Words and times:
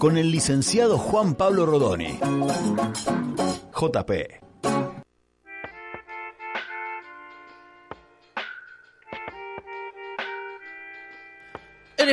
con 0.00 0.16
el 0.16 0.30
licenciado 0.32 0.96
Juan 0.96 1.34
Pablo 1.34 1.66
Rodoni. 1.66 2.18
JP. 3.72 4.10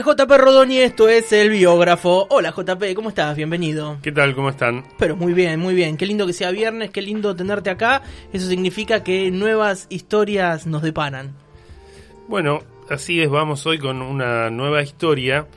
JP 0.04 0.32
Rodoni, 0.38 0.80
esto 0.80 1.08
es 1.10 1.32
el 1.32 1.50
biógrafo. 1.50 2.28
Hola 2.30 2.52
JP, 2.52 2.94
¿cómo 2.94 3.10
estás? 3.10 3.36
Bienvenido. 3.36 3.98
¿Qué 4.04 4.12
tal? 4.12 4.36
¿Cómo 4.36 4.50
están? 4.50 4.84
Pero 5.00 5.16
muy 5.16 5.34
bien, 5.34 5.60
muy 5.60 5.74
bien. 5.74 5.96
Qué 5.98 6.06
lindo 6.06 6.28
que 6.28 6.34
sea 6.34 6.52
viernes, 6.52 6.92
qué 6.92 7.02
lindo 7.02 7.36
tenerte 7.36 7.70
acá. 7.70 8.04
Eso 8.34 8.48
significa 8.48 9.02
que 9.02 9.32
nuevas 9.32 9.88
historias 9.90 10.68
nos 10.68 10.82
deparan. 10.82 11.34
Bueno, 12.28 12.60
así 12.90 13.22
es, 13.22 13.30
vamos 13.30 13.66
hoy 13.66 13.80
con 13.80 14.02
una 14.02 14.50
nueva 14.50 14.84
historia. 14.84 15.48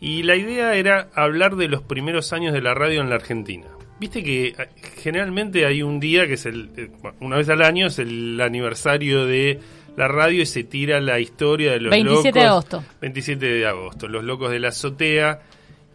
Y 0.00 0.22
la 0.22 0.34
idea 0.36 0.74
era 0.74 1.08
hablar 1.14 1.56
de 1.56 1.68
los 1.68 1.82
primeros 1.82 2.32
años 2.32 2.52
de 2.54 2.62
la 2.62 2.74
radio 2.74 3.00
en 3.02 3.10
la 3.10 3.16
Argentina. 3.16 3.66
Viste 3.98 4.22
que 4.24 4.48
eh, 4.48 4.54
generalmente 5.02 5.66
hay 5.66 5.82
un 5.82 6.00
día 6.00 6.26
que 6.26 6.34
es 6.34 6.46
el, 6.46 6.70
eh, 6.76 6.90
una 7.20 7.36
vez 7.36 7.48
al 7.50 7.62
año, 7.62 7.86
es 7.88 7.98
el 7.98 8.40
aniversario 8.40 9.26
de 9.26 9.60
la 9.96 10.08
radio 10.08 10.40
y 10.42 10.46
se 10.46 10.64
tira 10.64 11.00
la 11.00 11.20
historia 11.20 11.72
de 11.72 11.80
los 11.80 11.90
27 11.90 12.28
locos. 12.28 12.34
de 12.34 12.40
agosto. 12.48 12.84
27 13.02 13.46
de 13.46 13.66
agosto, 13.66 14.08
los 14.08 14.24
locos 14.24 14.50
de 14.50 14.58
la 14.60 14.68
azotea. 14.68 15.42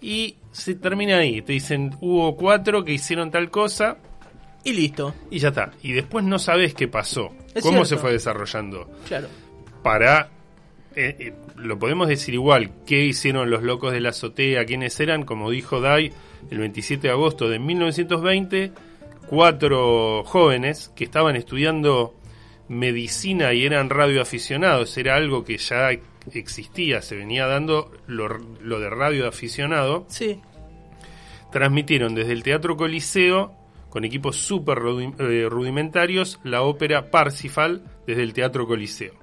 Y 0.02 0.35
se 0.52 0.75
termina 0.75 1.17
ahí. 1.17 1.41
Te 1.41 1.53
dicen, 1.53 1.95
hubo 1.99 2.35
cuatro 2.35 2.83
que 2.85 2.91
hicieron 2.93 3.31
tal 3.31 3.49
cosa 3.49 3.97
Y 4.63 4.73
listo. 4.73 5.15
y 5.31 5.39
ya 5.39 5.47
está. 5.47 5.71
Y 5.81 5.93
después 5.93 6.23
no 6.23 6.37
sabes 6.37 6.75
qué 6.75 6.87
pasó, 6.87 7.33
Es 7.55 7.63
cómo 7.63 7.77
cierto. 7.77 7.85
se 7.85 7.97
fue 7.97 8.11
desarrollando. 8.11 8.87
Claro. 9.08 9.30
Para, 9.81 10.30
eh, 10.95 11.15
eh, 11.19 11.33
lo 11.57 11.77
podemos 11.79 12.07
decir 12.07 12.33
igual, 12.33 12.71
qué 12.85 13.03
hicieron 13.05 13.49
los 13.49 13.63
locos 13.63 13.91
de 13.93 13.99
la 14.01 14.09
azotea, 14.09 14.65
quiénes 14.65 14.99
eran, 14.99 15.23
como 15.23 15.49
dijo 15.52 15.81
Dai, 15.81 16.11
el 16.49 16.57
27 16.59 17.07
de 17.07 17.13
agosto 17.13 17.49
de 17.49 17.59
1920, 17.59 18.71
cuatro 19.27 20.23
jóvenes 20.25 20.91
que 20.95 21.03
estaban 21.03 21.35
estudiando 21.35 22.13
medicina 22.67 23.53
y 23.53 23.65
eran 23.65 23.89
radioaficionados, 23.89 24.97
era 24.97 25.15
algo 25.15 25.43
que 25.43 25.57
ya 25.57 25.89
existía, 26.33 27.02
se 27.02 27.15
venía 27.15 27.45
dando 27.45 27.91
lo, 28.07 28.27
lo 28.61 28.80
de 28.80 28.89
radioaficionado, 28.89 30.05
Sí. 30.09 30.39
transmitieron 31.52 32.15
desde 32.15 32.33
el 32.33 32.43
Teatro 32.43 32.75
Coliseo, 32.77 33.53
con 33.89 34.03
equipos 34.03 34.35
súper 34.35 34.80
eh, 35.19 35.47
rudimentarios, 35.49 36.39
la 36.43 36.63
ópera 36.63 37.11
Parsifal 37.11 37.83
desde 38.05 38.23
el 38.23 38.33
Teatro 38.33 38.67
Coliseo. 38.67 39.13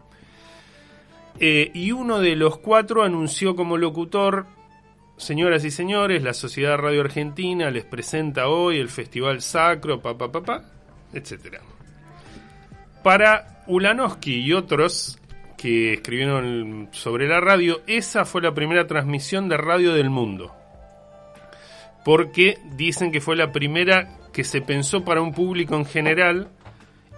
Eh, 1.39 1.71
y 1.75 1.93
uno 1.93 2.21
de 2.21 2.37
los 2.37 2.59
cuatro 2.59 3.03
anunció 3.03 3.57
como 3.57 3.77
locutor, 3.77 4.47
señoras 5.17 5.65
y 5.65 5.71
señores, 5.71 6.23
la 6.23 6.35
Sociedad 6.35 6.77
Radio 6.77 7.01
Argentina 7.01 7.71
les 7.71 7.85
presenta 7.85 8.49
hoy 8.49 8.79
el 8.79 8.89
Festival 8.89 9.41
Sacro, 9.41 10.01
pa, 10.01 10.17
pa, 10.17 10.31
pa, 10.31 10.43
pa, 10.43 10.65
etc. 11.13 11.59
Para 13.03 13.65
Ulanowski 13.67 14.41
y 14.41 14.53
otros 14.53 15.19
que 15.57 15.95
escribieron 15.95 16.89
sobre 16.93 17.29
la 17.29 17.41
radio, 17.41 17.83
esa 17.87 18.25
fue 18.25 18.43
la 18.43 18.55
primera 18.55 18.87
transmisión 18.87 19.49
de 19.49 19.57
radio 19.57 19.95
del 19.95 20.11
mundo 20.11 20.55
porque 22.05 22.59
dicen 22.77 23.13
que 23.13 23.21
fue 23.21 23.37
la 23.37 23.53
primera 23.53 24.19
que 24.33 24.45
se 24.45 24.61
pensó 24.61 25.05
para 25.05 25.23
un 25.23 25.33
público 25.33 25.75
en 25.77 25.85
general 25.85 26.49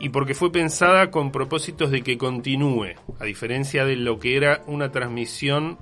y 0.00 0.09
porque 0.10 0.34
fue 0.34 0.50
pensada 0.53 1.10
con 1.10 1.31
propósitos 1.32 1.91
de 1.91 2.03
que 2.03 2.19
continúe, 2.19 2.94
a 3.21 3.25
diferencia 3.25 3.84
de 3.84 3.97
lo 3.97 4.19
que 4.19 4.37
era 4.37 4.62
una 4.66 4.91
transmisión 4.91 5.78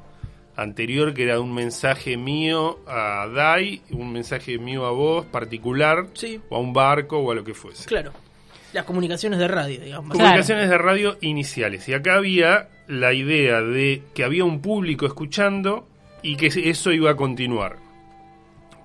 anterior 0.54 1.14
que 1.14 1.24
era 1.24 1.40
un 1.40 1.54
mensaje 1.54 2.16
mío 2.16 2.78
a 2.86 3.26
Dai, 3.26 3.80
un 3.90 4.12
mensaje 4.12 4.58
mío 4.58 4.84
a 4.84 4.90
vos 4.90 5.24
particular, 5.26 6.08
Sí. 6.12 6.40
o 6.50 6.56
a 6.56 6.60
un 6.60 6.72
barco 6.72 7.18
o 7.18 7.32
a 7.32 7.34
lo 7.34 7.42
que 7.42 7.54
fuese. 7.54 7.86
Claro. 7.86 8.12
Las 8.72 8.84
comunicaciones 8.84 9.38
de 9.38 9.48
radio, 9.48 9.80
digamos. 9.80 10.12
Comunicaciones 10.16 10.68
de 10.70 10.78
radio 10.78 11.18
iniciales. 11.20 11.86
Y 11.88 11.94
acá 11.94 12.14
había 12.14 12.68
la 12.86 13.12
idea 13.12 13.60
de 13.60 14.02
que 14.14 14.24
había 14.24 14.44
un 14.44 14.60
público 14.62 15.04
escuchando 15.06 15.86
y 16.22 16.36
que 16.36 16.46
eso 16.46 16.90
iba 16.92 17.10
a 17.10 17.16
continuar. 17.16 17.76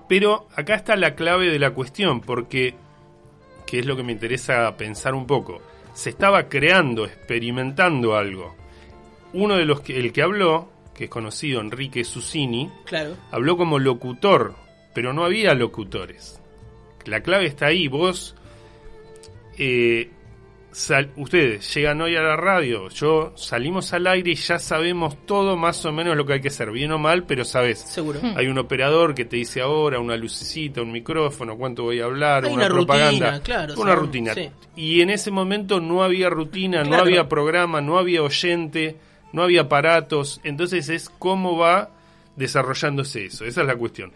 Pero 0.10 0.48
acá 0.56 0.76
está 0.76 0.96
la 0.96 1.16
clave 1.16 1.50
de 1.50 1.60
la 1.60 1.72
cuestión, 1.72 2.22
porque, 2.22 2.76
que 3.68 3.78
es 3.80 3.86
lo 3.86 3.96
que 3.96 4.02
me 4.04 4.14
interesa 4.14 4.76
pensar 4.78 5.14
un 5.14 5.28
poco, 5.28 5.62
se 5.94 6.10
estaba 6.10 6.48
creando, 6.50 7.06
experimentando 7.06 8.16
algo. 8.16 8.56
Uno 9.34 9.56
de 9.58 9.66
los 9.66 9.82
que, 9.82 9.98
el 10.00 10.12
que 10.14 10.24
habló, 10.24 10.70
que 10.96 11.04
es 11.04 11.10
conocido, 11.10 11.62
Enrique 11.62 12.04
Susini, 12.04 12.72
Claro. 12.86 13.16
habló 13.30 13.58
como 13.58 13.78
locutor, 13.78 14.56
pero 14.96 15.14
no 15.14 15.24
había 15.26 15.54
locutores. 15.54 16.42
La 17.06 17.22
clave 17.22 17.46
está 17.46 17.68
ahí, 17.68 17.88
vos, 17.88 18.36
eh, 19.58 20.10
sal- 20.78 21.12
ustedes 21.16 21.74
llegan 21.74 22.00
hoy 22.02 22.16
a 22.16 22.22
la 22.22 22.36
radio, 22.36 22.88
yo 22.90 23.34
salimos 23.36 23.92
al 23.94 24.06
aire 24.08 24.32
y 24.32 24.36
ya 24.36 24.60
sabemos 24.60 25.26
todo 25.26 25.58
más 25.58 25.84
o 25.86 25.92
menos 25.92 26.16
lo 26.16 26.26
que 26.26 26.34
hay 26.34 26.42
que 26.42 26.50
hacer, 26.50 26.72
bien 26.72 26.92
o 26.92 27.00
mal, 27.00 27.24
pero 27.24 27.44
sabes. 27.44 27.80
Seguro. 27.80 28.20
Hmm. 28.22 28.38
Hay 28.38 28.48
un 28.48 28.58
operador 28.60 29.16
que 29.16 29.26
te 29.26 29.38
dice 29.38 29.62
ahora 29.62 30.00
una 30.00 30.16
lucecita, 30.16 30.82
un 30.82 30.92
micrófono, 30.92 31.58
cuánto 31.58 31.84
voy 31.84 32.00
a 32.00 32.06
hablar, 32.06 32.46
Hay 32.46 32.54
una, 32.54 32.66
una 32.68 32.74
propaganda, 32.76 33.26
rutina, 33.32 33.40
claro, 33.44 33.74
una 33.74 33.82
sabemos, 33.84 34.00
rutina. 34.00 34.34
sí. 34.36 34.50
Y 34.76 35.02
en 35.02 35.10
ese 35.10 35.32
momento 35.32 35.80
no 35.80 36.04
había 36.04 36.30
rutina, 36.30 36.84
no 36.84 36.96
había 36.96 37.28
programa, 37.28 37.82
no 37.82 37.98
había 37.98 38.22
oyente, 38.22 38.96
no 39.34 39.42
había 39.42 39.62
aparatos. 39.62 40.40
Entonces 40.44 40.90
es 40.90 41.10
cómo 41.10 41.58
va 41.58 41.90
desarrollándose 42.36 43.26
eso. 43.26 43.46
Esa 43.46 43.62
es 43.62 43.68
la 43.68 43.76
cuestión. 43.76 44.12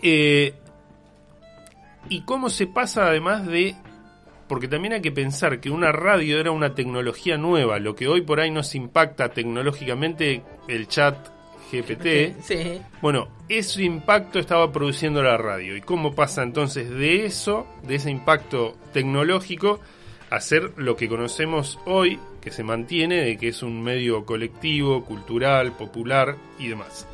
Eh, 0.00 0.54
y 2.08 2.22
cómo 2.22 2.48
se 2.48 2.66
pasa 2.66 3.06
además 3.08 3.46
de... 3.46 3.74
Porque 4.52 4.68
también 4.68 4.92
hay 4.92 5.00
que 5.00 5.12
pensar 5.12 5.60
que 5.60 5.70
una 5.70 5.92
radio 5.92 6.38
era 6.38 6.50
una 6.50 6.74
tecnología 6.74 7.38
nueva, 7.38 7.78
lo 7.78 7.96
que 7.96 8.06
hoy 8.06 8.20
por 8.20 8.38
ahí 8.38 8.50
nos 8.50 8.74
impacta 8.74 9.30
tecnológicamente 9.30 10.42
el 10.68 10.88
chat 10.88 11.16
GPT. 11.72 12.38
Sí. 12.42 12.78
Bueno, 13.00 13.28
ese 13.48 13.82
impacto 13.82 14.38
estaba 14.38 14.70
produciendo 14.70 15.22
la 15.22 15.38
radio. 15.38 15.74
¿Y 15.74 15.80
cómo 15.80 16.14
pasa 16.14 16.42
entonces 16.42 16.90
de 16.90 17.24
eso, 17.24 17.66
de 17.82 17.94
ese 17.94 18.10
impacto 18.10 18.76
tecnológico, 18.92 19.80
a 20.28 20.38
ser 20.38 20.72
lo 20.76 20.96
que 20.96 21.08
conocemos 21.08 21.78
hoy, 21.86 22.20
que 22.42 22.50
se 22.50 22.62
mantiene, 22.62 23.22
de 23.22 23.38
que 23.38 23.48
es 23.48 23.62
un 23.62 23.82
medio 23.82 24.26
colectivo, 24.26 25.02
cultural, 25.06 25.72
popular 25.78 26.36
y 26.58 26.68
demás? 26.68 27.08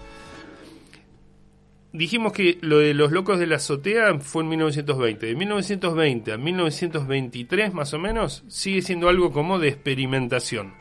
Dijimos 1.92 2.32
que 2.32 2.58
lo 2.60 2.78
de 2.78 2.92
los 2.92 3.12
locos 3.12 3.38
de 3.38 3.46
la 3.46 3.56
azotea 3.56 4.18
fue 4.20 4.42
en 4.42 4.50
1920. 4.50 5.26
De 5.26 5.34
1920 5.34 6.32
a 6.32 6.36
1923, 6.36 7.72
más 7.72 7.94
o 7.94 7.98
menos, 7.98 8.44
sigue 8.48 8.82
siendo 8.82 9.08
algo 9.08 9.32
como 9.32 9.58
de 9.58 9.68
experimentación. 9.68 10.74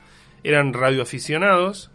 Eran 0.44 0.73
radioaficionados, 0.73 1.91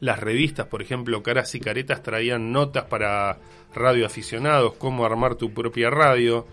las 0.00 0.20
revistas, 0.20 0.66
por 0.66 0.80
ejemplo, 0.80 1.22
Caras 1.24 1.54
y 1.56 1.60
Caretas 1.60 2.02
traían 2.02 2.52
notas 2.52 2.84
para 2.84 3.38
radioaficionados, 3.74 4.74
cómo 4.74 5.04
armar 5.04 5.34
tu 5.34 5.52
propia 5.52 5.90
radio, 5.90 6.46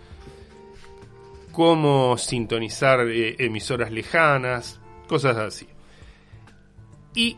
cómo 1.52 2.18
sintonizar 2.18 3.08
eh, 3.08 3.36
emisoras 3.38 3.92
lejanas, 3.92 4.80
cosas 5.08 5.38
así. 5.38 5.68
Y 7.14 7.38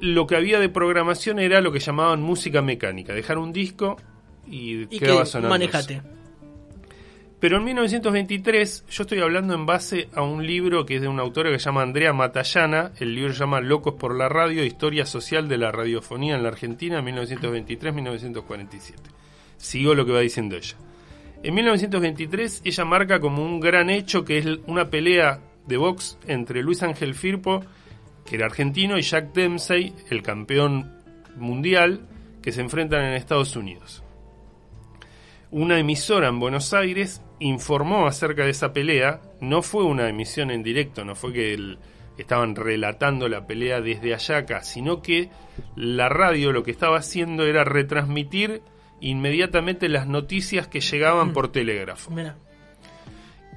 lo 0.00 0.26
que 0.26 0.36
había 0.36 0.58
de 0.58 0.68
programación 0.68 1.38
era 1.38 1.60
lo 1.60 1.72
que 1.72 1.78
llamaban 1.80 2.22
música 2.22 2.62
mecánica, 2.62 3.12
dejar 3.12 3.38
un 3.38 3.52
disco 3.52 3.96
y, 4.46 4.82
Y 4.94 4.98
quedaba 4.98 5.20
que 5.20 5.26
sonando. 5.26 5.50
manejate. 5.50 5.94
eso. 5.94 6.04
Pero 7.40 7.56
en 7.56 7.64
1923, 7.64 8.84
yo 8.90 9.02
estoy 9.04 9.20
hablando 9.20 9.54
en 9.54 9.64
base 9.64 10.08
a 10.14 10.20
un 10.20 10.46
libro 10.46 10.84
que 10.84 10.96
es 10.96 11.00
de 11.00 11.08
una 11.08 11.22
autora 11.22 11.50
que 11.50 11.58
se 11.58 11.64
llama 11.64 11.80
Andrea 11.80 12.12
Matallana. 12.12 12.92
El 13.00 13.14
libro 13.14 13.32
se 13.32 13.38
llama 13.40 13.62
Locos 13.62 13.94
por 13.94 14.14
la 14.14 14.28
Radio, 14.28 14.62
Historia 14.62 15.06
Social 15.06 15.48
de 15.48 15.56
la 15.56 15.72
Radiofonía 15.72 16.34
en 16.36 16.42
la 16.42 16.50
Argentina, 16.50 17.00
1923-1947. 17.00 18.92
Sigo 19.56 19.94
lo 19.94 20.04
que 20.04 20.12
va 20.12 20.20
diciendo 20.20 20.56
ella. 20.56 20.76
En 21.42 21.54
1923, 21.54 22.60
ella 22.64 22.84
marca 22.84 23.20
como 23.20 23.42
un 23.42 23.58
gran 23.58 23.88
hecho 23.88 24.22
que 24.22 24.36
es 24.36 24.46
una 24.66 24.90
pelea 24.90 25.40
de 25.66 25.78
box 25.78 26.18
entre 26.26 26.62
Luis 26.62 26.82
Ángel 26.82 27.14
Firpo, 27.14 27.64
que 28.30 28.36
era 28.36 28.46
argentino, 28.46 28.96
y 28.96 29.02
Jack 29.02 29.32
Dempsey, 29.34 29.92
el 30.08 30.22
campeón 30.22 30.96
mundial, 31.36 32.06
que 32.40 32.52
se 32.52 32.60
enfrentan 32.60 33.04
en 33.04 33.14
Estados 33.14 33.56
Unidos. 33.56 34.02
una 35.52 35.80
emisora 35.80 36.28
en 36.28 36.38
Buenos 36.38 36.72
Aires 36.72 37.22
informó 37.40 38.06
acerca 38.06 38.44
de 38.44 38.50
esa 38.50 38.72
pelea. 38.72 39.20
No 39.40 39.62
fue 39.62 39.82
una 39.82 40.08
emisión 40.08 40.52
en 40.52 40.62
directo, 40.62 41.04
no 41.04 41.16
fue 41.16 41.32
que 41.32 41.54
el- 41.54 41.78
estaban 42.18 42.54
relatando 42.54 43.28
la 43.28 43.48
pelea 43.48 43.80
desde 43.80 44.14
allá 44.14 44.36
acá, 44.38 44.62
sino 44.62 45.02
que 45.02 45.28
la 45.74 46.08
radio 46.08 46.52
lo 46.52 46.62
que 46.62 46.70
estaba 46.70 46.98
haciendo 46.98 47.46
era 47.46 47.64
retransmitir 47.64 48.62
inmediatamente 49.00 49.88
las 49.88 50.06
noticias 50.06 50.68
que 50.68 50.80
llegaban 50.80 51.32
por 51.32 51.50
telégrafo. 51.50 52.12
Mira. 52.12 52.36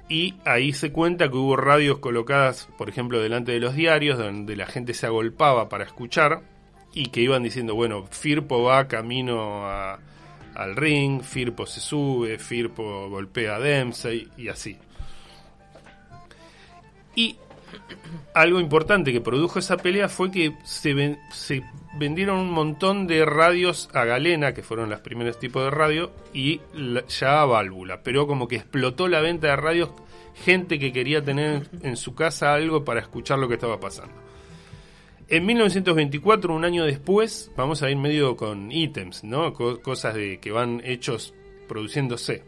Y 0.09 0.35
ahí 0.45 0.73
se 0.73 0.91
cuenta 0.91 1.29
que 1.29 1.37
hubo 1.37 1.55
radios 1.55 1.99
colocadas, 1.99 2.67
por 2.77 2.89
ejemplo, 2.89 3.21
delante 3.21 3.53
de 3.53 3.59
los 3.59 3.75
diarios, 3.75 4.17
donde 4.17 4.55
la 4.55 4.65
gente 4.65 4.93
se 4.93 5.05
agolpaba 5.05 5.69
para 5.69 5.85
escuchar 5.85 6.41
y 6.93 7.07
que 7.07 7.21
iban 7.21 7.43
diciendo, 7.43 7.73
bueno, 7.73 8.05
Firpo 8.11 8.63
va 8.63 8.87
camino 8.87 9.65
al 9.67 10.75
ring, 10.75 11.21
Firpo 11.21 11.65
se 11.65 11.79
sube, 11.79 12.37
Firpo 12.37 13.09
golpea 13.09 13.55
a 13.55 13.59
Dempsey 13.59 14.29
y 14.37 14.49
así. 14.49 14.77
Y 17.15 17.37
algo 18.33 18.59
importante 18.59 19.11
que 19.11 19.21
produjo 19.21 19.59
esa 19.59 19.77
pelea 19.77 20.09
fue 20.09 20.31
que 20.31 20.53
se, 20.63 20.93
ven- 20.93 21.19
se 21.31 21.63
vendieron 21.97 22.39
un 22.39 22.51
montón 22.51 23.05
de 23.07 23.25
radios 23.25 23.89
a 23.93 24.05
galena, 24.05 24.53
que 24.53 24.63
fueron 24.63 24.89
los 24.89 24.99
primeros 25.01 25.37
tipos 25.39 25.63
de 25.63 25.69
radio, 25.71 26.11
y 26.33 26.61
la- 26.73 27.05
ya 27.07 27.41
a 27.41 27.45
válvula. 27.45 28.01
Pero 28.03 28.25
como 28.27 28.47
que 28.47 28.55
explotó 28.57 29.07
la 29.07 29.21
venta 29.21 29.47
de 29.47 29.55
radios, 29.55 29.89
gente 30.43 30.79
que 30.79 30.91
quería 30.91 31.23
tener 31.23 31.69
en 31.83 31.95
su 31.95 32.15
casa 32.15 32.53
algo 32.53 32.83
para 32.83 32.99
escuchar 33.01 33.37
lo 33.39 33.47
que 33.47 33.53
estaba 33.55 33.79
pasando. 33.79 34.13
En 35.29 35.45
1924, 35.45 36.53
un 36.53 36.65
año 36.65 36.83
después, 36.85 37.51
vamos 37.55 37.81
a 37.81 37.89
ir 37.89 37.97
medio 37.97 38.35
con 38.35 38.71
ítems, 38.71 39.23
¿no? 39.23 39.53
Co- 39.53 39.79
cosas 39.81 40.15
de, 40.15 40.39
que 40.39 40.51
van 40.51 40.81
hechos 40.83 41.33
produciéndose. 41.67 42.43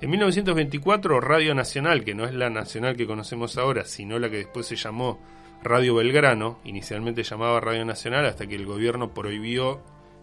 En 0.00 0.10
1924, 0.10 1.20
Radio 1.20 1.54
Nacional, 1.54 2.04
que 2.04 2.14
no 2.14 2.24
es 2.24 2.34
la 2.34 2.50
nacional 2.50 2.96
que 2.96 3.06
conocemos 3.06 3.56
ahora, 3.56 3.84
sino 3.84 4.18
la 4.18 4.28
que 4.28 4.38
después 4.38 4.66
se 4.66 4.76
llamó 4.76 5.20
Radio 5.62 5.94
Belgrano, 5.94 6.58
inicialmente 6.64 7.22
llamaba 7.22 7.60
Radio 7.60 7.84
Nacional 7.84 8.26
hasta 8.26 8.46
que 8.46 8.56
el 8.56 8.66
gobierno 8.66 9.14
prohibió 9.14 9.80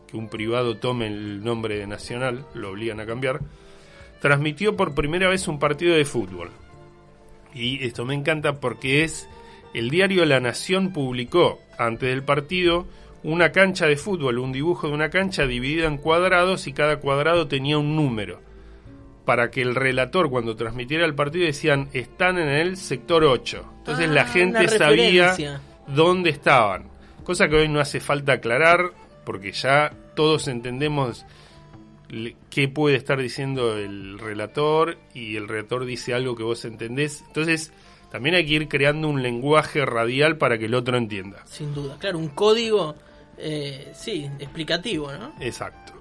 que 0.07 0.17
un 0.17 0.27
privado 0.27 0.77
tome 0.77 1.07
el 1.07 1.43
nombre 1.43 1.77
de 1.77 1.87
Nacional, 1.87 2.45
lo 2.53 2.71
obligan 2.71 2.99
a 2.99 3.05
cambiar, 3.05 3.39
transmitió 4.19 4.75
por 4.75 4.93
primera 4.93 5.29
vez 5.29 5.47
un 5.47 5.57
partido 5.57 5.95
de 5.95 6.05
fútbol. 6.05 6.51
Y 7.53 7.83
esto 7.85 8.05
me 8.05 8.13
encanta 8.13 8.59
porque 8.59 9.03
es 9.03 9.27
el 9.73 9.89
diario 9.89 10.25
La 10.25 10.39
Nación 10.39 10.91
publicó 10.91 11.59
antes 11.77 12.09
del 12.09 12.23
partido 12.23 12.85
una 13.23 13.51
cancha 13.51 13.87
de 13.87 13.95
fútbol, 13.95 14.37
un 14.37 14.51
dibujo 14.51 14.87
de 14.87 14.93
una 14.93 15.09
cancha 15.09 15.47
dividida 15.47 15.87
en 15.87 15.97
cuadrados 15.97 16.67
y 16.67 16.73
cada 16.73 16.99
cuadrado 16.99 17.47
tenía 17.47 17.77
un 17.77 17.95
número. 17.95 18.50
Para 19.25 19.51
que 19.51 19.61
el 19.61 19.75
relator 19.75 20.29
cuando 20.29 20.55
transmitiera 20.55 21.05
el 21.05 21.15
partido 21.15 21.45
decían 21.45 21.89
están 21.93 22.37
en 22.37 22.49
el 22.49 22.77
sector 22.77 23.23
8. 23.23 23.73
Entonces 23.79 24.09
Ah, 24.09 24.13
la 24.13 24.25
gente 24.25 24.59
una 24.59 24.69
sabía 24.69 25.61
dónde 25.87 26.31
estaban. 26.31 26.89
Cosa 27.23 27.47
que 27.47 27.55
hoy 27.55 27.67
no 27.67 27.79
hace 27.79 27.99
falta 27.99 28.33
aclarar 28.33 28.91
porque 29.25 29.51
ya 29.51 29.93
todos 30.15 30.47
entendemos 30.47 31.25
qué 32.49 32.67
puede 32.67 32.97
estar 32.97 33.19
diciendo 33.19 33.77
el 33.77 34.19
relator 34.19 34.97
y 35.13 35.37
el 35.37 35.47
relator 35.47 35.85
dice 35.85 36.13
algo 36.13 36.35
que 36.35 36.43
vos 36.43 36.65
entendés. 36.65 37.23
Entonces, 37.27 37.71
también 38.11 38.35
hay 38.35 38.45
que 38.45 38.53
ir 38.53 38.67
creando 38.67 39.07
un 39.07 39.23
lenguaje 39.23 39.85
radial 39.85 40.37
para 40.37 40.57
que 40.57 40.65
el 40.65 40.73
otro 40.73 40.97
entienda. 40.97 41.43
Sin 41.45 41.73
duda. 41.73 41.97
Claro, 41.97 42.19
un 42.19 42.29
código, 42.29 42.95
eh, 43.37 43.91
sí, 43.95 44.29
explicativo, 44.39 45.11
¿no? 45.13 45.33
Exacto. 45.39 45.93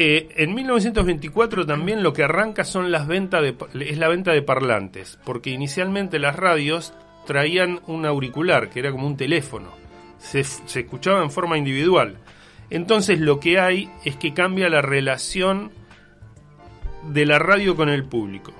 Eh, 0.00 0.28
en 0.36 0.54
1924 0.54 1.66
también 1.66 2.04
lo 2.04 2.12
que 2.12 2.22
arranca 2.22 2.62
son 2.62 2.92
las 2.92 3.08
ventas 3.08 3.42
de, 3.42 3.56
es 3.84 3.98
la 3.98 4.06
venta 4.06 4.30
de 4.30 4.42
parlantes, 4.42 5.18
porque 5.24 5.50
inicialmente 5.50 6.20
las 6.20 6.36
radios 6.36 6.94
traían 7.26 7.80
un 7.88 8.06
auricular, 8.06 8.70
que 8.70 8.78
era 8.78 8.92
como 8.92 9.08
un 9.08 9.16
teléfono. 9.16 9.72
Se, 10.18 10.44
se 10.44 10.80
escuchaba 10.80 11.20
en 11.20 11.32
forma 11.32 11.58
individual. 11.58 12.18
Entonces 12.70 13.18
lo 13.18 13.40
que 13.40 13.58
hay 13.58 13.90
es 14.04 14.14
que 14.14 14.34
cambia 14.34 14.68
la 14.68 14.82
relación 14.82 15.72
de 17.08 17.26
la 17.26 17.40
radio 17.40 17.74
con 17.74 17.88
el 17.88 18.04
público. 18.04 18.52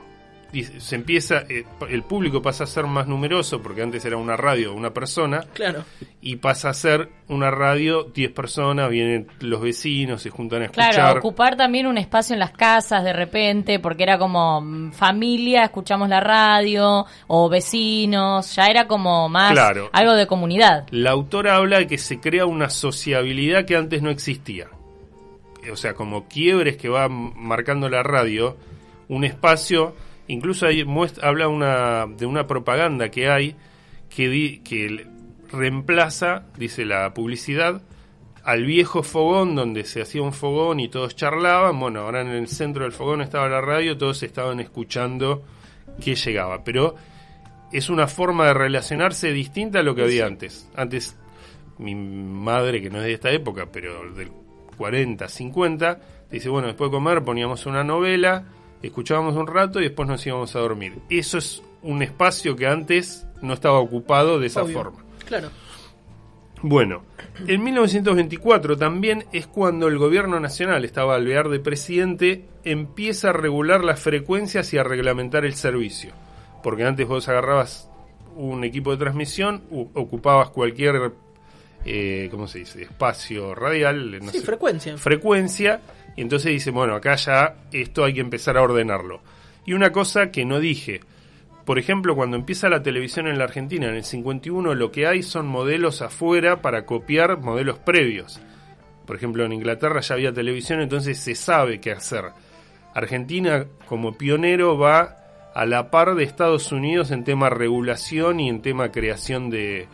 Se 0.79 0.95
empieza, 0.97 1.45
eh, 1.49 1.65
el 1.91 2.03
público 2.05 2.41
pasa 2.41 2.65
a 2.65 2.67
ser 2.67 2.87
más 2.87 3.07
numeroso, 3.07 3.61
porque 3.61 3.83
antes 3.83 4.03
era 4.07 4.17
una 4.17 4.35
radio, 4.37 4.73
una 4.73 4.95
persona, 4.95 5.41
Claro. 5.53 5.85
y 6.23 6.37
pasa 6.37 6.71
a 6.71 6.75
ser 6.75 7.11
una 7.29 7.51
radio, 7.51 8.05
10 8.05 8.33
personas, 8.33 8.89
vienen 8.89 9.27
los 9.41 9.61
vecinos, 9.61 10.23
se 10.23 10.31
juntan 10.31 10.63
a 10.63 10.65
escuchar. 10.67 10.95
Claro, 10.95 11.19
ocupar 11.19 11.57
también 11.57 11.87
un 11.87 11.99
espacio 11.99 12.33
en 12.33 12.41
las 12.41 12.53
casas 12.53 13.05
de 13.05 13.13
repente, 13.13 13.79
porque 13.79 14.05
era 14.05 14.19
como 14.19 14.63
mm, 14.63 14.93
familia, 14.93 15.65
escuchamos 15.65 16.09
la 16.09 16.21
radio, 16.21 17.05
o 17.27 17.49
vecinos, 17.51 18.55
ya 18.55 18.69
era 18.69 18.87
como 18.89 19.29
más 19.29 19.53
Claro. 19.53 19.91
algo 19.93 20.15
de 20.15 20.27
comunidad. 20.27 20.87
La 20.91 21.11
autora 21.11 21.57
habla 21.57 21.79
de 21.81 21.87
que 21.87 21.99
se 21.99 22.21
crea 22.21 22.47
una 22.47 22.71
sociabilidad 22.71 23.67
que 23.67 23.77
antes 23.77 24.01
no 24.01 24.09
existía. 24.09 24.69
O 25.71 25.77
sea, 25.77 25.93
como 25.93 26.27
quiebres 26.27 26.79
que 26.79 26.89
va 26.89 27.09
marcando 27.11 27.91
la 27.91 28.03
radio, 28.03 28.57
un 29.09 29.25
espacio, 29.25 29.95
incluso 30.29 30.67
ahí 30.67 30.85
muest- 30.85 31.23
habla 31.23 31.49
una, 31.49 32.07
de 32.07 32.25
una 32.27 32.47
propaganda 32.47 33.11
que 33.11 33.29
hay 33.29 33.57
que, 34.09 34.29
di- 34.29 34.59
que 34.61 35.07
reemplaza, 35.51 36.45
dice 36.57 36.85
la 36.85 37.13
publicidad, 37.15 37.83
al 38.45 38.65
viejo 38.65 39.03
fogón 39.03 39.55
donde 39.55 39.85
se 39.85 40.01
hacía 40.01 40.23
un 40.23 40.33
fogón 40.33 40.81
y 40.81 40.89
todos 40.89 41.17
charlaban. 41.17 41.79
Bueno, 41.79 42.01
ahora 42.01 42.21
en 42.23 42.29
el 42.29 42.49
centro 42.49 42.85
del 42.85 42.93
fogón 42.93 43.21
estaba 43.21 43.49
la 43.49 43.61
radio, 43.61 43.99
todos 43.99 44.23
estaban 44.23 44.61
escuchando 44.61 45.43
qué 46.03 46.15
llegaba. 46.15 46.65
Pero 46.65 46.95
es 47.73 47.91
una 47.91 48.07
forma 48.07 48.47
de 48.47 48.55
relacionarse 48.55 49.33
distinta 49.33 49.81
a 49.81 49.83
lo 49.83 49.95
que 49.95 50.03
había 50.03 50.25
antes. 50.27 50.71
Antes, 50.77 51.17
mi 51.77 51.95
madre, 51.95 52.81
que 52.81 52.89
no 52.89 52.99
es 52.99 53.05
de 53.05 53.13
esta 53.13 53.31
época, 53.31 53.67
pero 53.71 54.11
del 54.15 54.31
40, 54.79 55.29
50, 55.29 56.01
dice, 56.31 56.49
bueno, 56.49 56.69
después 56.69 56.91
de 56.91 56.97
comer 56.97 57.23
poníamos 57.25 57.67
una 57.67 57.85
novela, 57.85 58.45
escuchábamos 58.83 59.37
un 59.37 59.47
rato 59.47 59.81
y 59.81 59.85
después 59.85 60.09
nos 60.09 60.27
íbamos 60.27 60.55
a 60.57 60.61
dormir. 60.61 60.95
Eso 61.11 61.39
es 61.39 61.63
un 61.83 62.03
espacio 62.03 62.57
que 62.57 62.67
antes 62.67 63.27
no 63.43 63.55
estaba 63.55 63.79
ocupado 63.79 64.39
de 64.39 64.47
esa 64.49 64.63
Obvio. 64.63 64.75
forma. 64.79 65.05
Claro. 65.27 65.51
Bueno, 66.61 67.03
en 67.47 67.63
1924 67.63 68.77
también 68.77 69.27
es 69.33 69.47
cuando 69.47 69.87
el 69.87 69.97
gobierno 69.97 70.41
nacional, 70.41 70.85
estaba 70.85 71.15
Alvear 71.15 71.49
de 71.51 71.61
presidente, 71.61 72.47
empieza 72.65 73.31
a 73.31 73.33
regular 73.33 73.85
las 73.85 74.01
frecuencias 74.01 74.73
y 74.75 74.79
a 74.79 74.83
reglamentar 74.83 75.45
el 75.45 75.55
servicio. 75.55 76.11
Porque 76.65 76.83
antes 76.85 77.07
vos 77.07 77.29
agarrabas 77.29 77.89
un 78.35 78.65
equipo 78.65 78.91
de 78.91 78.97
transmisión, 78.97 79.63
ocupabas 79.71 80.51
cualquier, 80.51 81.13
eh, 81.85 82.27
¿cómo 82.33 82.49
se 82.49 82.59
dice?, 82.61 82.83
espacio 82.83 83.55
radial, 83.55 84.19
no 84.21 84.33
Sí, 84.33 84.41
sé, 84.41 84.45
frecuencia. 84.47 84.99
frecuencia, 84.99 85.81
y 86.19 86.23
entonces 86.23 86.51
dice, 86.51 86.73
bueno, 86.73 86.97
acá 86.97 87.15
ya 87.15 87.55
esto 87.71 88.05
hay 88.05 88.13
que 88.13 88.21
empezar 88.21 88.57
a 88.57 88.63
ordenarlo. 88.63 89.21
Y 89.65 89.75
una 89.75 89.93
cosa 89.93 90.33
que 90.33 90.45
no 90.45 90.59
dije, 90.59 90.99
por 91.65 91.79
ejemplo, 91.79 92.17
cuando 92.17 92.37
empieza 92.37 92.69
la 92.69 92.83
televisión 92.83 93.29
en 93.29 93.39
la 93.39 93.45
Argentina, 93.45 93.87
en 93.87 93.95
el 93.95 94.03
51, 94.03 94.75
lo 94.75 94.91
que 94.91 95.07
hay 95.07 95.23
son 95.23 95.47
modelos 95.47 96.03
afuera 96.03 96.61
para 96.61 96.85
copiar 96.87 97.39
modelos 97.39 97.79
previos. 97.79 98.41
Por 99.07 99.15
ejemplo, 99.15 99.45
en 99.45 99.53
Inglaterra 99.53 100.01
ya 100.01 100.17
había 100.17 100.33
televisión, 100.33 100.81
entonces 100.81 101.21
se 101.21 101.37
sabe 101.37 101.81
qué 101.81 101.93
hacer. 101.93 102.25
Argentina, 102.95 103.67
como 103.87 104.19
pionero, 104.19 104.77
va 104.77 105.19
a 105.55 105.67
la 105.67 105.89
par 105.93 106.17
de 106.17 106.25
Estados 106.25 106.73
Unidos 106.73 107.13
en 107.13 107.23
tema 107.23 107.49
regulación 107.49 108.41
y 108.41 108.49
en 108.49 108.61
tema 108.61 108.91
creación 108.91 109.51
de, 109.51 109.87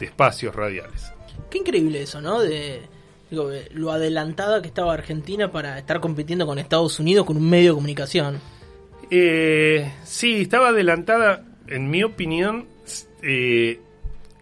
de 0.00 0.04
espacios 0.04 0.52
radiales. 0.52 1.12
Qué 1.48 1.58
increíble 1.58 2.02
eso, 2.02 2.20
¿no? 2.20 2.40
Digo, 3.30 3.48
de 3.48 3.68
lo 3.72 3.90
adelantada 3.90 4.60
que 4.62 4.68
estaba 4.68 4.92
Argentina 4.94 5.50
para 5.50 5.78
estar 5.78 6.00
compitiendo 6.00 6.46
con 6.46 6.58
Estados 6.58 6.98
Unidos 7.00 7.26
con 7.26 7.36
un 7.36 7.48
medio 7.48 7.70
de 7.70 7.74
comunicación. 7.76 8.40
Eh, 9.10 9.92
sí, 10.04 10.42
estaba 10.42 10.68
adelantada, 10.68 11.44
en 11.68 11.90
mi 11.90 12.02
opinión, 12.02 12.66
eh, 13.22 13.80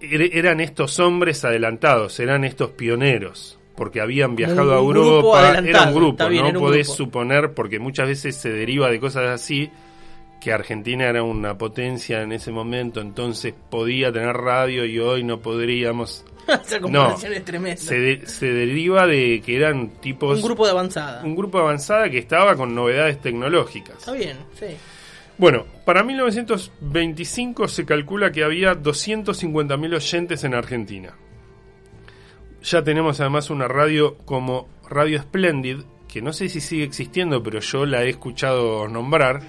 er- 0.00 0.30
eran 0.32 0.60
estos 0.60 0.98
hombres 1.00 1.44
adelantados, 1.44 2.18
eran 2.20 2.44
estos 2.44 2.70
pioneros, 2.70 3.58
porque 3.76 4.00
habían 4.00 4.36
viajado 4.36 4.72
a 4.74 4.78
Europa, 4.78 5.58
era 5.64 5.82
un 5.88 5.94
grupo, 5.94 6.28
bien, 6.28 6.52
no 6.52 6.60
podés 6.60 6.86
grupo. 6.86 6.96
suponer, 6.96 7.54
porque 7.54 7.78
muchas 7.78 8.06
veces 8.08 8.36
se 8.36 8.50
deriva 8.50 8.88
de 8.90 9.00
cosas 9.00 9.26
así, 9.28 9.70
que 10.42 10.52
Argentina 10.52 11.06
era 11.08 11.22
una 11.22 11.56
potencia 11.56 12.22
en 12.22 12.32
ese 12.32 12.50
momento, 12.50 13.00
entonces 13.00 13.54
podía 13.70 14.10
tener 14.12 14.34
radio 14.36 14.84
y 14.84 14.98
hoy 14.98 15.22
no 15.22 15.40
podríamos. 15.40 16.24
Esa 16.48 16.80
comparación 16.80 17.32
es 17.34 17.44
tremenda. 17.44 17.80
Se, 17.80 17.98
de- 17.98 18.26
se 18.26 18.46
deriva 18.52 19.06
de 19.06 19.40
que 19.44 19.56
eran 19.56 19.90
tipos... 20.00 20.38
Un 20.38 20.44
grupo 20.44 20.64
de 20.64 20.72
avanzada. 20.72 21.22
un 21.24 21.36
grupo 21.36 21.58
avanzada 21.58 22.10
que 22.10 22.18
estaba 22.18 22.56
con 22.56 22.74
novedades 22.74 23.20
tecnológicas. 23.20 23.98
Está 23.98 24.12
bien, 24.12 24.36
sí. 24.58 24.66
Bueno, 25.38 25.64
para 25.84 26.02
1925 26.02 27.68
se 27.68 27.84
calcula 27.86 28.32
que 28.32 28.44
había 28.44 28.74
250.000 28.74 29.94
oyentes 29.94 30.44
en 30.44 30.54
Argentina. 30.54 31.14
Ya 32.62 32.82
tenemos 32.82 33.20
además 33.20 33.50
una 33.50 33.66
radio 33.68 34.18
como 34.18 34.68
Radio 34.88 35.20
Splendid, 35.22 35.78
que 36.08 36.22
no 36.22 36.32
sé 36.32 36.48
si 36.48 36.60
sigue 36.60 36.84
existiendo, 36.84 37.42
pero 37.42 37.60
yo 37.60 37.86
la 37.86 38.04
he 38.04 38.10
escuchado 38.10 38.86
nombrar, 38.88 39.40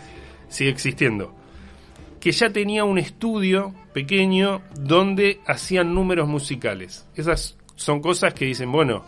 sigue 0.54 0.70
existiendo, 0.70 1.34
que 2.20 2.32
ya 2.32 2.52
tenía 2.52 2.84
un 2.84 3.00
estudio 3.00 3.74
pequeño 3.92 4.62
donde 4.80 5.42
hacían 5.48 5.94
números 5.94 6.28
musicales. 6.28 7.08
Esas 7.16 7.58
son 7.76 8.02
cosas 8.02 8.34
que 8.34 8.46
dicen, 8.46 8.72
bueno, 8.72 9.04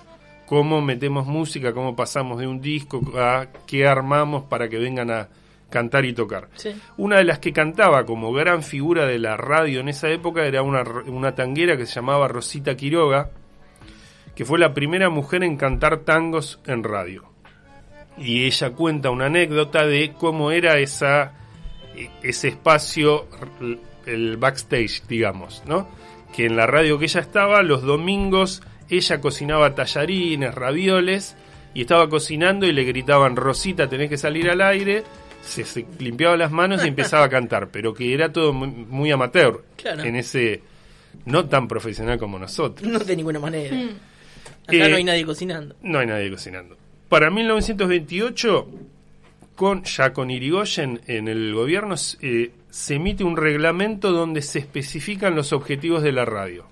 cómo 0.48 0.82
metemos 0.82 1.28
música, 1.28 1.72
cómo 1.72 1.96
pasamos 1.96 2.40
de 2.40 2.48
un 2.48 2.60
disco 2.62 3.02
a 3.16 3.48
qué 3.68 3.88
armamos 3.88 4.46
para 4.46 4.68
que 4.70 4.80
vengan 4.80 5.12
a 5.12 5.30
cantar 5.70 6.06
y 6.06 6.14
tocar. 6.14 6.50
Sí. 6.56 6.76
Una 6.98 7.18
de 7.18 7.26
las 7.26 7.40
que 7.40 7.54
cantaba 7.54 8.06
como 8.06 8.34
gran 8.34 8.64
figura 8.64 9.06
de 9.06 9.20
la 9.20 9.38
radio 9.38 9.82
en 9.82 9.90
esa 9.90 10.10
época 10.10 10.46
era 10.46 10.64
una, 10.64 10.84
una 11.06 11.36
tanguera 11.36 11.78
que 11.78 11.86
se 11.86 11.96
llamaba 11.96 12.28
Rosita 12.28 12.76
Quiroga, 12.76 13.30
que 14.34 14.46
fue 14.46 14.58
la 14.58 14.74
primera 14.74 15.10
mujer 15.10 15.44
en 15.44 15.58
cantar 15.58 16.00
tangos 16.00 16.60
en 16.66 16.84
radio. 16.84 17.35
Y 18.18 18.46
ella 18.46 18.72
cuenta 18.72 19.10
una 19.10 19.26
anécdota 19.26 19.86
de 19.86 20.14
cómo 20.18 20.52
era 20.52 20.78
esa, 20.80 21.34
ese 22.24 22.48
espacio, 22.50 23.28
el 24.06 24.38
backstage, 24.38 25.04
digamos, 25.08 25.64
¿no? 25.66 25.90
Que 26.36 26.46
en 26.46 26.56
la 26.56 26.66
radio 26.68 26.98
que 26.98 27.06
ella 27.06 27.22
estaba, 27.22 27.62
los 27.64 27.82
domingos 27.82 28.62
ella 28.90 29.20
cocinaba 29.20 29.74
tallarines, 29.76 30.54
ravioles, 30.54 31.36
y 31.74 31.82
estaba 31.82 32.08
cocinando 32.08 32.66
y 32.68 32.72
le 32.72 32.84
gritaban, 32.84 33.36
Rosita, 33.36 33.90
tenés 33.90 34.10
que 34.10 34.18
salir 34.18 34.50
al 34.50 34.62
aire, 34.62 35.04
se, 35.42 35.66
se 35.66 35.86
limpiaba 36.00 36.38
las 36.38 36.52
manos 36.52 36.86
y 36.86 36.88
empezaba 36.88 37.26
a 37.26 37.30
cantar, 37.30 37.70
pero 37.70 37.94
que 37.94 38.14
era 38.14 38.32
todo 38.32 38.54
muy, 38.54 38.68
muy 38.70 39.12
amateur, 39.12 39.64
Claro. 39.76 40.04
en 40.04 40.16
ese, 40.16 40.62
no 41.26 41.46
tan 41.46 41.68
profesional 41.68 42.18
como 42.20 42.38
nosotros. 42.40 42.88
No 42.90 43.00
de 43.00 43.16
ninguna 43.16 43.40
manera. 43.40 43.76
Mm. 43.76 43.90
Acá 44.68 44.86
Eh, 44.86 44.90
no 44.90 44.96
hay 44.98 45.04
nadie 45.04 45.26
cocinando. 45.26 45.76
No 45.82 46.00
hay 46.00 46.08
nadie 46.08 46.30
cocinando. 46.32 46.78
Para 47.10 47.30
1928, 47.30 48.68
con, 49.56 49.84
ya 49.84 50.14
con 50.14 50.32
Irigoyen 50.32 51.02
en 51.08 51.28
el 51.28 51.54
gobierno, 51.54 51.96
eh, 52.22 52.52
se 52.70 52.96
emite 52.96 53.24
un 53.24 53.38
reglamento 53.38 54.12
donde 54.12 54.42
se 54.42 54.60
especifican 54.60 55.36
los 55.36 55.54
objetivos 55.54 56.04
de 56.04 56.12
la 56.12 56.26
radio. 56.26 56.66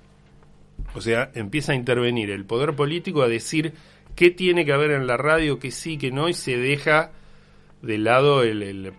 O 0.96 1.02
sea, 1.02 1.32
empieza 1.34 1.72
a 1.72 1.76
intervenir 1.76 2.30
el 2.30 2.46
poder 2.46 2.76
político 2.76 3.22
a 3.22 3.28
decir 3.28 3.74
qué 4.16 4.32
tiene 4.32 4.66
que 4.66 4.74
haber 4.74 4.92
en 4.92 5.08
la 5.08 5.18
radio, 5.18 5.60
qué 5.60 5.72
sí, 5.72 5.98
qué 5.98 6.12
no, 6.12 6.30
y 6.30 6.34
se 6.34 6.58
deja 6.58 7.12
de 7.82 7.98
lado 7.98 8.44
el- 8.44 8.94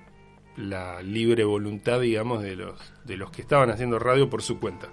la 0.56 1.02
libre 1.02 1.44
voluntad, 1.44 2.00
digamos, 2.00 2.42
de 2.42 2.56
los, 2.56 2.78
de 3.04 3.16
los 3.16 3.30
que 3.30 3.42
estaban 3.42 3.70
haciendo 3.70 3.98
radio 3.98 4.30
por 4.30 4.42
su 4.42 4.58
cuenta. 4.60 4.88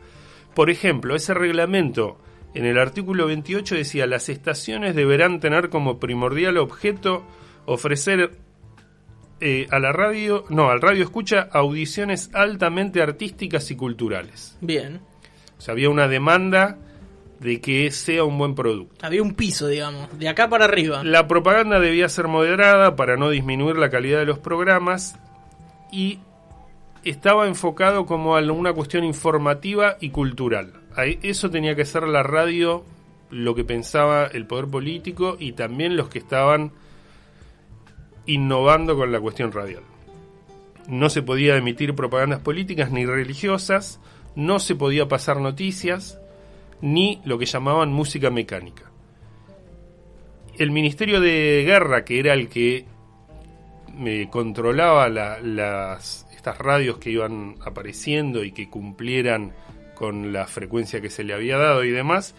Por 0.55 0.69
ejemplo, 0.69 1.15
ese 1.15 1.33
reglamento 1.33 2.17
en 2.53 2.65
el 2.65 2.77
artículo 2.77 3.27
28 3.27 3.75
decía 3.75 4.07
las 4.07 4.29
estaciones 4.29 4.95
deberán 4.95 5.39
tener 5.39 5.69
como 5.69 5.99
primordial 5.99 6.57
objeto 6.57 7.23
ofrecer 7.65 8.31
eh, 9.39 9.67
a 9.71 9.79
la 9.79 9.91
radio, 9.91 10.45
no, 10.49 10.69
al 10.69 10.81
radio 10.81 11.03
escucha 11.03 11.47
audiciones 11.51 12.29
altamente 12.33 13.01
artísticas 13.01 13.71
y 13.71 13.75
culturales. 13.75 14.57
Bien. 14.61 15.01
O 15.57 15.61
sea, 15.61 15.71
había 15.73 15.89
una 15.89 16.07
demanda 16.07 16.77
de 17.39 17.59
que 17.59 17.89
sea 17.89 18.23
un 18.23 18.37
buen 18.37 18.53
producto. 18.53 19.03
Había 19.05 19.23
un 19.23 19.33
piso, 19.33 19.67
digamos, 19.67 20.07
de 20.19 20.29
acá 20.29 20.47
para 20.47 20.65
arriba. 20.65 21.03
La 21.03 21.27
propaganda 21.27 21.79
debía 21.79 22.07
ser 22.07 22.27
moderada 22.27 22.95
para 22.95 23.17
no 23.17 23.31
disminuir 23.31 23.77
la 23.77 23.89
calidad 23.89 24.19
de 24.19 24.25
los 24.25 24.37
programas 24.37 25.17
y 25.91 26.19
estaba 27.03 27.47
enfocado 27.47 28.05
como 28.05 28.37
a 28.37 28.41
una 28.41 28.73
cuestión 28.73 29.03
informativa 29.03 29.97
y 29.99 30.11
cultural. 30.11 30.80
Eso 30.97 31.49
tenía 31.49 31.75
que 31.75 31.85
ser 31.85 32.03
la 32.03 32.23
radio, 32.23 32.83
lo 33.29 33.55
que 33.55 33.63
pensaba 33.63 34.27
el 34.27 34.45
poder 34.45 34.67
político 34.67 35.37
y 35.39 35.53
también 35.53 35.95
los 35.95 36.09
que 36.09 36.19
estaban 36.19 36.71
innovando 38.25 38.95
con 38.95 39.11
la 39.11 39.19
cuestión 39.19 39.51
radial. 39.51 39.83
No 40.87 41.09
se 41.09 41.21
podía 41.21 41.55
emitir 41.57 41.95
propagandas 41.95 42.39
políticas 42.39 42.91
ni 42.91 43.05
religiosas, 43.05 43.99
no 44.35 44.59
se 44.59 44.75
podía 44.75 45.07
pasar 45.07 45.39
noticias, 45.39 46.19
ni 46.81 47.21
lo 47.25 47.37
que 47.37 47.45
llamaban 47.45 47.91
música 47.93 48.29
mecánica 48.29 48.91
el 50.57 50.69
Ministerio 50.69 51.19
de 51.21 51.63
Guerra, 51.65 52.03
que 52.05 52.19
era 52.19 52.33
el 52.33 52.47
que 52.49 52.85
controlaba 54.29 55.09
la- 55.09 55.39
las, 55.39 56.27
estas 56.35 56.57
radios 56.59 56.97
que 56.99 57.09
iban 57.09 57.55
apareciendo 57.65 58.43
y 58.43 58.51
que 58.51 58.69
cumplieran 58.69 59.53
con 60.01 60.33
la 60.33 60.47
frecuencia 60.47 60.99
que 60.99 61.11
se 61.11 61.23
le 61.23 61.35
había 61.35 61.57
dado 61.57 61.83
y 61.83 61.91
demás, 61.91 62.33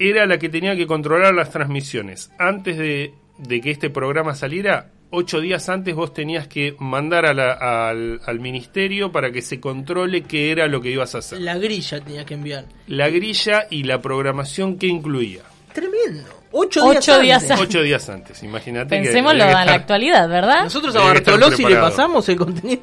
era 0.00 0.26
la 0.26 0.38
que 0.38 0.48
tenía 0.48 0.74
que 0.74 0.86
controlar 0.88 1.32
las 1.32 1.50
transmisiones. 1.50 2.32
Antes 2.40 2.76
de, 2.76 3.14
de 3.38 3.60
que 3.60 3.70
este 3.70 3.88
programa 3.88 4.34
saliera, 4.34 4.88
ocho 5.10 5.40
días 5.40 5.68
antes 5.68 5.94
vos 5.94 6.12
tenías 6.12 6.48
que 6.48 6.74
mandar 6.80 7.24
a 7.24 7.32
la- 7.34 7.52
al, 7.88 8.20
al 8.26 8.40
ministerio 8.40 9.12
para 9.12 9.30
que 9.30 9.42
se 9.42 9.60
controle 9.60 10.22
qué 10.22 10.50
era 10.50 10.66
lo 10.66 10.80
que 10.80 10.90
ibas 10.90 11.14
a 11.14 11.18
hacer. 11.18 11.40
La 11.40 11.56
grilla 11.56 12.00
tenía 12.00 12.24
que 12.24 12.34
enviar. 12.34 12.64
La 12.88 13.08
grilla 13.10 13.66
y 13.70 13.84
la 13.84 14.00
programación 14.02 14.78
que 14.78 14.88
incluía. 14.88 15.42
Tremendo. 15.72 16.24
Ocho, 16.50 16.84
Ocho 16.84 17.18
días, 17.20 17.42
días 17.42 17.50
antes. 17.52 17.66
Ocho 17.68 17.82
días 17.82 18.08
antes, 18.10 18.42
imagínate. 18.42 18.96
que 18.96 19.02
Pensémoslo 19.04 19.44
en 19.44 19.50
la 19.52 19.72
actualidad, 19.74 20.28
¿verdad? 20.28 20.64
Nosotros 20.64 20.94
a 20.96 21.00
Bartolozzi 21.00 21.64
le 21.64 21.76
pasamos 21.76 22.28
el 22.28 22.36
contenido. 22.36 22.82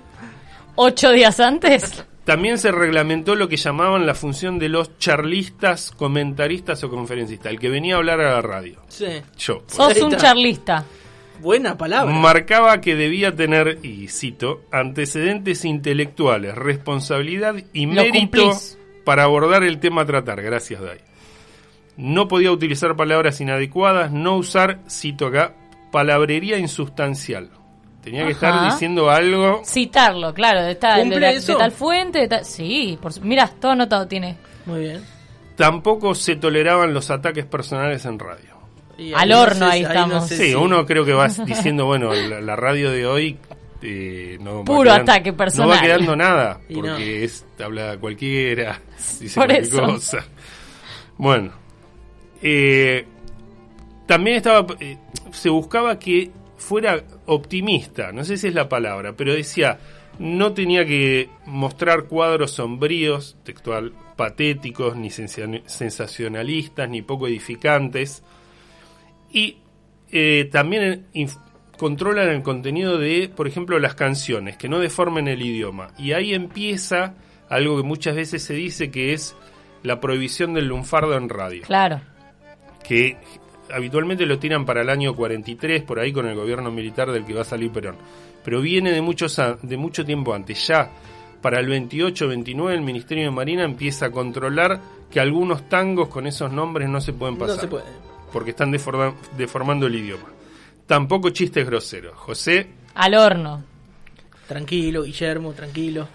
Ocho 0.76 1.12
días 1.12 1.40
antes. 1.42 2.04
También 2.30 2.60
se 2.60 2.72
reglamentó 2.72 3.34
lo 3.34 3.50
que 3.50 3.58
llamaban 3.58 4.06
la 4.06 4.14
función 4.14 4.60
de 4.60 4.70
los 4.70 5.00
charlistas, 5.00 5.90
comentaristas 5.90 6.84
o 6.84 6.90
conferencistas, 6.92 7.52
el 7.52 7.60
que 7.60 7.70
venía 7.70 7.96
a 7.96 7.98
hablar 7.98 8.22
a 8.22 8.34
la 8.34 8.42
radio. 8.44 8.80
Sí. 8.88 9.08
Yo. 9.36 9.64
pues. 9.64 9.74
Sos 9.74 10.00
un 10.04 10.16
charlista. 10.16 10.86
Buena 11.40 11.76
palabra. 11.76 12.14
Marcaba 12.14 12.82
que 12.82 12.96
debía 12.96 13.36
tener, 13.36 13.80
y 13.82 14.10
cito, 14.10 14.62
antecedentes 14.72 15.66
intelectuales, 15.66 16.54
responsabilidad 16.54 17.56
y 17.74 17.88
Lo 17.88 17.94
mérito 17.94 18.20
cumplís. 18.20 18.78
para 19.04 19.24
abordar 19.24 19.64
el 19.64 19.80
tema 19.80 20.04
a 20.04 20.06
tratar. 20.06 20.40
Gracias, 20.44 20.80
Dai. 20.80 21.00
No 21.98 22.28
podía 22.28 22.52
utilizar 22.52 22.96
palabras 22.96 23.42
inadecuadas, 23.42 24.12
no 24.12 24.36
usar, 24.38 24.82
cito 24.88 25.26
acá, 25.26 25.56
palabrería 25.92 26.60
insustancial. 26.60 27.50
Tenía 28.04 28.26
que 28.26 28.32
estar 28.32 28.72
diciendo 28.72 29.10
algo 29.10 29.62
Citarlo, 29.66 30.34
claro, 30.34 30.64
de, 30.64 30.76
tal, 30.76 30.96
de, 30.98 31.02
¿Cumple 31.04 31.20
la- 31.20 31.28
de 31.28 31.36
eso? 31.36 31.58
tal 31.58 31.72
fuente. 31.72 32.20
De 32.20 32.28
tal... 32.28 32.46
Sí, 32.46 32.98
por 33.02 33.20
mira, 33.22 33.48
todo 33.60 33.72
anotado 33.74 34.08
tiene. 34.08 34.38
Muy 34.66 34.82
bien. 34.82 35.04
Tampoco 35.56 36.16
se 36.16 36.36
toleraban 36.38 36.94
los 36.94 37.10
ataques 37.12 37.46
personales 37.46 38.06
en 38.06 38.18
radio. 38.18 38.58
Y 38.98 39.14
Al 39.14 39.30
no 39.30 39.42
horno 39.42 39.66
sé- 39.68 39.72
ahí 39.72 39.82
no 39.84 39.88
estamos. 39.90 40.28
sé 40.28 40.38
Sí, 40.38 40.48
si- 40.50 40.56
uno 40.56 40.86
creo 40.86 41.04
que 41.06 41.14
va 41.14 41.28
diciendo, 41.46 41.86
bueno, 41.86 42.14
la, 42.14 42.40
la 42.42 42.56
radio 42.56 42.90
de 42.92 43.06
hoy 43.06 43.38
eh, 43.82 44.38
no 44.42 44.64
Puro 44.64 44.84
quedando- 44.92 45.12
ataque 45.12 45.34
personal. 45.34 45.70
No 45.70 45.76
va 45.76 45.82
quedando 45.82 46.16
nada, 46.16 46.60
Y 46.70 46.76
porque 46.76 46.90
no. 46.90 46.98
es, 46.98 47.46
habla 47.64 47.98
cualquiera, 47.98 48.80
dice 49.20 49.36
Por 49.36 49.48
cualquier 49.48 49.62
eso. 49.64 49.82
cosa. 49.86 50.26
Bueno, 51.18 51.52
eh, 52.42 53.06
también 54.06 54.38
estaba, 54.38 54.66
eh, 54.80 54.98
se 55.32 55.50
buscaba 55.50 56.00
que 56.00 56.32
fuera 56.58 57.02
optimista, 57.32 58.12
no 58.12 58.24
sé 58.24 58.38
si 58.38 58.48
es 58.48 58.54
la 58.54 58.68
palabra, 58.68 59.14
pero 59.16 59.34
decía, 59.34 59.80
no 60.20 60.54
tenía 60.54 60.86
que 60.86 61.30
mostrar 61.46 62.06
cuadros 62.06 62.52
sombríos, 62.52 63.38
textual, 63.44 63.94
patéticos, 64.16 64.96
ni 64.96 65.10
sensa- 65.10 65.62
sensacionalistas, 65.66 66.90
ni 66.90 67.02
poco 67.02 67.28
edificantes. 67.28 68.24
Y 69.32 69.58
eh, 70.12 70.50
también 70.52 71.06
controlan 71.78 72.30
el 72.30 72.42
contenido 72.42 72.98
de, 72.98 73.30
por 73.34 73.48
ejemplo, 73.48 73.78
las 73.80 73.96
canciones, 73.96 74.58
que 74.58 74.68
no 74.68 74.80
deformen 74.80 75.28
el 75.28 75.42
idioma. 75.42 75.92
Y 75.98 76.12
ahí 76.14 76.34
empieza 76.34 77.14
algo 77.48 77.78
que 77.78 77.84
muchas 77.84 78.16
veces 78.16 78.44
se 78.44 78.54
dice 78.56 78.92
que 78.92 79.14
es 79.14 79.36
la 79.84 80.00
prohibición 80.02 80.54
del 80.54 80.66
lunfardo 80.68 81.16
en 81.16 81.30
radio 81.30 81.62
Claro. 81.64 82.02
que 82.84 83.16
habitualmente 83.74 84.26
lo 84.26 84.40
tiran 84.40 84.66
para 84.66 84.82
el 84.82 84.90
año 84.90 85.16
43, 85.16 85.84
por 85.84 86.00
ahí 86.00 86.12
con 86.14 86.28
el 86.28 86.36
gobierno 86.36 86.72
militar 86.72 87.12
del 87.12 87.26
que 87.26 87.34
va 87.34 87.42
a 87.42 87.46
salir 87.46 87.72
Perón. 87.72 87.96
Pero 88.44 88.62
viene 88.62 88.92
de, 88.92 89.02
muchos 89.02 89.40
de 89.62 89.78
mucho 89.78 90.06
tiempo 90.06 90.34
antes. 90.34 90.66
Ya 90.68 90.90
para 91.42 91.60
el 91.60 91.68
28-29 91.70 92.72
el 92.74 92.82
Ministerio 92.82 93.26
de 93.26 93.32
Marina 93.32 93.64
empieza 93.64 94.08
a 94.08 94.12
controlar 94.12 94.80
que 95.12 95.20
algunos 95.20 95.68
tangos 95.70 96.10
con 96.10 96.28
esos 96.28 96.52
nombres 96.52 96.90
no 96.90 97.00
se 97.02 97.14
pueden 97.14 97.36
No 97.36 97.42
pasar. 97.46 97.62
se 97.62 97.68
puede. 97.68 97.86
Porque 98.32 98.52
están 98.52 98.72
deforma- 98.72 99.16
deformando 99.38 99.88
el 99.88 99.96
idioma. 99.96 100.26
Tampoco 100.86 101.30
chistes 101.30 101.66
groseros. 101.66 102.14
José, 102.16 102.68
Al 102.96 103.14
horno. 103.16 103.64
Tranquilo, 104.48 105.04
Guillermo, 105.04 105.54
tranquilo. 105.54 106.08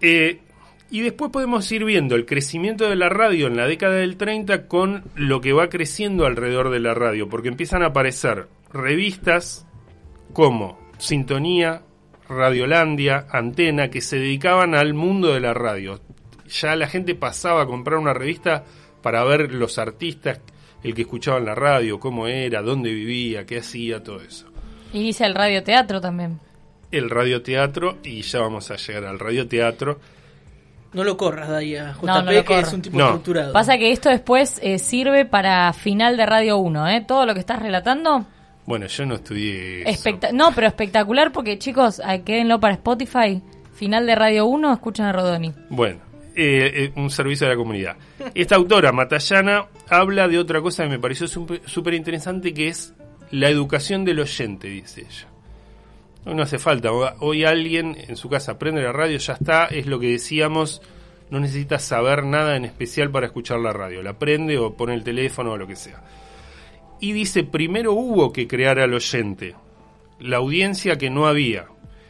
Eh, 0.00 0.40
y 0.90 1.02
después 1.02 1.30
podemos 1.30 1.70
ir 1.70 1.84
viendo 1.84 2.16
el 2.16 2.26
crecimiento 2.26 2.88
de 2.88 2.96
la 2.96 3.08
radio 3.08 3.46
en 3.46 3.56
la 3.56 3.66
década 3.66 3.96
del 3.96 4.16
30 4.16 4.66
con 4.66 5.04
lo 5.14 5.40
que 5.40 5.52
va 5.52 5.68
creciendo 5.68 6.26
alrededor 6.26 6.70
de 6.70 6.80
la 6.80 6.94
radio, 6.94 7.28
porque 7.28 7.48
empiezan 7.48 7.82
a 7.82 7.86
aparecer 7.86 8.48
revistas 8.72 9.66
como 10.32 10.78
Sintonía, 10.98 11.82
Radiolandia, 12.28 13.26
Antena, 13.30 13.90
que 13.90 14.00
se 14.00 14.18
dedicaban 14.18 14.74
al 14.74 14.94
mundo 14.94 15.32
de 15.32 15.40
la 15.40 15.54
radio. 15.54 16.00
Ya 16.48 16.76
la 16.76 16.88
gente 16.88 17.14
pasaba 17.14 17.62
a 17.62 17.66
comprar 17.66 17.98
una 17.98 18.14
revista 18.14 18.64
para 19.02 19.24
ver 19.24 19.52
los 19.52 19.78
artistas 19.78 20.40
el 20.82 20.94
que 20.94 21.02
escuchaba 21.02 21.38
en 21.38 21.44
la 21.44 21.54
radio, 21.54 22.00
cómo 22.00 22.26
era, 22.26 22.62
dónde 22.62 22.92
vivía, 22.92 23.44
qué 23.44 23.58
hacía, 23.58 24.02
todo 24.02 24.20
eso. 24.20 24.46
Inicia 24.92 25.26
el 25.26 25.34
radioteatro 25.34 26.00
también. 26.00 26.40
El 26.90 27.10
radioteatro, 27.10 27.98
y 28.02 28.22
ya 28.22 28.40
vamos 28.40 28.70
a 28.70 28.76
llegar 28.76 29.04
al 29.04 29.18
radioteatro. 29.18 30.00
No 30.92 31.04
lo 31.04 31.16
corras 31.16 31.48
de 31.48 31.56
ahí 31.56 31.76
a 31.76 31.92
JP, 31.92 32.02
No, 32.06 32.22
no 32.22 32.32
lo 32.32 32.40
que 32.40 32.44
corro. 32.44 32.60
es 32.66 32.72
un 32.72 32.82
tipo 32.82 32.98
No. 32.98 33.04
estructurado. 33.06 33.52
Pasa 33.52 33.78
que 33.78 33.92
esto 33.92 34.08
después 34.08 34.58
eh, 34.62 34.78
sirve 34.78 35.24
para 35.24 35.72
final 35.72 36.16
de 36.16 36.26
Radio 36.26 36.58
1, 36.58 36.88
¿eh? 36.88 37.04
Todo 37.06 37.26
lo 37.26 37.34
que 37.34 37.40
estás 37.40 37.60
relatando. 37.60 38.26
Bueno, 38.66 38.86
yo 38.86 39.06
no 39.06 39.14
estudié 39.14 39.82
eso. 39.82 39.90
especta- 39.90 40.32
no, 40.32 40.52
pero 40.54 40.66
espectacular 40.66 41.32
porque, 41.32 41.58
chicos, 41.58 42.00
ah, 42.04 42.18
quédenlo 42.18 42.58
para 42.60 42.74
Spotify. 42.74 43.40
Final 43.74 44.06
de 44.06 44.14
Radio 44.14 44.46
1, 44.46 44.72
escuchan 44.72 45.06
a 45.06 45.12
Rodoni. 45.12 45.52
Bueno, 45.70 46.00
eh, 46.36 46.70
eh, 46.74 46.92
un 46.96 47.08
servicio 47.10 47.46
a 47.46 47.50
la 47.50 47.56
comunidad. 47.56 47.96
Esta 48.34 48.56
autora, 48.56 48.92
Matallana, 48.92 49.66
habla 49.88 50.28
de 50.28 50.38
otra 50.38 50.60
cosa 50.60 50.82
que 50.84 50.90
me 50.90 50.98
pareció 50.98 51.26
súper 51.26 51.62
súper 51.66 51.94
interesante, 51.94 52.52
que 52.52 52.68
es 52.68 52.92
la 53.30 53.48
educación 53.48 54.04
del 54.04 54.20
oyente, 54.20 54.68
dice 54.68 55.00
ella. 55.02 55.26
No 56.24 56.42
hace 56.42 56.58
falta, 56.58 56.92
ho- 56.92 57.14
hoy 57.20 57.44
alguien 57.44 57.96
en 58.08 58.16
su 58.16 58.28
casa 58.28 58.58
prende 58.58 58.82
la 58.82 58.92
radio, 58.92 59.18
ya 59.18 59.32
está, 59.34 59.66
es 59.66 59.86
lo 59.86 59.98
que 59.98 60.08
decíamos, 60.12 60.82
no 61.30 61.40
necesita 61.40 61.78
saber 61.78 62.24
nada 62.24 62.56
en 62.56 62.64
especial 62.64 63.10
para 63.10 63.26
escuchar 63.26 63.58
la 63.60 63.72
radio, 63.72 64.02
la 64.02 64.18
prende 64.18 64.58
o 64.58 64.74
pone 64.76 64.94
el 64.94 65.02
teléfono 65.04 65.52
o 65.52 65.56
lo 65.56 65.66
que 65.66 65.76
sea. 65.76 66.02
Y 67.00 67.12
dice, 67.12 67.44
primero 67.44 67.94
hubo 67.94 68.32
que 68.32 68.46
crear 68.46 68.78
al 68.78 68.92
oyente, 68.92 69.54
la 70.18 70.36
audiencia 70.36 70.96
que 70.98 71.08
no 71.08 71.26
había. 71.26 71.66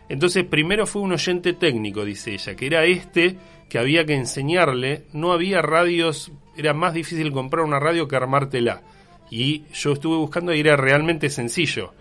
Entonces 0.09 0.45
primero 0.45 0.87
fue 0.89 1.03
un 1.03 1.13
oyente 1.13 1.53
técnico, 1.53 2.05
dice 2.05 2.33
ella, 2.35 2.57
que 2.57 2.67
era 2.67 2.85
este 2.85 3.37
que 3.69 3.79
había 3.79 4.05
que 4.05 4.15
enseñarle, 4.17 5.05
no 5.13 5.33
había 5.33 5.63
radios, 5.63 6.33
era 6.57 6.75
más 6.75 6.93
difícil 6.95 7.31
comprar 7.31 7.65
una 7.65 7.79
radio 7.79 8.09
que 8.09 8.17
armártela. 8.17 8.83
Y 9.31 9.63
yo 9.73 9.93
estuve 9.93 10.17
buscando 10.17 10.53
y 10.53 10.59
era 10.59 10.75
realmente 10.77 11.31
sencillo. 11.31 11.95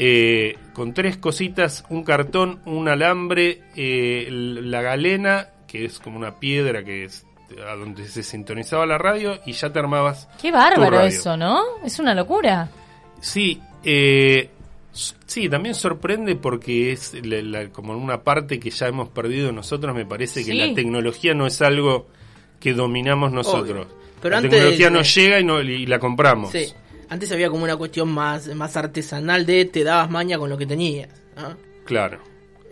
Eh, 0.00 0.56
con 0.74 0.94
tres 0.94 1.16
cositas, 1.16 1.84
un 1.88 2.04
cartón, 2.04 2.60
un 2.66 2.88
alambre, 2.88 3.62
eh, 3.74 4.28
la 4.30 4.80
galena, 4.80 5.48
que 5.66 5.84
es 5.84 5.98
como 5.98 6.16
una 6.18 6.38
piedra 6.38 6.84
que 6.84 7.04
es 7.04 7.26
a 7.68 7.74
donde 7.74 8.06
se 8.06 8.22
sintonizaba 8.22 8.86
la 8.86 8.96
radio, 8.98 9.40
y 9.44 9.52
ya 9.52 9.72
te 9.72 9.78
armabas. 9.80 10.28
Qué 10.40 10.50
tu 10.50 10.54
bárbaro 10.56 10.90
radio. 10.98 11.08
eso, 11.08 11.36
¿no? 11.36 11.62
Es 11.84 11.98
una 11.98 12.14
locura. 12.14 12.70
Sí, 13.20 13.60
eh, 13.82 14.50
sí, 14.92 15.48
también 15.48 15.74
sorprende 15.74 16.36
porque 16.36 16.92
es 16.92 17.14
la- 17.24 17.42
la- 17.42 17.68
como 17.70 17.96
una 17.96 18.22
parte 18.22 18.60
que 18.60 18.70
ya 18.70 18.86
hemos 18.86 19.08
perdido 19.08 19.50
nosotros. 19.50 19.94
Me 19.96 20.06
parece 20.06 20.44
que 20.44 20.54
la 20.54 20.72
tecnología 20.74 21.34
no 21.34 21.46
es 21.46 21.60
algo 21.62 22.06
que 22.60 22.72
dominamos 22.74 23.32
nosotros. 23.32 23.86
Obvio. 23.86 23.98
Pero 24.20 24.32
la 24.32 24.36
antes, 24.38 24.50
tecnología 24.52 24.86
eh, 24.88 24.90
nos 24.90 25.14
llega 25.14 25.40
y, 25.40 25.44
no- 25.44 25.60
y 25.60 25.86
la 25.86 25.98
compramos. 25.98 26.52
Sí. 26.52 26.66
Antes 27.10 27.32
había 27.32 27.48
como 27.50 27.64
una 27.64 27.76
cuestión 27.76 28.08
más, 28.08 28.48
más 28.54 28.76
artesanal 28.76 29.46
de 29.46 29.64
te 29.64 29.82
dabas 29.84 30.10
maña 30.10 30.38
con 30.38 30.50
lo 30.50 30.58
que 30.58 30.66
tenías. 30.66 31.08
¿ah? 31.36 31.54
Claro. 31.84 32.20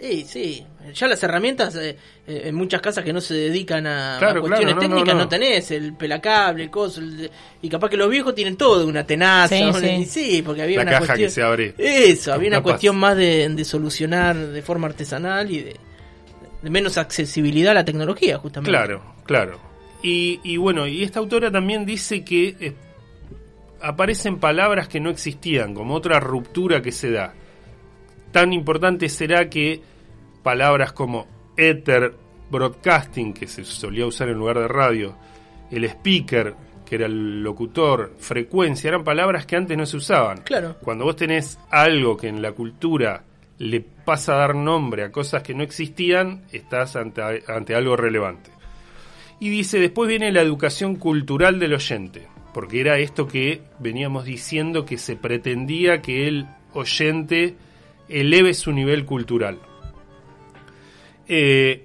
Sí, 0.01 0.27
sí. 0.29 0.67
Ya 0.95 1.09
las 1.09 1.23
herramientas, 1.23 1.75
eh, 1.77 1.97
eh, 2.27 2.43
en 2.45 2.55
muchas 2.55 2.83
casas 2.83 3.03
que 3.03 3.15
no 3.15 3.21
se 3.23 3.33
dedican 3.35 3.87
a, 3.87 4.19
cuestiones 4.21 4.43
claro, 4.51 4.75
no, 4.75 4.79
técnicas, 4.81 5.15
no, 5.15 5.15
no, 5.15 5.25
no. 5.25 5.29
tenés 5.29 5.71
el 5.71 5.95
pelacable, 5.95 6.65
el 6.65 6.71
coso. 6.71 7.01
el- 7.01 7.31
y 7.63 7.69
capaz 7.71 7.89
que 7.89 7.97
los 7.97 8.11
viejos 8.11 8.35
tienen 8.35 8.57
todo, 8.57 8.87
una 8.87 9.05
tenaza. 9.07 9.57
Sí, 9.57 9.73
sí. 9.81 10.05
sí, 10.05 10.43
porque 10.45 10.63
había 10.63 10.77
La 10.77 10.83
una 10.83 10.91
caja 10.93 11.07
cuestión. 11.07 11.27
que 11.29 11.31
se 11.31 11.43
abre. 11.43 11.75
Eso, 11.79 12.33
había 12.35 12.49
una 12.49 12.59
Capaz. 12.59 12.71
cuestión 12.73 12.97
más 12.97 13.17
de, 13.17 13.49
de 13.49 13.65
solucionar 13.65 14.37
de 14.37 14.63
forma 14.63 14.87
artesanal 14.87 15.51
y 15.51 15.61
de, 15.63 15.77
de 16.63 16.71
menos 16.71 16.99
accesibilidad 16.99 17.71
a 17.71 17.75
la 17.77 17.85
tecnología, 17.87 18.37
justamente. 18.39 18.71
Claro, 18.71 19.03
claro. 19.25 19.59
Y, 20.03 20.41
y 20.45 20.59
bueno, 20.59 20.87
y 20.87 21.03
esta 21.05 21.21
autora 21.21 21.51
también 21.51 21.87
dice 21.87 22.23
que 22.23 22.55
eh, 22.61 22.75
aparecen 23.81 24.39
palabras 24.39 24.89
que 24.89 25.01
no 25.01 25.11
existían, 25.11 25.75
como 25.75 25.95
otra 25.95 26.21
ruptura 26.21 26.83
que 26.83 26.93
se 26.93 27.11
da. 27.11 27.35
Tan 28.33 28.53
importante 28.53 29.09
será 29.09 29.49
que 29.49 29.81
palabras 30.43 30.93
como 30.93 31.27
ether, 31.57 32.15
broadcasting, 32.51 33.33
que 33.33 33.47
se 33.47 33.65
solía 33.65 34.07
usar 34.07 34.29
en 34.29 34.39
lugar 34.39 34.59
de 34.59 34.69
radio, 34.69 35.17
el 35.71 35.85
speaker, 35.85 36.55
que 36.85 36.95
era 36.95 37.07
el 37.07 37.43
locutor, 37.43 38.15
frecuencia, 38.19 38.89
eran 38.89 39.05
palabras 39.05 39.47
que 39.47 39.57
antes 39.57 39.77
no 39.77 39.87
se 39.87 39.97
usaban. 39.97 40.43
Claro. 40.43 40.77
Cuando 40.83 41.05
vos 41.05 41.17
tenés 41.17 41.59
algo 41.71 42.17
que 42.17 42.29
en 42.29 42.41
la 42.41 42.53
cultura 42.53 43.25
le 43.59 43.81
pasa 43.81 44.35
a 44.35 44.39
dar 44.39 44.55
nombre 44.55 45.05
a 45.05 45.11
cosas 45.11 45.43
que 45.43 45.55
no 45.55 45.63
existían, 45.63 46.45
estás 46.53 46.97
ante, 46.97 47.23
ante 47.49 47.75
algo 47.75 47.97
relevante. 47.97 48.51
Y 49.41 49.51
dice, 49.51 49.81
después 49.81 50.09
viene 50.09 50.33
la 50.33 50.41
educación 50.41 50.97
cultural 50.97 51.59
del 51.59 51.75
oyente, 51.75 52.29
porque 52.57 52.81
era 52.81 52.99
esto 52.99 53.29
que 53.29 53.61
veníamos 53.81 54.25
diciendo 54.25 54.87
que 54.87 54.97
se 54.97 55.15
pretendía 55.15 56.01
que 56.01 56.27
el 56.27 56.47
oyente 56.73 57.55
eleve 58.09 58.55
su 58.55 58.73
nivel 58.73 59.05
cultural. 59.05 59.59
Eh, 61.29 61.83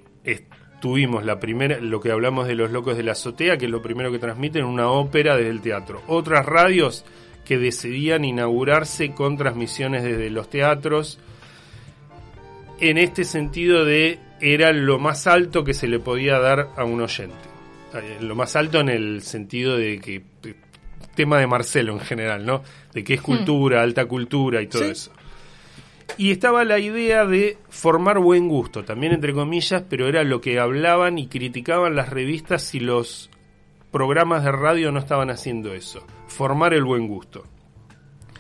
tuvimos 0.79 1.25
la 1.25 1.41
primera, 1.41 1.77
lo 1.81 1.99
que 1.99 2.09
hablamos 2.09 2.47
de 2.47 2.55
los 2.55 2.71
locos 2.71 2.95
de 2.95 3.03
la 3.03 3.11
azotea, 3.11 3.57
que 3.57 3.65
es 3.65 3.71
lo 3.71 3.81
primero 3.81 4.13
que 4.13 4.17
transmiten, 4.17 4.63
una 4.63 4.89
ópera 4.89 5.35
desde 5.35 5.49
el 5.49 5.59
teatro. 5.59 6.01
Otras 6.07 6.45
radios 6.45 7.03
que 7.43 7.57
decidían 7.57 8.23
inaugurarse 8.23 9.11
con 9.11 9.35
transmisiones 9.35 10.03
desde 10.03 10.29
los 10.29 10.49
teatros, 10.49 11.19
en 12.79 12.97
este 12.97 13.25
sentido 13.25 13.83
de 13.83 14.19
era 14.39 14.71
lo 14.71 14.99
más 14.99 15.27
alto 15.27 15.65
que 15.65 15.73
se 15.73 15.89
le 15.89 15.99
podía 15.99 16.39
dar 16.39 16.69
a 16.77 16.85
un 16.85 17.01
oyente. 17.01 17.35
Eh, 17.93 18.19
Lo 18.21 18.35
más 18.35 18.55
alto 18.55 18.79
en 18.79 18.87
el 18.87 19.21
sentido 19.21 19.75
de 19.75 19.99
que 19.99 20.21
de- 20.41 20.55
tema 21.15 21.37
de 21.39 21.47
Marcelo 21.47 21.93
en 21.93 21.99
general, 21.99 22.45
¿no? 22.45 22.63
De 22.93 23.03
que 23.03 23.15
es 23.15 23.21
cultura, 23.21 23.81
alta 23.81 24.05
cultura 24.05 24.61
y 24.61 24.67
todo 24.67 24.83
Sí. 24.83 24.89
eso. 24.91 25.11
Y 26.17 26.31
estaba 26.31 26.65
la 26.65 26.77
idea 26.79 27.25
de 27.25 27.57
formar 27.69 28.19
buen 28.19 28.49
gusto, 28.49 28.83
también 28.83 29.13
entre 29.13 29.33
comillas, 29.33 29.83
pero 29.89 30.07
era 30.07 30.23
lo 30.23 30.41
que 30.41 30.59
hablaban 30.59 31.17
y 31.17 31.27
criticaban 31.27 31.95
las 31.95 32.09
revistas 32.09 32.63
si 32.63 32.79
los 32.81 33.29
programas 33.91 34.43
de 34.43 34.51
radio 34.51 34.91
no 34.91 34.99
estaban 34.99 35.29
haciendo 35.29 35.73
eso, 35.73 36.05
formar 36.27 36.73
el 36.73 36.83
buen 36.83 37.07
gusto. 37.07 37.45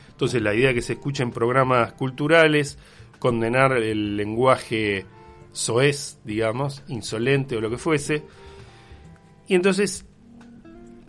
Entonces 0.09 0.41
la 0.41 0.53
idea 0.53 0.69
de 0.69 0.75
que 0.75 0.81
se 0.81 0.93
escuchen 0.93 1.31
programas 1.31 1.93
culturales, 1.93 2.77
condenar 3.19 3.73
el 3.77 4.17
lenguaje 4.17 5.05
soez, 5.51 6.19
digamos, 6.23 6.83
insolente 6.87 7.55
o 7.57 7.61
lo 7.61 7.69
que 7.69 7.77
fuese. 7.77 8.23
Y 9.47 9.55
entonces 9.55 10.05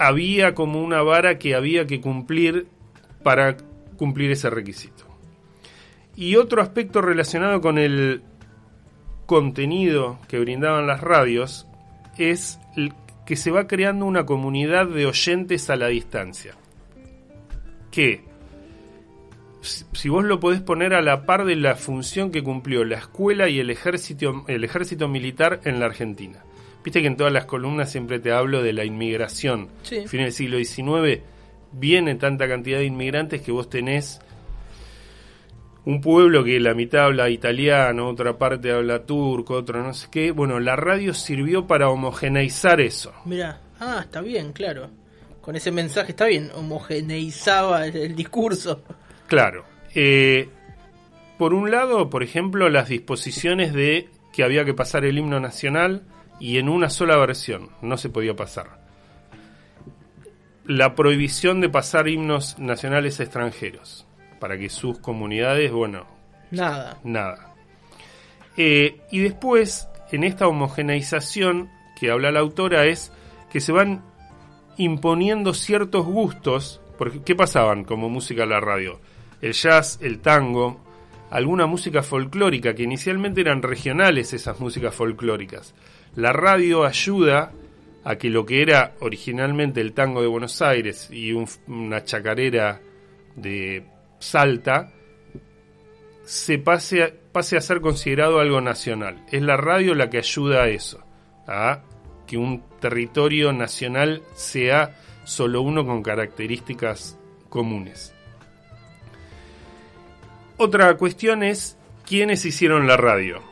había 0.06 0.54
como 0.54 0.82
una 0.82 1.02
vara 1.02 1.38
que 1.38 1.54
había 1.54 1.86
que 1.86 2.00
cumplir 2.00 2.66
para 3.22 3.56
cumplir 3.96 4.30
ese 4.32 4.50
requisito. 4.50 5.04
Y 6.16 6.36
otro 6.36 6.60
aspecto 6.60 7.00
relacionado 7.00 7.60
con 7.60 7.78
el 7.78 8.22
contenido 9.26 10.18
que 10.28 10.40
brindaban 10.40 10.86
las 10.86 11.00
radios 11.00 11.66
es 12.18 12.58
que 13.24 13.36
se 13.36 13.50
va 13.50 13.66
creando 13.66 14.04
una 14.04 14.26
comunidad 14.26 14.88
de 14.88 15.06
oyentes 15.06 15.70
a 15.70 15.76
la 15.76 15.86
distancia. 15.86 16.54
Que, 17.90 18.24
si 19.60 20.08
vos 20.08 20.24
lo 20.24 20.40
podés 20.40 20.60
poner 20.60 20.94
a 20.94 21.02
la 21.02 21.24
par 21.24 21.44
de 21.44 21.56
la 21.56 21.76
función 21.76 22.30
que 22.30 22.42
cumplió 22.42 22.84
la 22.84 22.96
escuela 22.96 23.48
y 23.48 23.60
el 23.60 23.70
ejército, 23.70 24.44
el 24.48 24.64
ejército 24.64 25.08
militar 25.08 25.60
en 25.64 25.78
la 25.78 25.86
Argentina. 25.86 26.42
Viste 26.84 27.00
que 27.00 27.06
en 27.06 27.16
todas 27.16 27.32
las 27.32 27.44
columnas 27.44 27.90
siempre 27.90 28.18
te 28.18 28.32
hablo 28.32 28.62
de 28.62 28.72
la 28.72 28.84
inmigración. 28.84 29.68
Sí. 29.82 30.06
Fin 30.06 30.22
del 30.22 30.32
siglo 30.32 30.58
XIX 30.58 31.22
viene 31.72 32.14
tanta 32.16 32.48
cantidad 32.48 32.78
de 32.78 32.84
inmigrantes 32.84 33.40
que 33.42 33.52
vos 33.52 33.68
tenés 33.70 34.20
un 35.84 36.00
pueblo 36.00 36.44
que 36.44 36.60
la 36.60 36.74
mitad 36.74 37.06
habla 37.06 37.28
italiano, 37.28 38.08
otra 38.08 38.38
parte 38.38 38.70
habla 38.70 39.04
turco, 39.04 39.54
otro 39.54 39.82
no 39.82 39.92
sé 39.94 40.08
qué. 40.10 40.30
Bueno, 40.30 40.60
la 40.60 40.76
radio 40.76 41.12
sirvió 41.12 41.66
para 41.66 41.88
homogeneizar 41.88 42.80
eso. 42.80 43.12
Mira, 43.24 43.60
ah, 43.80 44.00
está 44.02 44.20
bien, 44.20 44.52
claro. 44.52 44.90
Con 45.40 45.56
ese 45.56 45.72
mensaje 45.72 46.12
está 46.12 46.26
bien, 46.26 46.50
homogeneizaba 46.54 47.86
el, 47.86 47.96
el 47.96 48.14
discurso. 48.14 48.84
Claro. 49.26 49.64
Eh, 49.94 50.48
por 51.36 51.52
un 51.52 51.72
lado, 51.72 52.08
por 52.08 52.22
ejemplo, 52.22 52.68
las 52.68 52.88
disposiciones 52.88 53.72
de 53.72 54.08
que 54.32 54.44
había 54.44 54.64
que 54.64 54.74
pasar 54.74 55.04
el 55.04 55.18
himno 55.18 55.40
nacional 55.40 56.02
y 56.42 56.58
en 56.58 56.68
una 56.68 56.90
sola 56.90 57.16
versión, 57.18 57.70
no 57.82 57.96
se 57.96 58.08
podía 58.08 58.34
pasar. 58.34 58.80
La 60.64 60.96
prohibición 60.96 61.60
de 61.60 61.68
pasar 61.68 62.08
himnos 62.08 62.58
nacionales 62.58 63.20
extranjeros, 63.20 64.08
para 64.40 64.58
que 64.58 64.68
sus 64.68 64.98
comunidades, 64.98 65.70
bueno, 65.70 66.04
Nada. 66.50 66.98
nada. 67.04 67.54
Eh, 68.56 69.02
y 69.12 69.20
después, 69.20 69.88
en 70.10 70.24
esta 70.24 70.48
homogeneización 70.48 71.70
que 72.00 72.10
habla 72.10 72.32
la 72.32 72.40
autora, 72.40 72.86
es 72.86 73.12
que 73.48 73.60
se 73.60 73.70
van 73.70 74.02
imponiendo 74.78 75.54
ciertos 75.54 76.04
gustos. 76.06 76.80
Porque, 76.98 77.22
¿Qué 77.22 77.36
pasaban 77.36 77.84
como 77.84 78.08
música 78.08 78.42
a 78.42 78.46
la 78.46 78.58
radio? 78.58 78.98
El 79.40 79.52
jazz, 79.52 80.00
el 80.02 80.18
tango, 80.18 80.80
alguna 81.30 81.66
música 81.66 82.02
folclórica, 82.02 82.74
que 82.74 82.82
inicialmente 82.82 83.42
eran 83.42 83.62
regionales 83.62 84.32
esas 84.32 84.58
músicas 84.58 84.92
folclóricas. 84.92 85.72
La 86.16 86.32
radio 86.32 86.84
ayuda 86.84 87.52
a 88.04 88.16
que 88.16 88.28
lo 88.30 88.44
que 88.44 88.62
era 88.62 88.94
originalmente 89.00 89.80
el 89.80 89.92
tango 89.92 90.20
de 90.20 90.26
Buenos 90.28 90.60
Aires 90.60 91.08
y 91.10 91.32
un- 91.32 91.48
una 91.68 92.04
chacarera 92.04 92.80
de 93.36 93.84
Salta 94.18 94.92
se 96.24 96.58
pase 96.58 97.02
a, 97.02 97.12
pase 97.32 97.56
a 97.56 97.60
ser 97.60 97.80
considerado 97.80 98.40
algo 98.40 98.60
nacional. 98.60 99.24
Es 99.30 99.42
la 99.42 99.56
radio 99.56 99.94
la 99.94 100.10
que 100.10 100.18
ayuda 100.18 100.64
a 100.64 100.68
eso, 100.68 101.02
a 101.46 101.82
que 102.26 102.36
un 102.36 102.62
territorio 102.80 103.52
nacional 103.52 104.22
sea 104.34 104.98
solo 105.24 105.62
uno 105.62 105.86
con 105.86 106.02
características 106.02 107.18
comunes. 107.48 108.12
Otra 110.56 110.94
cuestión 110.96 111.42
es 111.42 111.76
quiénes 112.06 112.44
hicieron 112.44 112.86
la 112.86 112.96
radio. 112.96 113.42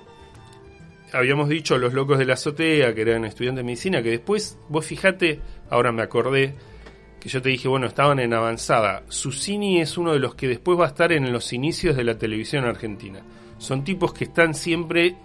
Habíamos 1.12 1.48
dicho 1.48 1.76
los 1.78 1.92
locos 1.92 2.18
de 2.18 2.26
la 2.26 2.34
azotea, 2.34 2.94
que 2.94 3.02
eran 3.02 3.24
estudiantes 3.24 3.58
de 3.58 3.64
medicina, 3.64 4.02
que 4.02 4.10
después, 4.10 4.58
vos 4.68 4.86
fijate, 4.86 5.40
ahora 5.68 5.92
me 5.92 6.02
acordé, 6.02 6.54
que 7.20 7.28
yo 7.28 7.42
te 7.42 7.50
dije, 7.50 7.68
bueno, 7.68 7.86
estaban 7.86 8.18
en 8.18 8.32
avanzada. 8.32 9.02
Susini 9.08 9.80
es 9.80 9.98
uno 9.98 10.12
de 10.12 10.18
los 10.18 10.34
que 10.34 10.48
después 10.48 10.78
va 10.78 10.84
a 10.84 10.88
estar 10.88 11.12
en 11.12 11.32
los 11.32 11.52
inicios 11.52 11.96
de 11.96 12.04
la 12.04 12.16
televisión 12.16 12.64
argentina. 12.64 13.20
Son 13.58 13.84
tipos 13.84 14.14
que 14.14 14.24
están 14.24 14.54
siempre 14.54 15.16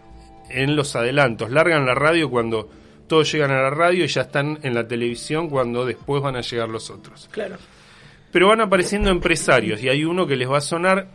en 0.49 0.75
los 0.75 0.95
adelantos, 0.95 1.49
largan 1.49 1.85
la 1.85 1.95
radio 1.95 2.29
cuando 2.29 2.69
todos 3.07 3.31
llegan 3.31 3.51
a 3.51 3.61
la 3.61 3.69
radio 3.69 4.03
y 4.03 4.07
ya 4.07 4.21
están 4.21 4.59
en 4.63 4.73
la 4.73 4.87
televisión 4.87 5.49
cuando 5.49 5.85
después 5.85 6.21
van 6.21 6.35
a 6.35 6.41
llegar 6.41 6.69
los 6.69 6.89
otros. 6.89 7.29
Claro. 7.31 7.57
Pero 8.31 8.49
van 8.49 8.61
apareciendo 8.61 9.09
empresarios 9.09 9.81
y 9.81 9.89
hay 9.89 10.03
uno 10.03 10.27
que 10.27 10.35
les 10.35 10.49
va 10.49 10.57
a 10.57 10.61
sonar 10.61 11.07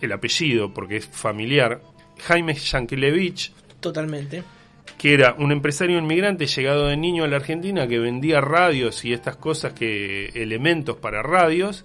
el 0.00 0.12
apellido 0.12 0.72
porque 0.72 0.96
es 0.96 1.06
familiar, 1.06 1.82
Jaime 2.26 2.54
Yankelevich, 2.54 3.52
Totalmente. 3.80 4.42
que 4.98 5.14
era 5.14 5.34
un 5.38 5.52
empresario 5.52 5.98
inmigrante 5.98 6.46
llegado 6.46 6.88
de 6.88 6.96
niño 6.96 7.24
a 7.24 7.28
la 7.28 7.36
Argentina 7.36 7.86
que 7.88 7.98
vendía 7.98 8.40
radios 8.40 9.04
y 9.04 9.12
estas 9.12 9.36
cosas 9.36 9.72
que 9.72 10.26
elementos 10.34 10.96
para 10.96 11.22
radios, 11.22 11.84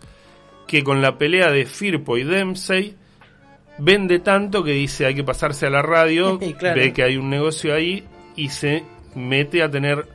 que 0.67 0.83
con 0.83 1.01
la 1.01 1.17
pelea 1.17 1.49
de 1.51 1.65
Firpo 1.65 2.17
y 2.17 2.23
Dempsey 2.23 2.95
vende 3.77 4.19
tanto 4.19 4.63
que 4.63 4.71
dice 4.71 5.05
hay 5.05 5.15
que 5.15 5.23
pasarse 5.23 5.65
a 5.67 5.69
la 5.69 5.81
radio, 5.81 6.39
Claro. 6.59 6.81
ve 6.81 6.93
que 6.93 7.03
hay 7.03 7.17
un 7.17 7.29
negocio 7.29 7.73
ahí 7.73 8.03
y 8.35 8.49
se 8.49 8.83
mete 9.13 9.63
a 9.63 9.69
tener 9.71 10.07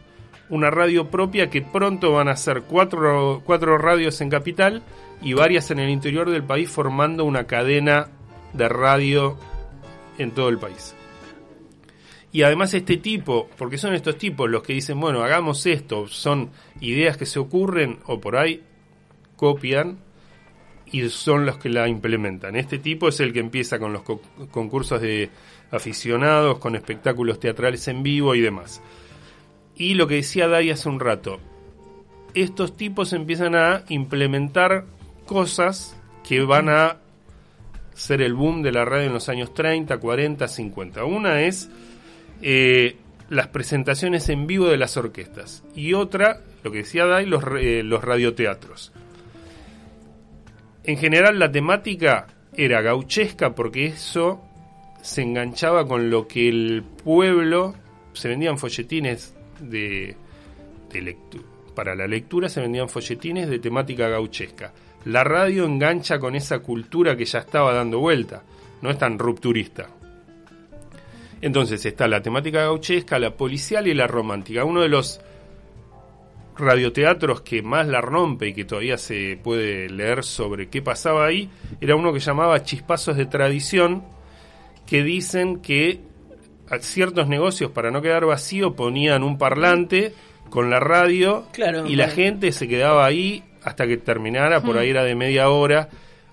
una 0.51 0.69
radio 0.71 1.09
propia 1.09 1.49
que 1.49 1.63
pronto 1.63 2.13
van 2.13 2.29
a 2.29 2.37
ser 2.37 2.63
cuatro, 2.63 3.41
cuatro 3.45 3.79
radios 3.79 4.21
en 4.21 4.31
capital 4.31 4.83
y 5.23 5.33
varias 5.33 5.71
en 5.71 5.79
el 5.79 5.91
interior 5.91 6.29
del 6.29 6.43
país 6.43 6.69
formando 6.69 7.25
una 7.25 7.45
cadena 7.45 8.09
de 8.53 8.69
radio 8.69 9.39
en 10.19 10.33
todo 10.33 10.49
el 10.49 10.59
país. 10.59 10.95
Y 12.33 12.43
además 12.43 12.73
este 12.75 12.97
tipo, 12.97 13.49
porque 13.59 13.77
son 13.79 13.95
estos 13.95 14.17
tipos 14.17 14.49
los 14.49 14.63
que 14.63 14.73
dicen, 14.73 15.01
bueno, 15.01 15.23
hagamos 15.23 15.67
esto, 15.67 16.07
son 16.07 16.51
ideas 16.81 17.17
que 17.17 17.27
se 17.27 17.39
ocurren 17.41 17.99
o 18.07 18.21
por 18.21 18.37
ahí 18.37 18.63
copian 19.37 19.99
y 20.93 21.09
son 21.09 21.45
los 21.47 21.57
que 21.59 21.69
la 21.69 21.89
implementan. 21.89 22.55
Este 22.57 22.79
tipo 22.79 23.09
es 23.09 23.19
el 23.21 23.33
que 23.33 23.41
empieza 23.41 23.79
con 23.81 23.93
los 23.93 24.03
co- 24.03 24.21
concursos 24.51 25.01
de 25.01 25.31
aficionados, 25.73 26.59
con 26.59 26.77
espectáculos 26.77 27.41
teatrales 27.41 27.87
en 27.89 28.03
vivo 28.03 28.35
y 28.35 28.41
demás. 28.41 28.81
Y 29.77 29.95
lo 29.95 30.07
que 30.07 30.17
decía 30.17 30.47
Dai 30.47 30.71
hace 30.71 30.89
un 30.89 31.01
rato, 31.01 31.41
estos 32.35 32.77
tipos 32.77 33.13
empiezan 33.13 33.55
a 33.57 33.83
implementar 33.89 34.85
cosas 35.27 35.97
que 36.29 36.43
van 36.43 36.69
a 36.69 36.99
ser 37.95 38.23
el 38.23 38.35
boom 38.35 38.63
de 38.63 38.73
la 38.73 38.85
radio 38.85 39.07
en 39.09 39.15
los 39.15 39.29
años 39.29 39.53
30, 39.53 39.99
40, 39.99 40.47
50. 40.49 41.05
Una 41.05 41.43
es 41.43 41.71
eh, 42.43 42.97
las 43.29 43.49
presentaciones 43.49 44.29
en 44.29 44.47
vivo 44.47 44.69
de 44.69 44.77
las 44.77 44.97
orquestas. 44.97 45.63
Y 45.75 45.95
otra, 45.95 46.41
lo 46.63 46.73
que 46.73 46.79
decía 46.79 47.07
Dai, 47.07 47.27
los, 47.27 47.45
eh, 47.59 47.83
los 47.83 48.03
radioteatros. 48.03 48.93
En 50.85 50.97
general 50.97 51.39
la 51.39 51.53
temática 51.53 52.27
era 52.57 52.81
gauchesca 52.81 53.55
porque 53.55 53.87
eso 53.87 54.43
se 55.03 55.23
enganchaba 55.23 55.87
con 55.87 56.11
lo 56.11 56.27
que 56.27 56.49
el 56.49 56.83
pueblo, 56.83 57.75
se 58.13 58.29
vendían 58.29 58.59
folletines 58.59 59.35
de, 59.61 60.17
para 61.75 61.95
la 61.95 62.07
lectura 62.07 62.49
se 62.49 62.61
vendían 62.61 62.89
folletines 62.89 63.49
de 63.49 63.59
temática 63.59 64.09
gauchesca. 64.09 64.73
La 65.05 65.25
radio 65.25 65.65
engancha 65.65 66.19
con 66.19 66.35
esa 66.35 66.59
cultura 66.59 67.17
que 67.17 67.25
ya 67.25 67.39
estaba 67.39 67.73
dando 67.73 68.01
vuelta, 68.01 68.43
no 68.83 68.91
es 68.91 68.99
tan 68.99 69.19
rupturista. 69.19 69.89
Entonces 71.41 71.85
está 71.85 72.07
la 72.07 72.23
temática 72.23 72.61
gauchesca, 72.61 73.19
la 73.19 73.35
policial 73.37 73.87
y 73.87 73.95
la 73.95 74.07
romántica. 74.07 74.65
Uno 74.65 74.83
de 74.83 74.89
los 74.89 75.21
radioteatros 76.57 77.41
que 77.41 77.63
más 77.63 77.87
la 77.89 78.01
rompe 78.01 78.49
y 78.49 78.55
que 78.55 78.65
todavía 78.65 78.99
se 78.99 79.39
puede 79.43 79.89
leer 79.89 80.25
sobre 80.25 80.69
qué 80.69 80.83
pasaba 80.83 81.25
ahí 81.25 81.49
era 81.81 81.97
uno 81.97 82.13
que 82.13 82.21
llamaba 82.21 82.63
Chispazos 82.63 83.17
de 83.17 83.27
Tradición, 83.27 84.05
que 84.87 85.03
dicen 85.03 85.61
que 85.61 86.01
a 86.69 86.79
ciertos 86.79 87.27
negocios, 87.29 87.73
para 87.73 87.91
no 87.91 88.01
quedar 88.01 88.27
vacío, 88.27 88.77
ponían 88.77 89.25
un 89.25 89.39
parlante 89.39 90.13
con 90.51 90.71
la 90.71 90.79
radio 90.79 91.47
Claro, 91.53 91.87
y 91.87 91.97
la 91.97 92.09
gente 92.09 92.53
se 92.53 92.69
quedaba 92.69 93.05
ahí 93.05 93.43
hasta 93.65 93.87
que 93.87 93.97
terminara, 93.97 94.63
por 94.63 94.79
ahí 94.79 94.91
era 94.91 95.03
de 95.03 95.15
media 95.15 95.49
hora. 95.51 95.89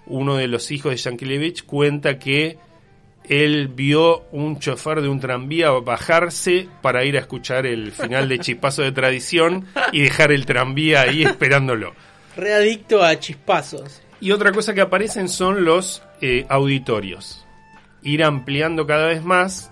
Uno 0.06 0.36
de 0.36 0.48
los 0.48 0.72
hijos 0.72 0.92
de 0.92 0.98
Yankelevich 0.98 1.66
cuenta 1.66 2.20
que 2.20 2.58
él 3.30 3.68
vio 3.70 4.26
un 4.32 4.60
chofer 4.60 5.02
de 5.02 5.10
un 5.10 5.20
tranvía 5.20 5.70
bajarse 5.72 6.68
para 6.82 7.04
ir 7.04 7.18
a 7.18 7.22
escuchar 7.22 7.66
el 7.66 7.92
final 7.92 8.30
de 8.30 8.40
Chispazo 8.40 8.82
de 8.84 8.92
Tradición 8.92 9.66
y 9.92 10.02
dejar 10.02 10.32
el 10.32 10.46
tranvía 10.46 11.02
ahí 11.02 11.24
esperándolo. 11.24 11.94
Readicto 12.36 13.04
a 13.04 13.20
chispazos. 13.20 14.02
Y 14.20 14.32
otra 14.32 14.52
cosa 14.52 14.74
que 14.74 14.82
aparecen 14.82 15.28
son 15.30 15.66
los 15.66 16.02
eh, 16.22 16.46
auditorios. 16.50 17.46
Ir 18.04 18.24
ampliando 18.24 18.86
cada 18.88 19.08
vez 19.08 19.24
más, 19.24 19.72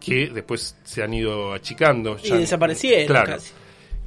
que 0.00 0.28
después 0.28 0.76
se 0.84 1.02
han 1.02 1.14
ido 1.14 1.52
achicando. 1.52 2.16
Y 2.22 2.30
desaparecieron 2.30 3.06
Claro. 3.06 3.32
casi. 3.32 3.52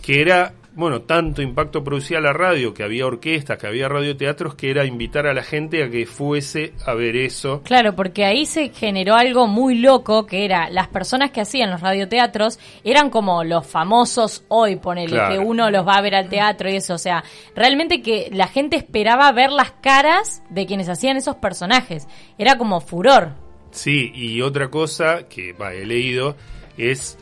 Que 0.02 0.21
era, 0.21 0.54
bueno, 0.78 1.02
tanto 1.02 1.42
impacto 1.42 1.84
producía 1.84 2.22
la 2.22 2.34
radio, 2.34 2.72
que 2.72 2.84
había 2.84 3.08
orquestas, 3.08 3.58
que 3.58 3.66
había 3.66 3.90
radioteatros, 3.90 4.54
que 4.54 4.70
era 4.70 4.86
invitar 4.86 5.26
a 5.26 5.34
la 5.34 5.42
gente 5.42 5.84
a 5.84 5.90
que 5.90 6.06
fuese 6.06 6.74
a 6.86 6.94
ver 6.94 7.16
eso. 7.16 7.62
Claro, 7.63 7.96
porque 7.96 8.26
ahí 8.26 8.46
se 8.46 8.70
generó 8.70 9.16
algo 9.16 9.48
muy 9.48 9.80
loco, 9.80 10.28
que 10.28 10.46
era 10.46 10.70
las 10.70 10.88
personas 10.88 11.32
que 11.32 11.42
hacían 11.42 11.72
los 11.72 11.82
radioteatros 11.82 12.60
eran 12.84 13.10
como 13.10 13.44
los 13.44 13.66
famosos 13.66 14.44
hoy, 14.50 14.76
ponele, 14.76 15.13
Claro. 15.13 15.34
que 15.34 15.40
uno 15.40 15.72
los 15.72 15.86
va 15.86 15.96
a 15.96 16.02
ver 16.02 16.13
al 16.13 16.30
teatro 16.30 16.70
y 16.70 16.76
eso, 16.76 16.94
o 16.94 17.00
sea, 17.00 17.24
realmente 17.56 18.04
que 18.04 18.30
la 18.32 18.48
gente 18.48 18.76
esperaba 18.78 19.32
ver 19.32 19.52
las 19.52 19.72
caras 19.72 20.44
de 20.52 20.68
quienes 20.68 20.90
hacían 20.90 21.18
esos 21.18 21.38
personajes, 21.38 22.08
era 22.38 22.56
como 22.60 22.82
furor. 22.82 23.32
Sí, 23.72 24.12
y 24.13 24.42
otra 24.42 24.70
cosa 24.70 25.28
que 25.28 25.56
he 25.60 25.86
leído 25.88 26.36
es 26.78 27.18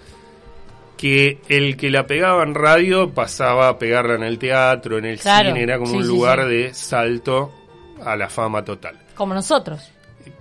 que 0.97 1.39
el 1.49 1.75
que 1.77 1.89
la 1.89 2.07
pegaba 2.07 2.43
en 2.43 2.55
radio 2.55 3.13
pasaba 3.13 3.69
a 3.69 3.77
pegarla 3.79 4.15
en 4.15 4.23
el 4.23 4.37
teatro, 4.39 4.97
en 4.97 5.05
el 5.05 5.19
Claro, 5.19 5.49
cine, 5.49 5.63
era 5.63 5.77
como 5.77 5.91
sí, 5.91 5.97
un 5.97 6.03
sí, 6.03 6.07
lugar 6.09 6.43
sí. 6.43 6.49
de 6.49 6.73
salto 6.73 7.53
a 8.03 8.15
la 8.15 8.29
fama 8.29 8.63
total, 8.63 8.99
Como 9.15 9.33
nosotros. 9.33 9.91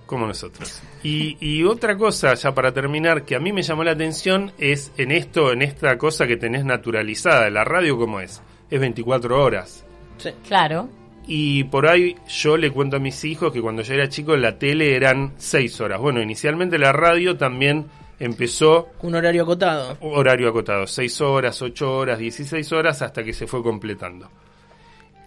como 0.07 0.27
nosotros. 0.27 0.81
Y, 1.03 1.37
y 1.41 1.65
otra 1.65 1.97
cosa, 1.97 2.35
ya 2.35 2.55
para 2.55 2.73
terminar, 2.73 3.25
que 3.25 3.37
a 3.37 3.41
mí 3.41 3.53
me 3.53 3.63
llamó 3.63 3.85
la 3.85 3.93
atención 3.93 4.53
es 4.59 4.93
en 4.97 5.11
esto, 5.13 5.53
en 5.53 5.63
esta 5.63 5.97
cosa 5.99 6.27
que 6.27 6.37
tenés 6.37 6.65
naturalizada, 6.65 7.49
la 7.51 7.65
radio 7.65 7.97
como 7.99 8.21
es, 8.21 8.41
es 8.71 8.81
24 8.81 9.43
horas. 9.43 9.85
Sí. 10.19 10.31
Claro. 10.47 10.89
Y 11.27 11.65
por 11.65 11.87
ahí 11.89 12.17
yo 12.29 12.57
le 12.57 12.71
cuento 12.71 12.97
a 12.97 13.01
mis 13.01 13.25
hijos 13.25 13.51
que 13.53 13.61
cuando 13.63 13.83
yo 13.83 13.95
era 13.95 14.09
chico 14.11 14.37
la 14.37 14.59
tele 14.59 14.95
eran 14.95 15.33
6 15.39 15.81
horas. 15.81 15.99
Bueno, 16.01 16.21
inicialmente 16.21 16.79
la 16.79 16.93
radio 16.93 17.37
también 17.39 17.87
empezó 18.25 18.89
Un 19.03 19.15
horario 19.15 19.43
acotado. 19.43 19.97
horario 20.01 20.49
acotado, 20.49 20.87
6 20.87 21.21
horas, 21.21 21.61
8 21.61 21.97
horas, 21.97 22.19
16 22.19 22.73
horas 22.73 23.03
hasta 23.03 23.23
que 23.23 23.33
se 23.33 23.47
fue 23.47 23.63
completando. 23.63 24.31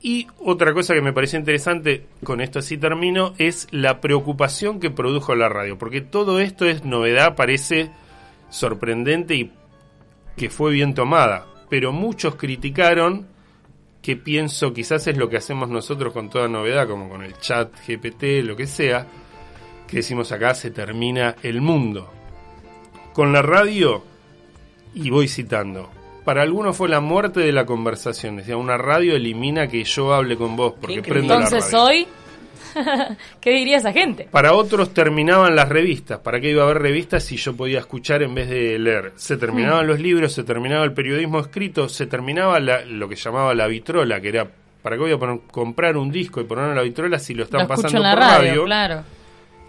Y 0.01 0.27
otra 0.39 0.73
cosa 0.73 0.93
que 0.93 1.01
me 1.01 1.13
pareció 1.13 1.39
interesante, 1.39 2.05
con 2.23 2.41
esto 2.41 2.62
sí 2.62 2.77
termino, 2.77 3.33
es 3.38 3.67
la 3.71 3.99
preocupación 3.99 4.79
que 4.79 4.91
produjo 4.91 5.36
la 5.36 5.49
radio, 5.49 5.77
porque 5.77 6.01
todo 6.01 6.39
esto 6.39 6.65
es 6.65 6.86
novedad, 6.86 7.36
parece 7.36 7.91
sorprendente 8.49 9.36
y 9.36 9.51
que 10.36 10.49
fue 10.49 10.71
bien 10.71 10.93
tomada, 10.93 11.47
pero 11.69 11.91
muchos 11.91 12.36
criticaron 12.36 13.27
que 14.01 14.15
pienso 14.15 14.71
quizás 14.73 15.07
es 15.07 15.17
lo 15.17 15.29
que 15.29 15.38
hacemos 15.38 15.67
nosotros 15.69 16.13
con 16.13 16.29
toda 16.29 16.47
novedad, 16.47 16.88
como 16.88 17.10
con 17.10 17.23
el 17.23 17.38
chat 17.39 17.73
GPT, 17.86 18.45
lo 18.45 18.55
que 18.55 18.67
sea, 18.67 19.05
que 19.88 19.97
decimos 19.97 20.31
acá 20.31 20.53
se 20.53 20.71
termina 20.71 21.36
el 21.41 21.60
mundo. 21.60 22.16
Con 23.17 23.34
la 23.34 23.41
radio, 23.41 24.03
y 24.93 25.10
voy 25.10 25.27
citando, 25.27 25.89
para 26.23 26.43
algunos 26.43 26.77
fue 26.77 26.88
la 26.88 26.99
muerte 26.99 27.39
de 27.39 27.51
la 27.51 27.65
conversación, 27.65 28.36
decía, 28.38 28.58
una 28.58 28.77
radio 28.77 29.15
elimina 29.15 29.67
que 29.67 29.84
yo 29.84 30.13
hable 30.13 30.38
con 30.38 30.56
vos, 30.56 30.75
porque 30.80 31.01
prendo 31.01 31.34
la 31.34 31.45
Entonces 31.45 31.71
radio. 31.73 31.84
hoy, 31.84 32.08
¿Qué 33.41 33.49
diría 33.51 33.77
esa 33.77 33.91
gente? 33.91 34.27
Para 34.30 34.53
otros 34.53 34.93
terminaban 34.93 35.56
las 35.56 35.67
revistas. 35.67 36.19
¿Para 36.19 36.39
qué 36.39 36.51
iba 36.51 36.62
a 36.62 36.65
haber 36.65 36.80
revistas 36.84 37.23
si 37.23 37.36
yo 37.38 37.56
podía 37.56 37.80
escuchar 37.80 38.21
en 38.21 38.36
vez 38.36 38.49
de 38.49 38.77
leer? 38.77 39.13
Se 39.15 39.36
terminaban 39.38 39.86
Mm. 39.86 39.89
los 39.89 39.99
libros, 39.99 40.32
se 40.34 40.43
terminaba 40.43 40.84
el 40.84 40.93
periodismo 40.93 41.39
escrito, 41.39 41.89
se 41.89 42.06
terminaba 42.06 42.60
la- 42.60 42.86
lo 42.86 43.10
que 43.10 43.15
llamaba 43.15 43.56
la 43.56 43.65
vitrola, 43.65 44.21
que 44.21 44.30
era, 44.30 44.47
¿para 44.84 44.95
qué 44.95 45.01
voy 45.01 45.12
a 45.12 45.17
poner- 45.17 45.39
comprar 45.49 45.97
un 45.97 46.12
disco 46.12 46.39
y 46.39 46.43
ponerlo 46.43 46.69
en 46.71 46.75
la 46.77 46.84
vitrola 46.84 47.17
si 47.17 47.34
lo 47.34 47.45
están 47.45 47.62
Lo 47.62 47.67
pasando 47.67 47.97
en 47.97 48.03
la 48.03 48.12
por 48.12 48.19
radio, 48.19 48.38
radio? 48.49 48.65
claro. 48.65 49.03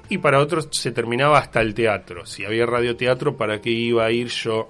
Y 0.09 0.19
para 0.19 0.39
otros 0.41 0.69
se 0.71 0.91
terminaba 0.93 1.39
hasta 1.39 1.61
el 1.61 1.75
teatro. 1.75 2.25
Si 2.27 2.45
había 2.45 2.65
radioteatro, 2.67 3.37
¿para 3.37 3.61
qué 3.61 3.71
iba 3.71 4.05
a 4.07 4.11
ir 4.11 4.29
yo? 4.29 4.69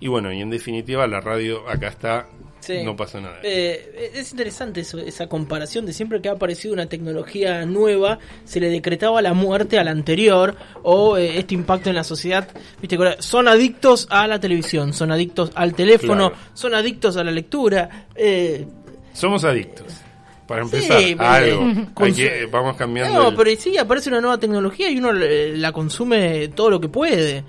Y 0.00 0.08
bueno, 0.08 0.32
y 0.32 0.40
en 0.40 0.50
definitiva 0.50 1.06
la 1.06 1.20
radio 1.20 1.68
acá 1.68 1.88
está, 1.88 2.26
Sí. 2.60 2.82
no 2.82 2.96
pasó 2.96 3.20
nada. 3.20 3.40
Eh, 3.42 4.10
es 4.14 4.30
interesante 4.32 4.80
eso, 4.80 4.98
esa 4.98 5.26
comparación 5.26 5.84
de 5.84 5.92
siempre 5.92 6.22
que 6.22 6.30
ha 6.30 6.32
aparecido 6.32 6.72
una 6.72 6.86
tecnología 6.86 7.66
nueva, 7.66 8.18
se 8.46 8.58
le 8.58 8.70
decretaba 8.70 9.20
la 9.20 9.34
muerte 9.34 9.78
a 9.78 9.84
la 9.84 9.90
anterior 9.90 10.56
o 10.82 11.18
eh, 11.18 11.38
este 11.38 11.52
impacto 11.54 11.90
en 11.90 11.96
la 11.96 12.04
sociedad. 12.04 12.48
Viste, 12.80 12.96
son 13.18 13.48
adictos 13.48 14.06
a 14.10 14.26
la 14.26 14.40
televisión, 14.40 14.94
son 14.94 15.12
adictos 15.12 15.50
al 15.54 15.74
teléfono, 15.74 16.30
Claro. 16.30 16.44
son 16.54 16.74
adictos 16.74 17.18
a 17.18 17.24
la 17.24 17.30
lectura. 17.32 18.06
eh, 18.14 18.66
Somos 19.12 19.44
adictos. 19.44 20.00
Para 20.46 20.62
empezar, 20.62 20.98
algo. 21.18 21.62
Hay 21.96 22.12
que- 22.12 22.42
su- 22.44 22.50
vamos 22.50 22.76
cambiando. 22.76 23.22
no, 23.22 23.28
el- 23.30 23.34
pero 23.36 23.50
sí, 23.58 23.76
aparece 23.78 24.10
una 24.10 24.20
nueva 24.20 24.38
tecnología 24.38 24.90
y 24.90 24.98
uno 24.98 25.10
eh, 25.12 25.54
la 25.56 25.72
consume 25.72 26.48
todo 26.48 26.70
lo 26.70 26.80
que 26.80 26.88
puede. 26.88 27.44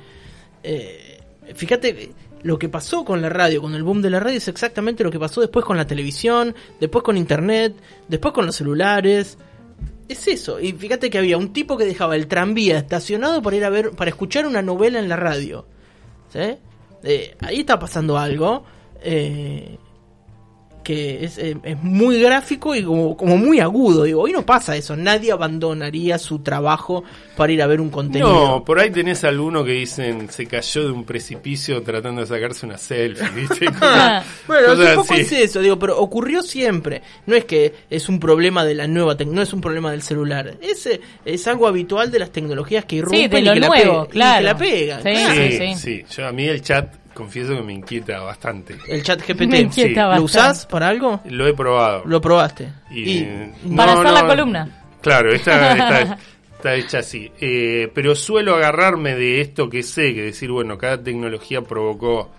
Eh, 0.64 1.20
fíjate, 1.54 2.12
lo 2.44 2.58
que 2.60 2.70
pasó 2.70 3.04
con 3.04 3.22
la 3.22 3.30
radio, 3.30 3.62
con 3.62 3.74
el 3.76 3.84
boom 3.84 4.02
de 4.02 4.10
la 4.10 4.20
radio, 4.20 4.38
es 4.38 4.48
exactamente 4.48 5.04
lo 5.04 5.12
que 5.12 5.20
pasó 5.20 5.42
después 5.42 5.66
con 5.66 5.78
la 5.78 5.86
televisión, 5.88 6.56
después 6.80 7.04
con 7.04 7.18
internet, 7.18 7.74
después 8.08 8.34
con 8.34 8.46
los 8.46 8.56
celulares. 8.56 9.38
Es 10.08 10.28
eso. 10.28 10.60
Y 10.60 10.72
fíjate 10.74 11.10
que 11.10 11.18
había 11.18 11.38
un 11.38 11.52
tipo 11.52 11.76
que 11.78 11.86
dejaba 11.86 12.16
el 12.16 12.28
tranvía 12.28 12.78
estacionado 12.78 13.42
para 13.42 13.56
ir 13.58 13.66
a 13.66 13.70
ver, 13.70 13.92
para 13.92 14.10
escuchar 14.10 14.46
una 14.46 14.62
novela 14.62 15.00
en 15.00 15.10
la 15.10 15.16
radio. 15.16 15.66
¿Sí? 16.32 16.56
Eh, 17.04 17.36
ahí 17.42 17.60
está 17.62 17.78
pasando 17.80 18.18
algo. 18.18 18.64
eh, 19.02 19.78
que 20.86 21.26
es, 21.26 21.38
eh, 21.40 21.58
es 21.64 21.82
muy 21.82 22.22
gráfico 22.22 22.76
y 22.76 22.84
como, 22.84 23.18
como 23.18 23.38
muy 23.38 23.60
agudo. 23.60 24.04
Digo, 24.04 24.22
hoy 24.22 24.32
no 24.32 24.46
pasa 24.46 24.78
eso. 24.78 24.96
Nadie 24.96 25.32
abandonaría 25.32 26.20
su 26.20 26.40
trabajo 26.40 27.04
para 27.36 27.52
ir 27.52 27.62
a 27.62 27.68
ver 27.68 27.82
un 27.82 27.90
contenido. 27.90 28.32
No, 28.32 28.64
por 28.64 28.80
ahí 28.80 28.92
tenés 28.92 29.24
alguno 29.24 29.64
que 29.66 29.72
dicen 29.72 30.30
se 30.30 30.46
cayó 30.46 30.84
de 30.86 30.92
un 30.92 31.04
precipicio 31.04 31.82
tratando 31.82 32.22
de 32.22 32.28
sacarse 32.28 32.66
una 32.68 32.78
selfie, 32.78 33.28
¿viste? 33.36 33.66
Bueno, 34.48 34.68
cosas 34.68 34.90
un 34.90 34.96
poco 35.02 35.14
así. 35.16 35.22
es 35.24 35.32
eso, 35.32 35.60
digo, 35.60 35.80
pero 35.80 36.00
ocurrió 36.00 36.44
siempre. 36.44 37.02
No 37.26 37.36
es 37.36 37.46
que 37.46 37.74
es 37.90 38.08
un 38.08 38.20
problema 38.20 38.64
de 38.64 38.76
la 38.76 38.88
nueva 38.88 39.18
tecnología, 39.18 39.36
no 39.36 39.42
es 39.42 39.54
un 39.54 39.62
problema 39.62 39.92
del 39.92 40.04
celular. 40.04 40.56
Es, 40.62 40.86
eh, 40.86 41.02
es 41.26 41.48
algo 41.48 41.68
habitual 41.68 42.12
de 42.12 42.20
las 42.20 42.30
tecnologías 42.30 42.86
que 42.86 42.98
irrumpen 42.98 43.22
Sí, 43.24 43.28
de 43.28 43.40
y 43.40 43.44
lo 43.44 43.54
que 43.54 43.60
la 43.60 43.68
nuevo, 43.68 44.06
y 44.06 44.12
claro. 44.12 44.38
que 44.38 44.44
la 44.44 44.58
pegan. 44.58 45.04
Sí, 45.04 45.10
claro. 45.10 45.42
Sí, 45.42 45.58
sí. 45.58 45.76
sí. 45.76 46.06
Yo, 46.16 46.28
a 46.28 46.32
mí 46.32 46.46
el 46.46 46.62
chat, 46.62 46.94
confieso 47.16 47.56
que 47.56 47.64
me 47.64 47.74
inquieta 47.74 48.20
bastante. 48.20 48.76
El 48.88 49.02
chat 49.02 49.20
GPT. 49.26 49.48
Me 49.48 49.60
inquieta 49.62 50.12
Sí. 50.14 50.18
¿Lo 50.20 50.24
usás 50.24 50.66
para 50.68 50.90
algo? 50.90 51.22
Lo 51.26 51.48
he 51.48 51.54
probado. 51.56 52.04
Lo 52.06 52.22
probaste. 52.22 52.72
Y, 52.92 53.10
Y- 53.20 53.52
no, 53.64 53.76
Para 53.78 53.94
hacer 53.94 54.12
la 54.12 54.22
no, 54.22 54.28
columna. 54.28 54.84
Claro, 55.02 55.34
esta, 55.34 55.72
esta- 56.04 56.18
está 56.56 56.76
hecha 56.76 57.00
así. 57.00 57.32
Eh, 57.42 57.90
pero 57.96 58.14
suelo 58.16 58.56
agarrarme 58.56 59.16
de 59.16 59.42
esto 59.42 59.68
que 59.70 59.82
sé, 59.82 60.14
que 60.14 60.22
decir, 60.24 60.52
bueno, 60.52 60.78
cada 60.78 61.02
tecnología 61.02 61.62
provocó 61.62 62.30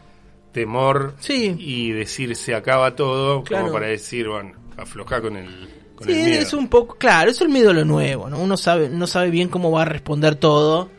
temor 0.53 1.15
Sí. 1.19 1.55
y 1.59 1.91
decir 1.93 2.35
se 2.37 2.55
acaba 2.55 2.95
todo, 2.95 3.43
Claro. 3.45 3.65
como 3.65 3.75
para 3.75 3.89
decir, 3.89 4.29
bueno, 4.29 4.53
afloja 4.77 5.21
con 5.21 5.37
el, 5.37 5.69
con 5.95 6.07
Sí, 6.07 6.13
el 6.15 6.25
miedo. 6.25 6.41
es 6.43 6.53
un 6.55 6.69
poco, 6.69 6.97
claro, 6.97 7.31
es 7.31 7.41
el 7.41 7.49
miedo 7.51 7.71
a 7.71 7.75
lo 7.75 7.85
nuevo, 7.85 8.31
¿no? 8.31 8.39
Uno 8.39 8.57
sabe, 8.57 8.89
no 8.89 9.07
sabe 9.07 9.31
bien 9.31 9.49
cómo 9.49 9.71
va 9.71 9.83
a 9.83 9.87
responder 9.87 10.35
todo. 10.37 10.91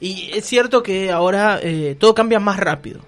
Y 0.00 0.30
es 0.34 0.44
cierto 0.46 0.82
que 0.82 1.10
ahora 1.12 1.60
eh, 1.62 1.94
todo 1.98 2.14
cambia 2.14 2.40
más 2.40 2.58
rápido, 2.58 3.00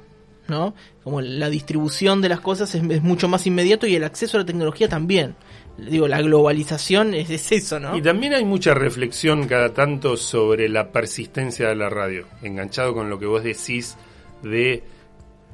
¿no? 0.49 0.75
Como 1.03 1.21
la 1.21 1.49
distribución 1.51 2.21
de 2.21 2.29
las 2.29 2.41
cosas 2.41 2.75
es, 2.75 2.83
es 2.83 3.03
mucho 3.03 3.29
más 3.29 3.47
inmediato 3.47 3.87
y 3.87 3.95
el 3.95 4.05
acceso 4.05 4.37
a 4.37 4.41
la 4.41 4.47
tecnología 4.47 4.89
también. 4.89 5.35
Digo, 5.77 6.07
la 6.07 6.23
globalización 6.23 7.15
es, 7.15 7.31
es 7.31 7.51
eso, 7.51 7.81
¿no? 7.81 7.97
Y 7.97 8.03
también 8.03 8.33
hay 8.35 8.45
mucha 8.45 8.75
reflexión 8.75 9.49
cada 9.49 9.75
tanto 9.75 10.17
sobre 10.17 10.69
la 10.69 10.93
persistencia 10.93 11.69
de 11.69 11.75
la 11.75 11.91
radio, 11.91 12.27
enganchado 12.43 12.95
con 12.95 13.11
lo 13.11 13.19
que 13.19 13.27
vos 13.27 13.43
decís 13.43 13.97
de 14.43 14.85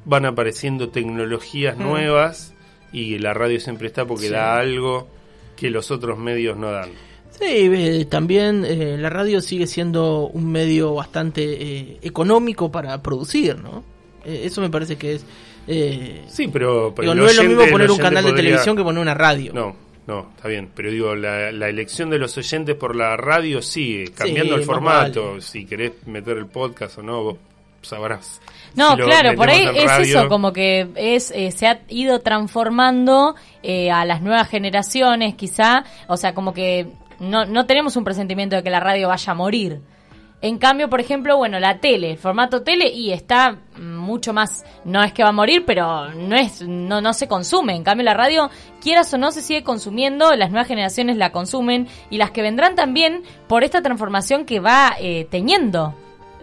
van 0.05 0.25
apareciendo 0.25 0.89
tecnologías 0.89 1.77
nuevas 1.77 2.53
y 2.91 3.17
la 3.19 3.33
radio 3.33 3.59
siempre 3.59 3.87
está 3.87 4.05
porque 4.05 4.25
Sí. 4.27 4.31
da 4.31 4.57
algo 4.57 5.07
que 5.55 5.69
los 5.69 5.91
otros 5.91 6.17
medios 6.17 6.57
no 6.57 6.71
dan. 6.71 6.89
Sí, 7.29 7.45
eh, 7.47 8.05
también 8.09 8.65
eh, 8.65 8.97
la 8.99 9.09
radio 9.09 9.41
sigue 9.41 9.65
siendo 9.65 10.27
un 10.27 10.51
medio 10.51 10.93
bastante 10.95 11.43
eh, 11.43 11.97
económico 12.01 12.71
para 12.71 13.01
producir, 13.01 13.57
¿no? 13.57 13.83
Eh, 14.25 14.41
eso 14.45 14.61
me 14.61 14.69
parece 14.69 14.95
que 14.97 15.13
es... 15.15 15.25
eh, 15.67 16.23
Sí, 16.27 16.47
pero, 16.47 16.93
pero 16.95 17.13
digo, 17.13 17.23
no 17.25 17.29
es 17.29 17.35
lo 17.37 17.43
mismo 17.43 17.65
poner 17.69 17.89
un 17.91 17.97
canal 17.97 18.23
de 18.25 18.33
televisión 18.33 18.75
que 18.77 18.83
poner 18.83 19.01
una 19.01 19.13
radio. 19.13 19.51
No, 19.53 19.75
no, 20.07 20.31
está 20.35 20.47
bien, 20.47 20.69
pero 20.75 20.91
digo, 20.91 21.15
la, 21.15 21.51
la 21.51 21.69
elección 21.69 22.09
de 22.09 22.17
los 22.19 22.37
oyentes 22.37 22.75
por 22.75 22.95
la 22.95 23.15
radio 23.17 23.61
sigue, 23.61 24.11
cambiando 24.15 24.55
el 24.55 24.63
formato, 24.63 25.29
vale. 25.31 25.41
si 25.41 25.65
querés 25.65 25.91
meter 26.07 26.37
el 26.37 26.47
podcast 26.47 26.97
o 26.97 27.03
no, 27.03 27.23
vos 27.23 27.37
sabrás. 27.81 28.41
No, 28.75 28.95
Si 28.95 29.01
claro, 29.01 29.35
por 29.35 29.49
ahí 29.49 29.65
es 29.75 29.85
radio- 29.85 30.19
eso, 30.19 30.29
como 30.29 30.53
que 30.53 30.87
es 30.95 31.31
eh, 31.31 31.51
se 31.51 31.67
ha 31.67 31.81
ido 31.89 32.19
transformando 32.21 33.35
eh, 33.63 33.91
a 33.91 34.05
las 34.05 34.21
nuevas 34.21 34.47
generaciones, 34.49 35.35
quizá, 35.35 35.83
o 36.07 36.15
sea, 36.17 36.33
como 36.33 36.53
que 36.53 36.87
no, 37.19 37.45
no 37.45 37.65
tenemos 37.65 37.95
un 37.95 38.03
presentimiento 38.03 38.55
de 38.55 38.63
que 38.63 38.69
la 38.69 38.79
radio 38.79 39.07
vaya 39.07 39.31
a 39.31 39.35
morir. 39.35 39.79
En 40.43 40.57
cambio, 40.57 40.89
por 40.89 40.99
ejemplo, 40.99 41.37
bueno, 41.37 41.59
la 41.59 41.79
tele, 41.79 42.11
el 42.11 42.17
formato 42.17 42.63
tele, 42.63 42.89
y 42.89 43.11
está 43.11 43.59
mucho 43.79 44.33
más, 44.33 44.65
no 44.85 45.03
es 45.03 45.13
que 45.13 45.21
va 45.21 45.29
a 45.29 45.33
morir, 45.33 45.65
pero 45.67 46.11
no 46.13 46.35
es, 46.35 46.63
no, 46.63 46.99
no 46.99 47.13
se 47.13 47.27
consume. 47.27 47.75
En 47.75 47.83
cambio, 47.83 48.03
la 48.03 48.15
radio, 48.15 48.49
quieras 48.81 49.13
o 49.13 49.19
no, 49.19 49.31
se 49.31 49.43
sigue 49.43 49.63
consumiendo, 49.63 50.35
las 50.35 50.49
nuevas 50.49 50.67
generaciones 50.67 51.17
la 51.17 51.31
consumen, 51.31 51.87
y 52.09 52.17
las 52.17 52.31
que 52.31 52.41
vendrán 52.41 52.73
también 52.73 53.21
por 53.47 53.63
esta 53.63 53.83
transformación 53.83 54.45
que 54.45 54.59
va 54.59 54.95
eh, 54.99 55.27
teniendo 55.29 55.93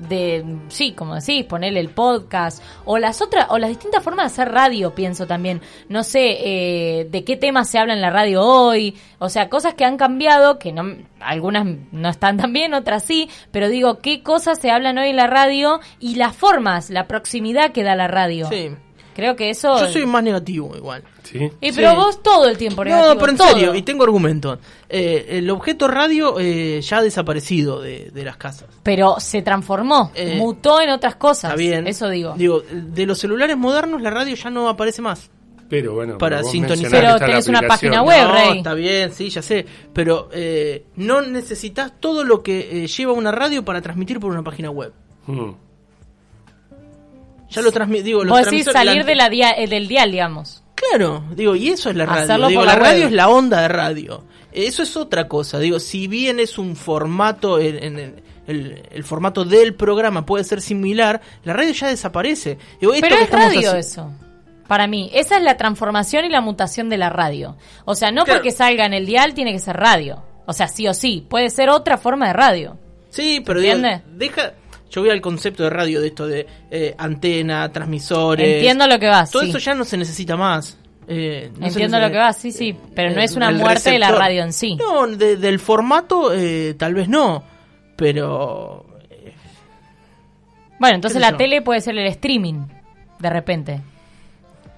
de 0.01 0.45
sí, 0.69 0.93
como 0.93 1.15
decís, 1.15 1.45
ponerle 1.45 1.81
el 1.81 1.91
podcast 1.91 2.63
o 2.85 2.99
las 2.99 3.23
otras 3.23 3.47
o 3.51 3.59
las 3.59 3.71
distintas 3.71 4.03
formas 4.03 4.25
de 4.25 4.43
hacer 4.43 4.53
radio, 4.53 4.95
pienso 4.95 5.27
también. 5.27 5.61
No 5.89 6.03
sé 6.03 6.39
eh, 6.41 7.09
de 7.11 7.25
qué 7.25 7.37
temas 7.37 7.69
se 7.69 7.79
habla 7.79 7.95
en 7.95 8.01
la 8.01 8.11
radio 8.11 8.43
hoy, 8.43 8.97
o 9.19 9.29
sea, 9.29 9.49
cosas 9.49 9.75
que 9.75 9.85
han 9.85 9.97
cambiado, 9.97 10.59
que 10.59 10.73
no 10.73 10.97
algunas 11.21 11.67
no 11.93 12.09
están 12.09 12.37
tan 12.37 12.53
bien, 12.53 12.75
otras 12.75 13.03
sí, 13.03 13.29
pero 13.51 13.69
digo, 13.69 13.99
qué 13.99 14.23
cosas 14.23 14.59
se 14.59 14.71
hablan 14.71 14.99
hoy 14.99 15.11
en 15.11 15.17
la 15.17 15.27
radio 15.27 15.81
y 15.99 16.15
las 16.15 16.37
formas, 16.37 16.91
la 16.91 17.07
proximidad 17.07 17.73
que 17.73 17.83
da 17.83 17.97
la 17.97 18.09
radio. 18.09 18.49
Sí. 18.49 18.71
Creo 19.19 19.35
que 19.35 19.51
eso 19.51 19.81
Yo 19.81 19.89
soy 19.93 20.07
más 20.07 20.23
negativo 20.23 20.77
igual. 20.77 21.03
¿Sí? 21.25 21.51
Y 21.61 21.73
pero 21.73 21.91
Sí. 21.91 21.97
vos 21.97 22.23
todo 22.23 22.49
el 22.49 22.57
tiempo 22.57 22.85
negativo, 22.85 23.15
no, 23.15 23.19
pero 23.19 23.33
en 23.33 23.37
todo. 23.37 23.49
serio, 23.49 23.75
y 23.75 23.83
tengo 23.83 24.05
argumentos. 24.05 24.61
Eh, 24.89 25.27
el 25.31 25.51
objeto 25.51 25.89
radio 25.89 26.37
eh, 26.39 26.81
ya 26.81 26.99
ha 26.99 27.03
desaparecido 27.03 27.81
de, 27.83 28.13
de 28.13 28.25
las 28.25 28.37
casas. 28.37 28.69
Pero 28.85 29.17
se 29.19 29.43
transformó, 29.43 30.13
Eh, 30.15 30.37
mutó 30.39 30.81
en 30.81 30.91
otras 30.91 31.17
cosas. 31.17 31.51
Está 31.51 31.57
bien. 31.57 31.89
Eso 31.89 32.09
digo. 32.09 32.35
Digo, 32.37 32.63
de 32.71 33.07
los 33.07 33.19
celulares 33.19 33.57
modernos 33.57 34.03
la 34.03 34.11
radio 34.11 34.37
ya 34.37 34.51
no 34.51 34.69
aparece 34.69 35.03
más. 35.03 35.29
Pero 35.69 35.95
bueno, 35.95 36.17
Para 36.17 36.45
sintonizar. 36.45 36.91
Pero 36.93 37.19
tenés 37.19 37.49
una 37.49 37.63
página 37.63 38.03
web. 38.05 38.25
no, 38.25 38.33
Rey. 38.35 38.57
está 38.59 38.75
bien, 38.75 39.13
sí, 39.13 39.31
ya 39.31 39.43
sé. 39.43 39.67
Pero 39.93 40.29
eh, 40.33 40.85
no 40.95 41.23
necesitas 41.23 41.93
todo 41.99 42.23
lo 42.23 42.41
que 42.45 42.85
eh, 42.85 42.87
lleva 42.87 43.13
una 43.15 43.33
radio 43.33 43.65
para 43.65 43.83
transmitir 43.83 44.21
por 44.21 44.31
una 44.31 44.45
página 44.45 44.71
web. 44.71 44.93
Mm. 45.27 45.51
Ya 47.51 47.63
lo 47.63 47.73
transmito, 47.73 48.05
digo, 48.05 48.25
los 48.25 48.37
Vos 48.39 48.45
decís 48.51 48.65
salir 48.67 48.99
la- 48.99 49.05
de 49.05 49.15
la 49.15 49.29
dia- 49.31 49.53
eh, 49.57 49.67
del 49.67 49.89
dial, 49.89 50.11
digamos. 50.13 50.63
Claro, 50.75 51.25
digo, 51.35 51.57
y 51.57 51.69
eso 51.69 51.91
es 51.91 51.97
la 51.97 52.07
radio. 52.07 52.23
Hacerlo 52.25 52.49
Digo, 52.49 52.65
la 52.65 52.77
radio 52.77 52.99
web. 53.01 53.07
es 53.09 53.13
la 53.13 53.29
onda 53.29 53.63
de 53.63 53.69
radio. 53.69 54.25
Eso 54.53 54.83
es 54.83 54.97
otra 54.97 55.27
cosa. 55.29 55.59
Digo, 55.59 55.81
si 55.81 56.07
bien 56.09 56.39
es 56.41 56.57
un 56.59 56.77
formato, 56.77 57.59
en, 57.59 57.83
en 57.83 57.99
el, 57.99 58.23
el- 58.47 58.83
el 58.91 59.05
formato 59.05 59.45
del 59.45 59.75
programa 59.75 60.25
puede 60.25 60.45
ser 60.45 60.61
similar, 60.61 61.21
la 61.45 61.53
radio 61.53 61.73
ya 61.73 61.89
desaparece. 61.89 62.59
Digo, 62.81 62.93
esto 62.95 63.07
Pero 63.09 63.17
que 63.17 63.23
es 63.25 63.31
radio 63.31 63.75
eso. 63.75 64.13
Para 64.69 64.87
mí, 64.87 65.11
esa 65.15 65.39
es 65.39 65.43
la 65.43 65.57
transformación 65.57 66.27
y 66.27 66.29
la 66.29 66.43
mutación 66.43 66.89
de 66.91 66.99
la 66.99 67.09
radio. 67.11 67.57
O 67.87 67.95
sea, 67.95 68.11
no 68.11 68.25
Claro. 68.25 68.39
porque 68.41 68.53
salga 68.53 68.85
en 68.87 68.93
el 68.95 69.07
dial 69.07 69.33
tiene 69.35 69.53
que 69.53 69.59
ser 69.59 69.77
radio. 69.77 70.23
O 70.47 70.53
sea, 70.53 70.69
sí 70.69 70.87
o 70.87 70.95
sí, 70.95 71.27
puede 71.29 71.51
ser 71.51 71.71
otra 71.71 71.97
forma 71.99 72.27
de 72.29 72.33
radio. 72.35 72.79
Sí, 73.11 73.43
pero 73.45 73.61
digo, 73.61 73.77
deja. 74.13 74.53
Yo 74.91 75.03
voy 75.03 75.11
al 75.11 75.21
concepto 75.21 75.63
de 75.65 75.71
radio 75.71 76.01
de 76.01 76.07
esto 76.09 76.27
de 76.27 76.47
eh, 76.71 76.95
antena, 76.99 77.71
transmisores. 77.71 78.57
Entiendo 78.57 78.87
lo 78.87 78.99
que 78.99 79.07
vas. 79.07 79.31
Todo 79.31 79.43
sí. 79.43 79.51
eso 79.51 79.59
ya 79.59 79.75
no 79.75 79.85
se 79.85 79.97
necesita 79.97 80.37
más. 80.37 80.79
Eh, 81.07 81.51
no 81.59 81.67
Entiendo 81.67 81.99
lo 81.99 82.11
que 82.11 82.17
vas, 82.19 82.37
sí, 82.37 82.53
sí, 82.53 82.77
pero 82.95 83.11
no 83.15 83.21
eh, 83.21 83.25
es 83.25 83.35
una 83.37 83.51
muerte 83.51 83.91
de 83.91 83.99
la 83.99 84.09
receptor. 84.09 84.25
radio 84.27 84.43
en 84.43 84.53
sí. 84.53 84.77
No, 84.77 85.07
de- 85.07 85.37
del 85.39 85.59
formato 85.59 86.33
eh, 86.35 86.75
tal 86.79 86.95
vez 86.95 87.09
no, 87.09 87.43
pero 87.97 88.85
eh, 89.11 89.33
Bueno, 90.79 90.97
entonces 90.97 91.21
la 91.21 91.31
yo. 91.31 91.37
tele 91.39 91.63
puede 91.63 91.81
ser 91.81 91.97
el 91.97 92.07
streaming, 92.09 92.67
de 93.19 93.31
repente. 93.31 93.81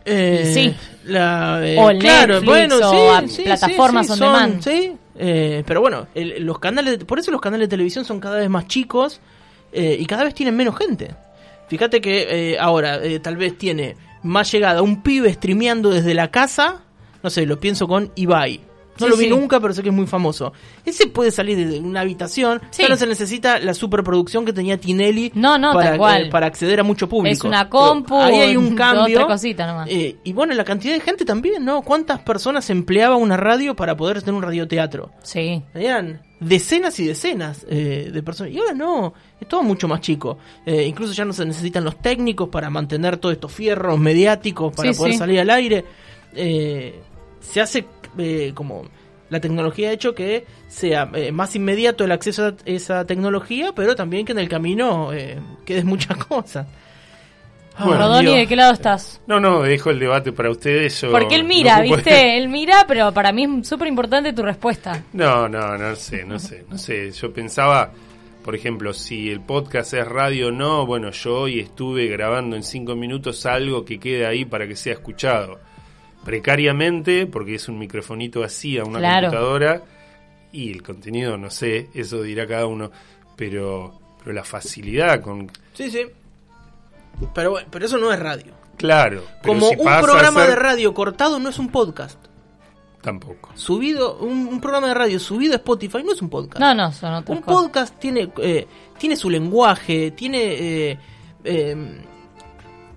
Eh, 0.04 0.50
sí. 0.54 0.74
La, 1.04 1.60
eh, 1.64 1.76
O 1.78 1.90
el 1.90 1.98
claro, 1.98 2.34
Netflix, 2.40 2.48
bueno, 2.48 2.76
o 2.76 2.90
sí, 2.90 2.96
a 3.24 3.28
sí, 3.28 3.42
plataformas 3.42 4.06
sí, 4.06 4.12
on 4.12 4.18
son- 4.18 4.32
demand. 4.32 4.62
Sí, 4.62 4.92
Eh, 5.22 5.62
pero 5.66 5.80
bueno, 5.82 6.06
el- 6.14 6.42
los 6.46 6.58
canales, 6.58 7.04
por 7.04 7.18
eso 7.18 7.30
los 7.30 7.40
canales 7.42 7.66
de 7.68 7.70
televisión 7.70 8.04
son 8.06 8.20
cada 8.20 8.38
vez 8.38 8.48
más 8.48 8.66
chicos 8.68 9.20
eh, 9.72 9.96
y 9.98 10.06
cada 10.06 10.24
vez 10.24 10.34
tienen 10.34 10.56
menos 10.56 10.76
gente. 10.76 11.14
Fíjate 11.68 12.00
que 12.00 12.52
eh, 12.52 12.58
ahora 12.58 12.96
eh, 12.96 13.20
tal 13.20 13.36
vez 13.36 13.56
tiene 13.56 13.96
más 14.22 14.50
llegada 14.50 14.82
un 14.82 15.02
pibe 15.02 15.32
streameando 15.32 15.90
desde 15.90 16.14
la 16.14 16.30
casa, 16.30 16.82
no 17.22 17.30
sé, 17.30 17.46
lo 17.46 17.60
pienso 17.60 17.86
con 17.86 18.10
Ibai. 18.16 18.60
No 19.00 19.06
Sí, 19.06 19.10
lo 19.12 19.16
vi 19.16 19.24
sí. 19.24 19.30
nunca, 19.30 19.58
pero 19.60 19.72
sé 19.74 19.82
que 19.82 19.88
es 19.88 19.94
muy 19.94 20.06
famoso. 20.06 20.52
Ese 20.84 21.06
puede 21.06 21.30
salir 21.30 21.56
de 21.68 21.80
una 21.80 22.00
habitación. 22.02 22.60
Sí. 22.70 22.82
Ya 22.82 22.88
no 22.88 22.96
se 22.96 23.06
necesita 23.06 23.58
la 23.58 23.74
superproducción 23.74 24.44
que 24.44 24.52
tenía 24.52 24.78
Tinelli 24.78 25.32
No, 25.34 25.58
no, 25.58 25.72
para, 25.72 25.90
tal 25.90 25.98
cual. 25.98 26.22
eh, 26.26 26.30
para 26.30 26.46
acceder 26.46 26.80
a 26.80 26.82
mucho 26.82 27.08
público. 27.08 27.32
Es 27.32 27.44
una 27.44 27.68
Pero 27.68 27.70
compu, 27.70 28.20
Ahí 28.20 28.34
hay 28.40 28.56
un 28.56 28.74
cambio. 28.76 29.16
tres 29.16 29.26
cositas 29.26 29.66
nomás. 29.66 29.88
Eh, 29.90 30.16
y 30.24 30.32
bueno, 30.32 30.54
la 30.54 30.64
cantidad 30.64 30.94
de 30.94 31.00
gente 31.00 31.24
también, 31.24 31.64
¿no? 31.64 31.82
¿Cuántas 31.82 32.20
personas 32.20 32.68
empleaba 32.70 33.16
una 33.16 33.36
radio 33.36 33.74
para 33.74 33.96
poder 33.96 34.20
tener 34.20 34.34
un 34.34 34.42
radioteatro? 34.42 35.10
Sí. 35.22 35.62
Eran 35.74 36.22
decenas 36.40 36.98
y 37.00 37.06
decenas 37.06 37.66
eh, 37.68 38.10
de 38.12 38.22
personas. 38.22 38.52
Y 38.52 38.58
ahora 38.58 38.72
no, 38.72 39.12
es 39.40 39.46
todo 39.48 39.62
mucho 39.62 39.88
más 39.88 40.00
chico. 40.00 40.38
Eh, 40.64 40.84
incluso 40.86 41.12
ya 41.12 41.24
no 41.24 41.32
se 41.32 41.44
necesitan 41.44 41.84
los 41.84 41.98
técnicos 42.00 42.48
para 42.48 42.70
mantener 42.70 43.18
todos 43.18 43.34
estos 43.34 43.52
fierros 43.52 43.98
mediáticos 43.98 44.74
para 44.74 44.92
Sí, 44.92 44.98
poder 44.98 45.12
sí. 45.12 45.18
salir 45.18 45.40
al 45.40 45.50
aire. 45.50 45.84
Eh, 46.34 47.00
se 47.40 47.60
hace 47.60 47.84
eh, 48.18 48.52
como... 48.54 48.84
La 49.30 49.40
tecnología 49.40 49.90
ha 49.90 49.92
hecho 49.92 50.12
que 50.12 50.44
sea 50.66 51.08
eh, 51.14 51.30
más 51.30 51.54
inmediato 51.54 52.02
el 52.02 52.10
acceso 52.10 52.46
a 52.46 52.54
esa 52.64 53.04
tecnología, 53.04 53.72
pero 53.76 53.94
también 53.94 54.26
que 54.26 54.32
en 54.32 54.40
el 54.40 54.48
camino 54.48 55.12
eh, 55.12 55.38
quedes 55.64 55.84
muchas 55.84 56.16
cosas. 56.26 56.66
Bueno, 57.78 57.98
Rodoni, 57.98 58.26
Dios. 58.26 58.36
¿de 58.38 58.46
qué 58.46 58.56
lado 58.56 58.72
estás? 58.72 59.20
No, 59.26 59.40
no, 59.40 59.62
dejo 59.62 59.90
el 59.90 59.98
debate 59.98 60.32
para 60.32 60.50
ustedes. 60.50 61.00
yo 61.00 61.10
Porque 61.10 61.34
él 61.34 61.44
mira, 61.44 61.80
¿viste? 61.80 62.36
Él 62.36 62.48
mira, 62.48 62.84
pero 62.86 63.12
para 63.12 63.32
mí 63.32 63.46
es 63.60 63.68
súper 63.68 63.88
importante 63.88 64.32
tu 64.32 64.42
respuesta. 64.42 65.02
No, 65.12 65.48
no, 65.48 65.78
no 65.78 65.96
sé, 65.96 66.24
no 66.24 66.38
sé, 66.38 66.64
no 66.68 66.76
sé. 66.76 67.10
Yo 67.12 67.32
pensaba, 67.32 67.92
por 68.44 68.54
ejemplo, 68.54 68.92
si 68.92 69.30
el 69.30 69.40
podcast 69.40 69.94
es 69.94 70.06
radio 70.06 70.48
o 70.48 70.50
no, 70.50 70.86
bueno, 70.86 71.10
yo 71.10 71.42
hoy 71.42 71.60
estuve 71.60 72.08
grabando 72.08 72.56
en 72.56 72.62
cinco 72.62 72.96
minutos 72.96 73.46
algo 73.46 73.84
que 73.84 73.98
quede 73.98 74.26
ahí 74.26 74.44
para 74.44 74.66
que 74.66 74.76
sea 74.76 74.94
escuchado. 74.94 75.60
Precariamente, 76.24 77.26
porque 77.26 77.54
es 77.54 77.68
un 77.68 77.78
microfonito 77.78 78.42
así 78.44 78.78
a 78.78 78.84
una 78.84 78.98
Claro. 78.98 79.28
computadora, 79.28 79.82
y 80.52 80.70
el 80.70 80.82
contenido, 80.82 81.36
no 81.38 81.50
sé, 81.50 81.88
eso 81.94 82.22
dirá 82.22 82.46
cada 82.46 82.66
uno, 82.66 82.90
pero, 83.36 83.98
pero 84.18 84.32
la 84.34 84.44
facilidad 84.44 85.20
con... 85.22 85.50
Sí, 85.72 85.90
sí. 85.90 86.02
Pero, 87.34 87.50
bueno, 87.52 87.68
pero 87.70 87.84
eso 87.86 87.98
no 87.98 88.12
es 88.12 88.18
radio. 88.18 88.52
Claro, 88.76 89.22
pero 89.42 89.54
Como 89.54 89.68
si 89.70 89.76
un 89.76 89.84
programa 89.84 90.40
ser- 90.40 90.50
de 90.50 90.56
radio 90.56 90.94
cortado 90.94 91.38
no 91.38 91.48
es 91.50 91.58
un 91.58 91.68
podcast. 91.68 92.18
Tampoco. 93.02 93.50
Subido, 93.54 94.18
un, 94.18 94.46
un 94.46 94.60
programa 94.60 94.88
de 94.88 94.94
radio 94.94 95.18
subido 95.18 95.54
a 95.54 95.56
Spotify 95.56 96.02
no 96.04 96.12
es 96.12 96.20
un 96.20 96.28
podcast. 96.28 96.60
No, 96.60 96.74
no, 96.74 96.92
son 96.92 97.14
otras 97.14 97.38
un 97.38 97.42
cosas. 97.42 97.62
podcast 97.62 97.98
tiene, 97.98 98.30
eh, 98.42 98.66
tiene 98.98 99.16
su 99.16 99.30
lenguaje, 99.30 100.10
tiene, 100.10 100.38
eh, 100.90 100.98
eh, 101.44 102.02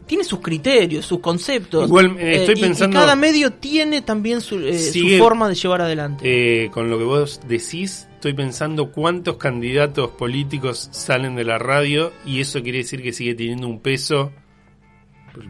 tiene 0.05 0.23
sus 0.23 0.39
criterios, 0.39 1.05
sus 1.05 1.19
conceptos. 1.19 1.87
Igual, 1.87 2.15
eh, 2.19 2.35
estoy 2.41 2.55
y- 2.55 2.59
y 2.59 2.61
pensando- 2.61 2.99
cada 2.99 3.15
medio 3.15 3.51
tiene 3.53 4.01
también 4.01 4.41
su, 4.41 4.59
eh, 4.59 4.77
su 4.77 5.07
forma 5.17 5.47
de 5.49 5.55
llevar 5.55 5.81
adelante. 5.81 6.23
Eh, 6.65 6.69
con 6.71 6.89
lo 6.89 6.97
que 6.97 7.03
vos 7.05 7.39
decís, 7.47 8.07
estoy 8.15 8.33
pensando 8.33 8.91
cuántos 8.91 9.37
candidatos 9.37 10.11
políticos 10.11 10.89
salen 10.91 11.35
de 11.35 11.43
la 11.43 11.57
radio 11.57 12.11
y 12.25 12.41
eso 12.41 12.61
quiere 12.61 12.79
decir 12.79 13.01
que 13.01 13.13
sigue 13.13 13.35
teniendo 13.35 13.67
un 13.67 13.79
peso 13.79 14.31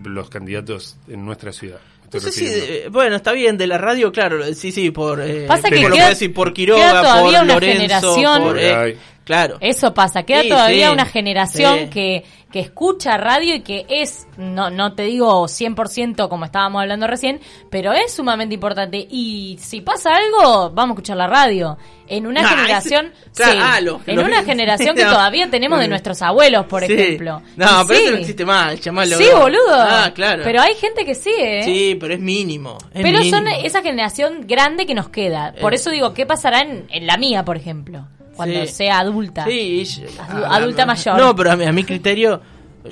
los 0.06 0.30
candidatos 0.30 0.98
en 1.08 1.26
nuestra 1.26 1.52
ciudad. 1.52 1.80
no 2.14 2.20
sé 2.20 2.32
si, 2.32 2.46
eh, 2.46 2.88
bueno, 2.92 3.16
está 3.16 3.32
bien, 3.32 3.58
de 3.58 3.66
la 3.66 3.80
radio, 3.80 4.12
claro, 4.12 4.54
sí, 4.54 4.72
sí, 4.72 4.92
por... 4.92 5.20
Eh, 5.20 5.46
Pasa 5.48 5.70
que 5.72 5.82
por, 5.82 5.90
lo 5.90 5.96
queda- 5.96 6.14
por 6.32 6.54
Quiroga, 6.54 6.80
queda 6.92 7.02
todavía 7.02 7.40
por 7.40 7.46
una 7.46 7.54
Lorenzo, 7.56 7.80
generación- 8.16 8.44
por, 8.44 8.60
eh. 8.60 8.98
Claro. 9.24 9.58
Eso 9.62 9.94
pasa, 9.94 10.24
queda 10.24 10.42
Sí, 10.44 10.50
todavía 10.50 10.88
sí, 10.88 10.94
una 10.94 11.06
generación 11.06 11.80
sí. 11.80 11.88
que, 11.90 12.24
que 12.52 12.60
escucha 12.60 13.18
radio 13.18 13.56
y 13.56 13.62
que 13.62 13.86
es, 13.90 14.28
no, 14.38 14.70
no 14.70 14.94
te 14.94 15.04
digo 15.04 15.46
100% 15.48 16.30
como 16.30 16.46
estábamos 16.46 16.82
hablando 16.82 17.08
recién, 17.08 17.40
pero 17.72 17.94
es 17.94 18.14
sumamente 18.14 18.54
importante. 18.56 19.08
Y 19.10 19.58
si 19.60 19.82
pasa 19.82 20.12
algo, 20.16 20.70
vamos 20.70 20.92
a 20.92 20.94
escuchar 20.96 21.18
la 21.18 21.28
radio. 21.28 21.78
En 22.08 22.28
una 22.28 22.42
Ah, 22.42 22.48
generación, 22.50 23.12
claro, 23.36 23.52
sí, 23.54 23.58
ah, 23.62 23.82
lo- 23.82 24.02
en 24.06 24.16
lo- 24.18 24.26
una 24.26 24.44
generación 24.44 24.96
que 24.96 25.04
no. 25.04 25.12
todavía 25.12 25.50
tenemos 25.50 25.80
de 25.80 25.88
nuestros 25.88 26.22
abuelos, 26.22 26.66
por 26.68 26.86
Sí. 26.86 26.94
ejemplo. 26.94 27.42
No, 27.56 27.66
Y 27.84 27.88
pero 27.88 28.00
sí. 28.00 28.04
eso 28.06 28.12
no 28.12 28.18
existe 28.20 28.46
más, 28.46 28.74
el 28.74 28.82
chamalo. 28.82 29.18
Sí, 29.18 29.26
boludo. 29.36 29.62
Ah, 29.72 30.12
claro. 30.14 30.42
Pero 30.44 30.62
hay 30.62 30.76
gente 30.76 31.06
que 31.06 31.16
sigue, 31.16 31.60
¿eh? 31.62 31.64
Sí, 31.64 31.98
pero 32.00 32.14
es 32.14 32.20
mínimo. 32.20 32.78
es 32.94 33.02
Pero 33.02 33.24
son 33.24 33.48
esa 33.48 33.82
generación 33.82 34.46
grande 34.46 34.86
que 34.86 34.94
nos 34.94 35.10
queda. 35.10 35.54
Por 35.60 35.74
Eh. 35.74 35.78
eso 35.78 35.90
digo, 35.90 36.14
¿qué 36.14 36.26
pasará 36.28 36.60
en, 36.62 36.86
en 36.92 37.08
la 37.08 37.18
mía, 37.18 37.44
por 37.46 37.58
ejemplo? 37.58 38.06
Cuando 38.36 38.62
Sí. 38.66 38.68
sea 38.74 39.00
adulta. 39.00 39.46
Sí, 39.46 39.84
yo- 39.86 40.04
ah, 40.20 40.56
adulta 40.58 40.84
no. 40.86 40.94
mayor. 40.94 41.18
No, 41.20 41.36
pero 41.36 41.52
a 41.52 41.56
mi, 41.56 41.66
a 41.66 41.72
mi 41.72 41.84
criterio, 41.84 42.42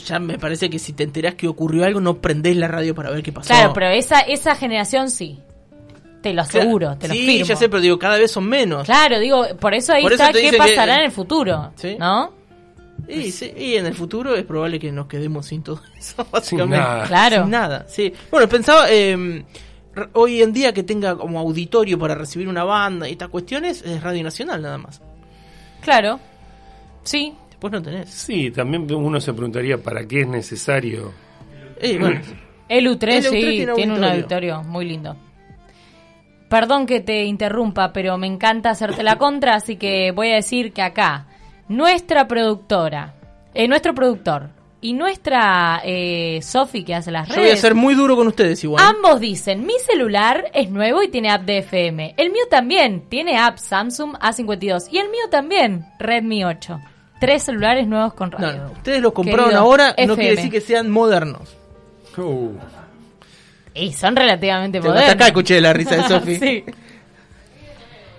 ya 0.06 0.20
me 0.20 0.38
parece 0.38 0.70
que 0.70 0.78
si 0.80 0.94
te 0.94 1.04
enterás 1.04 1.36
que 1.36 1.48
ocurrió 1.48 1.84
algo, 1.86 2.00
no 2.00 2.18
prendés 2.22 2.56
la 2.58 2.68
radio 2.68 2.94
para 2.96 3.10
ver 3.10 3.24
qué 3.24 3.32
pasó. 3.32 3.48
Claro, 3.48 3.74
pero 3.74 3.88
esa, 3.90 4.20
esa 4.22 4.56
generación 4.56 5.10
sí. 5.10 5.40
Te 6.22 6.34
lo 6.34 6.44
Claro. 6.44 6.60
aseguro, 6.60 6.98
te 7.00 7.08
lo 7.08 7.14
sí, 7.16 7.26
firmo. 7.26 7.46
ya 7.48 7.56
sé, 7.56 7.68
pero 7.68 7.82
digo, 7.82 7.98
cada 7.98 8.18
vez 8.18 8.32
son 8.32 8.48
menos. 8.48 8.86
Claro, 8.86 9.20
digo, 9.20 9.44
por 9.60 9.74
eso 9.74 9.94
ahí 9.94 10.04
Por 10.04 10.14
eso 10.14 10.22
está 10.24 10.34
te 10.34 10.42
qué 10.44 10.52
que- 10.52 10.58
pasará 10.58 10.98
en 10.98 11.06
el 11.06 11.12
futuro, 11.12 11.72
Sí. 11.76 11.96
¿no? 12.00 12.32
Y, 13.08 13.32
sí, 13.32 13.52
y 13.58 13.74
en 13.78 13.88
el 13.88 13.96
futuro 13.96 14.36
es 14.36 14.44
probable 14.46 14.80
que 14.80 14.92
nos 14.92 15.08
quedemos 15.08 15.48
sin 15.48 15.64
todo 15.64 15.82
eso, 15.98 16.24
básicamente. 16.32 16.78
nada. 16.78 17.08
Claro. 17.08 17.42
Sin 17.42 17.50
nada, 17.50 17.86
sí. 17.88 18.14
Bueno, 18.30 18.48
pensaba, 18.48 18.86
eh, 18.92 19.44
hoy 20.14 20.44
en 20.44 20.54
día 20.54 20.72
que 20.74 20.84
tenga 20.84 21.18
como 21.18 21.40
auditorio 21.40 21.98
para 21.98 22.14
recibir 22.14 22.48
una 22.48 22.64
banda 22.64 23.10
y 23.10 23.14
estas 23.14 23.30
cuestiones, 23.30 23.82
es 23.82 24.04
Radio 24.04 24.24
Nacional 24.24 24.62
nada 24.62 24.78
más. 24.78 25.02
Claro. 25.82 26.20
Sí. 27.04 27.34
Después 27.50 27.74
no 27.74 27.82
tenés. 27.82 28.10
Sí, 28.10 28.52
también 28.52 28.92
uno 28.92 29.20
se 29.20 29.34
preguntaría 29.34 29.78
para 29.78 30.06
qué 30.08 30.22
es 30.22 30.28
necesario. 30.28 31.12
Eh, 31.80 31.98
bueno, 32.00 32.22
El 32.68 32.88
U3, 32.88 33.08
El 33.08 33.24
U3 33.26 33.30
sí, 33.30 33.30
tiene 33.30 33.74
tiene, 33.74 33.94
un 33.94 34.04
auditorio. 34.04 34.56
auditorio 34.56 34.64
muy 34.64 34.86
lindo. 34.86 35.16
Perdón 36.50 36.86
que 36.86 37.00
te 37.00 37.24
interrumpa, 37.24 37.94
pero 37.94 38.18
me 38.18 38.28
encanta 38.28 38.72
hacerte 38.72 39.04
la 39.04 39.18
contra, 39.18 39.56
así 39.56 39.78
que 39.78 40.12
voy 40.12 40.32
a 40.32 40.36
decir 40.36 40.74
que 40.74 40.82
acá, 40.82 41.28
nuestra 41.70 42.28
productora, 42.28 43.14
eh, 43.54 43.68
nuestro 43.68 43.96
productor 43.96 44.50
y 44.82 44.94
nuestra 44.94 45.82
eh, 45.86 46.40
Sofi 46.42 46.84
que 46.84 46.96
hace 46.96 47.12
las 47.12 47.28
yo 47.28 47.36
voy 47.36 47.44
a 47.44 47.48
redes, 47.48 47.62
ser 47.62 47.76
muy 47.76 47.94
duro 47.94 48.16
con 48.16 48.28
ustedes 48.28 48.64
igual. 48.64 48.84
ambos 48.84 49.20
dicen, 49.20 49.66
mi 49.66 49.74
celular 49.88 50.46
es 50.54 50.70
nuevo 50.72 51.04
y 51.04 51.08
tiene 51.10 51.30
app 51.30 51.44
de 51.44 51.60
FM. 51.60 52.16
El 52.18 52.32
mío 52.32 52.44
también, 52.50 53.02
tiene 53.08 53.38
app 53.38 53.58
Samsung 53.58 54.18
A52. 54.18 54.88
Y 54.92 54.98
el 54.98 55.10
mío 55.10 55.22
también, 55.30 55.86
Redmi 56.00 56.44
8. 56.44 56.80
Tres 57.20 57.44
celulares 57.44 57.88
nuevos 57.88 58.14
con 58.16 58.32
No, 58.32 58.38
radio. 58.40 58.64
no, 58.64 58.72
ustedes 58.72 59.00
lo 59.02 59.14
compraron 59.14 59.46
Querido 59.46 59.62
ahora, 59.62 59.88
no 59.90 59.94
FM. 59.96 60.16
quiere 60.16 60.36
decir 60.36 60.52
que 60.52 60.62
sean 60.62 60.90
modernos. 60.90 61.56
Uh, 62.18 62.50
Y 63.76 63.94
son 63.94 64.16
relativamente 64.16 64.80
Te- 64.80 64.88
modernos. 64.88 65.04
hasta 65.12 65.14
acá 65.24 65.28
escuché 65.28 65.62
la 65.62 65.72
risa 65.74 65.96
de 65.98 66.04
Sofi. 66.08 66.36
sí. 66.40 66.64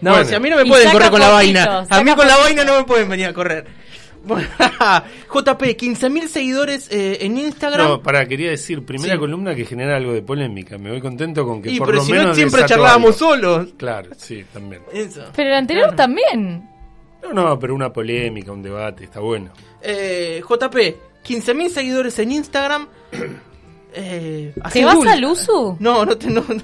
No, 0.00 0.12
Bueno. 0.12 0.28
si 0.28 0.34
a 0.34 0.40
mí 0.40 0.50
no 0.50 0.56
me 0.56 0.62
Y 0.62 0.68
pueden 0.68 0.84
saca 0.86 0.92
correr 0.98 1.10
con 1.10 1.20
la 1.20 1.26
fotitos, 1.30 1.64
vaina. 1.64 1.78
A 1.80 1.84
saca 1.86 2.04
mí 2.04 2.14
con 2.14 2.26
la 2.26 2.36
vaina 2.36 2.64
no 2.64 2.76
me 2.78 2.84
pueden 2.84 3.08
venir 3.08 3.26
a 3.26 3.32
correr. 3.32 3.81
JP, 4.26 5.62
15.000 5.76 6.26
seguidores 6.28 6.88
eh, 6.90 7.18
en 7.24 7.38
Instagram. 7.38 7.86
no, 7.88 8.02
para, 8.02 8.26
quería 8.26 8.50
decir, 8.50 8.84
primera 8.84 9.14
Sí. 9.14 9.18
columna 9.18 9.54
que 9.54 9.64
genera 9.64 9.96
algo 9.96 10.12
de 10.12 10.22
polémica. 10.22 10.78
Me 10.78 10.90
voy 10.90 11.00
contento 11.00 11.44
con 11.46 11.60
que 11.62 11.70
y 11.70 11.78
por 11.78 11.88
pero 11.88 11.98
lo 11.98 12.04
si 12.04 12.12
menos 12.12 12.26
no 12.28 12.34
siempre 12.34 12.64
charlábamos 12.66 13.20
algo. 13.22 13.34
solos. 13.34 13.68
Claro, 13.76 14.10
sí, 14.16 14.44
también. 14.52 14.82
Eso. 14.92 15.24
Pero 15.34 15.48
el 15.50 15.54
anterior 15.56 15.86
Claro. 15.88 15.96
también. 15.96 16.68
No, 17.22 17.32
no, 17.32 17.58
pero 17.58 17.74
una 17.74 17.92
polémica, 17.92 18.52
un 18.52 18.62
debate, 18.62 19.04
está 19.04 19.20
bueno. 19.20 19.50
Eh, 19.80 20.42
JP, 20.48 20.76
15.000 21.24 21.68
seguidores 21.70 22.18
en 22.18 22.32
Instagram. 22.32 22.88
Eh, 23.94 24.52
¿Te 24.54 24.60
¿haces 24.62 24.84
vas 24.86 25.06
al 25.06 25.22
uso? 25.26 25.76
No, 25.78 26.06
no 26.06 26.16
te, 26.16 26.26
no, 26.28 26.42
no, 26.48 26.62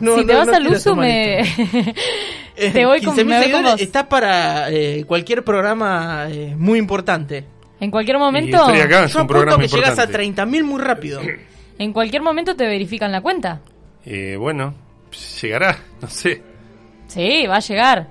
no, 0.00 0.16
si 0.16 0.24
te 0.24 0.32
no, 0.32 0.38
vas 0.38 0.46
no 0.48 0.54
al 0.56 0.66
uso, 0.66 0.96
me... 0.96 1.44
Eh, 2.60 2.70
te 2.72 2.84
voy 2.84 3.00
con, 3.00 3.16
15.000 3.16 3.24
me 3.24 3.24
voy 3.24 3.34
con 3.34 3.42
seguidores 3.42 3.72
vos. 3.72 3.80
está 3.80 4.08
para 4.08 4.70
eh, 4.70 5.04
cualquier 5.06 5.42
programa 5.42 6.26
eh, 6.30 6.54
muy 6.56 6.78
importante. 6.78 7.44
En 7.80 7.90
cualquier 7.90 8.18
momento, 8.18 8.58
estoy 8.58 8.80
acá. 8.80 9.04
es 9.04 9.14
Yo 9.14 9.22
un 9.22 9.26
programa 9.26 9.62
que 9.62 9.68
llegas 9.68 9.98
a 9.98 10.04
importante. 10.04 10.42
30.000 10.42 10.64
muy 10.64 10.80
rápido. 10.80 11.20
en 11.78 11.92
cualquier 11.94 12.22
momento 12.22 12.54
te 12.54 12.66
verifican 12.66 13.10
la 13.10 13.22
cuenta. 13.22 13.62
Eh, 14.04 14.36
bueno, 14.38 14.74
llegará, 15.40 15.78
no 16.02 16.08
sé. 16.08 16.42
Sí, 17.06 17.46
va 17.46 17.56
a 17.56 17.60
llegar. 17.60 18.08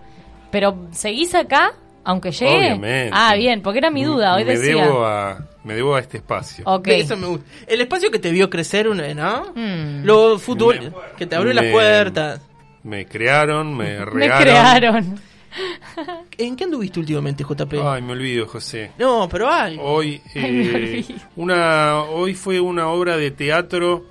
Pero 0.50 0.88
seguís 0.94 1.36
acá, 1.36 1.74
aunque 2.04 2.32
llegue. 2.32 2.58
Obviamente. 2.58 3.12
Ah, 3.14 3.36
bien, 3.36 3.62
porque 3.62 3.78
era 3.78 3.92
mi 3.92 4.04
duda. 4.04 4.36
Hoy 4.36 4.46
me 4.46 4.58
decía. 4.58 4.84
Debo 4.84 5.06
a, 5.06 5.48
me 5.64 5.76
debo 5.76 5.96
a 5.96 6.00
este 6.00 6.18
espacio. 6.18 6.64
Ok. 6.66 6.88
Eso 6.88 7.16
me 7.16 7.28
gusta. 7.28 7.46
El 7.68 7.82
espacio 7.82 8.10
que 8.10 8.18
te 8.18 8.32
vio 8.32 8.50
crecer, 8.50 8.88
¿no? 8.88 9.54
Mm. 9.54 10.04
Lo 10.04 10.40
fútbol, 10.40 10.92
que 11.16 11.28
te 11.28 11.36
abrió 11.36 11.54
las 11.54 11.66
puertas. 11.66 12.42
Me 12.84 13.06
crearon, 13.06 13.76
me 13.76 13.86
Me 14.00 14.06
regaron. 14.06 14.42
crearon. 14.44 15.20
¿En 16.38 16.56
qué 16.56 16.64
anduviste 16.64 17.00
últimamente, 17.00 17.44
JP? 17.44 17.74
Ay, 17.84 18.02
me 18.02 18.14
olvido, 18.14 18.48
José. 18.48 18.92
No, 19.00 19.28
pero 19.30 19.50
algo. 19.52 19.84
Hoy, 19.84 20.22
Ay, 20.36 20.42
me 20.52 21.00
eh, 21.00 21.06
una, 21.36 22.02
hoy 22.04 22.36
fue 22.36 22.60
una 22.60 22.88
obra 22.90 23.18
de 23.18 23.32
teatro 23.32 24.06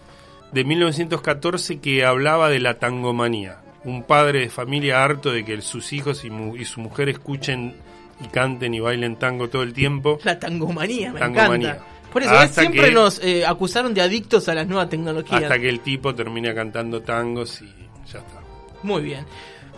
de 0.53 0.65
1914 0.65 1.79
que 1.81 2.05
hablaba 2.05 2.49
de 2.51 2.59
la 2.61 2.79
tangomanía. 2.79 3.59
un 3.85 4.03
padre 4.03 4.41
de 4.41 4.49
familia 4.51 5.03
harto 5.05 5.31
de 5.31 5.45
que 5.45 5.63
sus 5.63 5.93
hijos 5.93 6.25
y, 6.25 6.31
mu- 6.31 6.57
y 6.57 6.65
su 6.65 6.81
mujer 6.81 7.09
escuchen 7.09 7.75
y 8.21 8.27
canten 8.29 8.75
y 8.75 8.81
bailen 8.81 9.17
tango 9.17 9.49
todo 9.49 9.63
el 9.63 9.73
tiempo. 9.73 10.19
La 10.25 10.39
tangomanía, 10.39 11.13
me 11.13 11.21
Tangomanía. 11.21 11.71
encanta. 11.71 11.87
Por 12.13 12.23
eso, 12.23 12.33
¿ves? 12.33 12.41
Hasta 12.41 12.61
siempre 12.63 12.87
que- 12.89 12.91
nos 12.93 13.23
eh, 13.23 13.47
acusaron 13.47 13.95
de 13.95 14.01
adictos 14.03 14.49
a 14.49 14.55
las 14.55 14.67
nuevas 14.67 14.91
tecnologías. 14.91 15.43
Hasta 15.45 15.59
que 15.59 15.69
el 15.69 15.81
tipo 15.81 16.15
termina 16.15 16.53
cantando 16.55 17.01
tangos 17.03 17.63
y 17.63 17.67
ya 18.13 18.19
está. 18.19 18.41
Muy 18.83 19.03
bien. 19.03 19.25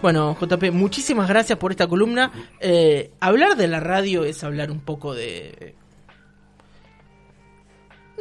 Bueno, 0.03 0.37
JP, 0.41 0.71
muchísimas 0.73 1.29
gracias 1.29 1.59
por 1.59 1.71
esta 1.73 1.87
columna. 1.87 2.31
Eh, 2.61 3.11
hablar 3.21 3.57
de 3.57 3.69
la 3.69 3.81
radio 3.81 4.25
es 4.25 4.43
hablar 4.45 4.71
un 4.71 4.81
poco 4.81 5.15
de... 5.15 5.75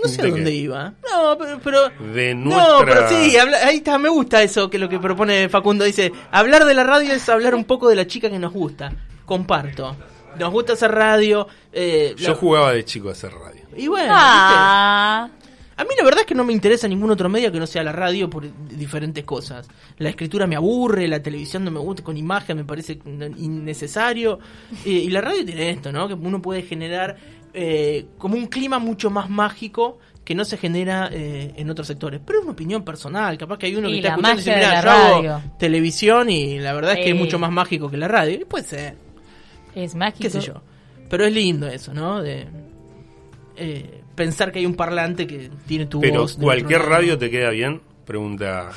No 0.01 0.07
sé 0.07 0.21
a 0.21 0.25
¿De 0.25 0.32
dónde 0.32 0.51
qué? 0.51 0.55
iba. 0.57 0.93
No, 1.11 1.38
pero... 1.38 1.59
pero- 1.61 1.89
De 2.13 2.34
No, 2.34 2.80
nuestra... 2.80 2.86
pero 2.86 3.09
sí, 3.09 3.38
habla- 3.38 3.57
ahí 3.65 3.77
está, 3.77 3.97
me 3.97 4.07
gusta 4.09 4.41
eso, 4.43 4.69
que 4.69 4.77
lo 4.80 4.88
que 4.88 4.99
propone 4.99 5.49
Facundo. 5.49 5.84
Dice, 5.84 6.11
hablar 6.32 6.65
de 6.65 6.73
la 6.73 6.84
radio 6.86 7.13
es 7.13 7.27
hablar 7.30 7.53
un 7.55 7.65
poco 7.65 7.89
de 7.89 7.95
la 7.95 8.07
chica 8.07 8.30
que 8.30 8.39
nos 8.39 8.53
gusta. 8.53 8.91
Comparto. 9.25 9.95
Nos 10.38 10.51
gusta 10.51 10.73
hacer 10.73 10.91
radio. 10.91 11.47
eh, 11.73 12.13
Yo 12.17 12.30
la- 12.30 12.36
jugaba 12.36 12.71
de 12.73 12.86
chico 12.86 13.09
a 13.09 13.11
hacer 13.11 13.32
radio. 13.34 13.63
Y 13.75 13.88
bueno, 13.88 14.13
¿viste? 14.13 15.49
A 15.80 15.84
mí 15.86 15.91
la 15.97 16.03
verdad 16.03 16.21
es 16.21 16.25
que 16.25 16.36
no 16.36 16.43
me 16.43 16.51
interesa 16.51 16.89
ningún 16.89 17.09
otro 17.09 17.30
medio 17.30 17.53
que 17.53 17.57
no 17.59 17.65
sea 17.65 17.84
la 17.84 17.93
radio 17.93 18.30
por 18.30 18.45
diferentes 18.67 19.23
cosas. 19.23 19.65
La 19.97 20.09
escritura 20.09 20.45
me 20.45 20.57
aburre, 20.57 21.07
la 21.07 21.23
televisión 21.23 21.63
no 21.63 21.71
me 21.71 21.80
gusta, 21.80 22.03
con 22.03 22.17
imagen 22.17 22.57
me 22.57 22.65
parece 22.65 22.99
innecesario. 23.38 24.39
Eh, 24.86 24.89
y 24.89 25.09
la 25.09 25.21
radio 25.21 25.45
tiene 25.45 25.69
esto, 25.69 25.93
¿no? 25.93 26.07
Que 26.09 26.15
uno 26.15 26.41
puede 26.41 26.63
generar 26.63 27.15
eh, 27.53 28.07
como 28.17 28.36
un 28.36 28.47
clima 28.47 28.77
mucho 28.80 29.09
más 29.09 29.30
mágico 29.30 29.99
que 30.25 30.36
no 30.36 30.43
se 30.43 30.57
genera 30.57 31.09
eh, 31.13 31.53
en 31.55 31.69
otros 31.69 31.88
sectores. 31.88 32.19
Pero 32.25 32.39
es 32.39 32.43
una 32.43 32.51
opinión 32.53 32.84
personal, 32.84 33.38
capaz 33.38 33.57
que 33.57 33.67
hay 33.67 33.75
uno 33.75 33.88
que 33.88 33.95
Y 33.95 33.97
está 33.99 34.09
escuchando 34.09 34.34
y 34.34 34.38
dice, 34.38 34.51
magia 34.51 34.53
de 34.53 34.67
mira, 34.67 34.73
la 34.73 34.84
yo 34.84 34.91
hago 34.91 35.21
radio". 35.23 35.53
televisión 35.57 36.30
y 36.30 36.59
la 36.59 36.73
verdad 36.73 36.93
es 36.99 37.05
que 37.05 37.11
es 37.11 37.15
mucho 37.15 37.39
más 37.39 37.51
mágico 37.51 37.89
que 37.89 37.95
la 37.97 38.07
radio. 38.09 38.36
Y 38.41 38.43
puede 38.43 38.65
ser 38.65 38.95
es 39.75 39.95
mágico. 39.95 40.23
qué 40.23 40.30
sé 40.30 40.41
yo. 40.41 40.61
Pero 41.09 41.25
es 41.25 41.34
lindo 41.34 41.67
eso, 41.67 41.93
¿no? 41.93 42.21
De 42.21 42.47
eh, 43.55 43.99
pensar 44.20 44.51
que 44.51 44.59
hay 44.59 44.65
un 44.65 44.76
parlante 44.76 45.26
que 45.26 45.49
tiene 45.65 45.86
tu 45.86 46.01
Pero 46.01 46.22
voz. 46.22 46.36
cualquier 46.36 46.82
radio 46.82 47.17
te 47.17 47.30
queda 47.30 47.49
bien, 47.51 47.80
pregunta. 48.05 48.70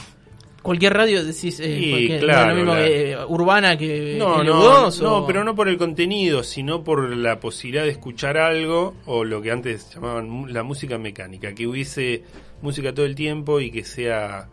Cualquier 0.62 0.93
radio 0.95 1.24
decís 1.24 1.59
eh, 1.59 1.76
Sí, 1.76 1.90
cualquier- 1.90 2.20
claro, 2.20 2.47
no, 2.47 2.51
lo 2.51 2.57
mismo 2.57 2.74
la- 2.74 2.86
que, 2.86 3.11
eh, 3.12 3.16
urbana 3.26 3.76
que 3.76 4.14
No, 4.16 4.45
no, 4.45 4.62
L2 4.62 5.01
o- 5.01 5.03
no, 5.03 5.26
pero 5.26 5.43
no 5.43 5.57
por 5.57 5.68
el 5.68 5.76
contenido, 5.76 6.45
sino 6.45 6.84
por 6.84 7.16
la 7.16 7.40
posibilidad 7.40 7.82
de 7.82 7.90
escuchar 7.90 8.38
algo 8.38 8.95
o 9.07 9.24
lo 9.24 9.43
que 9.43 9.51
antes 9.51 9.93
llamaban 9.93 10.53
la 10.53 10.62
música 10.62 10.99
mecánica, 10.99 11.53
que 11.53 11.66
hubiese 11.66 12.22
música 12.62 12.95
todo 12.95 13.07
el 13.07 13.16
tiempo 13.16 13.59
y 13.59 13.72
que 13.72 13.82
sea, 13.82 14.49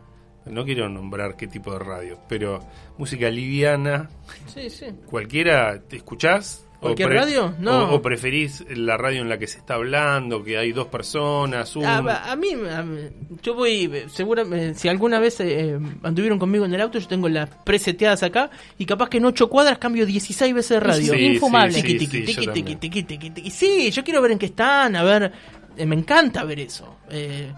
no 0.48 0.66
quiero 0.66 0.90
nombrar 0.90 1.36
qué 1.38 1.46
tipo 1.46 1.74
de 1.74 1.80
radio, 1.80 2.20
pero 2.28 2.60
música 2.98 3.30
liviana, 3.30 4.10
Sí, 4.48 4.68
sí. 4.72 4.88
cualquiera, 5.06 5.80
¿te 5.88 5.98
escuchás? 5.98 6.66
¿O 6.80 6.82
¿Cualquier 6.82 7.10
radio? 7.10 7.54
No. 7.60 7.90
O, 7.92 7.96
o 7.96 8.02
preferís 8.02 8.64
la 8.70 8.96
radio 8.96 9.22
en 9.22 9.28
la 9.28 9.38
que 9.38 9.48
se 9.48 9.58
está 9.58 9.74
hablando, 9.74 10.42
que 10.44 10.58
hay 10.58 10.72
dos 10.72 10.88
personas, 10.88 11.76
un... 11.76 11.84
A, 11.86 12.32
a 12.32 12.36
mí, 12.38 12.54
a 12.54 12.82
mí- 12.84 13.10
yo 13.44 13.54
voy, 13.54 13.90
eh, 13.94 14.06
seguramente, 14.10 14.76
si 14.80 14.88
alguna 14.88 15.20
vez 15.20 15.42
eh, 15.42 15.78
anduvieron 16.04 16.40
conmigo 16.40 16.64
en 16.64 16.74
el 16.74 16.80
auto, 16.80 16.98
yo 16.98 17.08
tengo 17.08 17.28
las 17.28 17.50
preseteadas 17.66 18.24
acá 18.24 18.50
y 18.78 18.86
capaz 18.86 19.10
que 19.10 19.18
en 19.18 19.26
8 19.26 19.50
cuadras 19.50 19.78
cambio 19.78 20.06
16 20.06 20.54
veces 20.54 20.70
de 20.70 20.80
radio. 20.80 21.14
Sí, 21.14 21.20
infumable. 21.20 21.74
sí, 21.74 21.82
Tiqui, 21.82 22.00
sí, 22.00 22.08
tiqui, 22.08 22.34
sí, 22.34 22.46
yo 22.46 22.54
tiqui, 22.54 23.04
tiqui. 23.04 23.52
Sí, 23.52 23.92
quiero 24.04 24.22
ver 24.22 24.32
en 24.32 24.40
qué 24.40 24.46
están, 24.46 24.96
a 24.96 25.04
ver, 25.04 25.34
eh, 25.76 25.86
me 25.86 25.96
encanta 25.98 26.46
ver 26.46 26.62
eso. 26.62 26.96
Eh, 27.10 27.52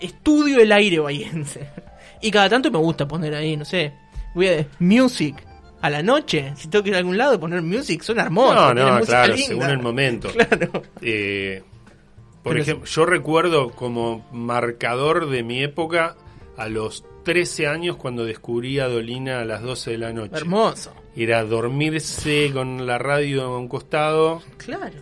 estudio 0.00 0.58
el 0.60 0.72
aire 0.72 1.00
bahiense. 1.00 1.68
Y 2.22 2.30
cada 2.30 2.48
tanto 2.48 2.70
me 2.70 2.78
gusta 2.78 3.06
poner 3.06 3.34
ahí, 3.34 3.54
no 3.54 3.66
sé, 3.66 3.92
voy 4.34 4.46
a 4.48 4.66
music 4.78 5.36
a 5.86 5.90
la 5.90 6.02
noche, 6.02 6.52
si 6.56 6.68
tengo 6.68 6.82
que 6.82 6.90
ir 6.90 6.96
a 6.96 6.98
algún 6.98 7.18
lado 7.18 7.38
poner 7.38 7.60
music, 7.62 8.02
suena 8.02 8.22
hermoso. 8.22 8.54
No, 8.54 8.74
no, 8.74 9.00
claro, 9.04 9.34
linda. 9.34 9.46
según 9.48 9.70
el 9.70 9.78
momento. 9.78 10.28
Claro. 10.32 10.82
Eh, 11.02 11.62
por 12.42 12.52
Pero 12.52 12.62
ejemplo, 12.62 12.86
yo 12.86 13.06
recuerdo 13.06 13.70
como 13.70 14.26
marcador 14.32 15.28
de 15.28 15.42
mi 15.42 15.62
época 15.62 16.16
a 16.56 16.68
los 16.68 17.04
13 17.24 17.66
años 17.66 17.96
cuando 17.96 18.24
descubrí 18.24 18.78
a 18.80 18.88
Dolina 18.88 19.40
a 19.40 19.44
las 19.44 19.62
12 19.62 19.92
de 19.92 19.98
la 19.98 20.12
noche. 20.12 20.36
Hermoso. 20.36 20.92
Era 21.16 21.44
dormirse 21.44 22.50
con 22.52 22.86
la 22.86 22.98
radio 22.98 23.44
a 23.44 23.58
un 23.58 23.68
costado 23.68 24.42
Claro. 24.58 25.00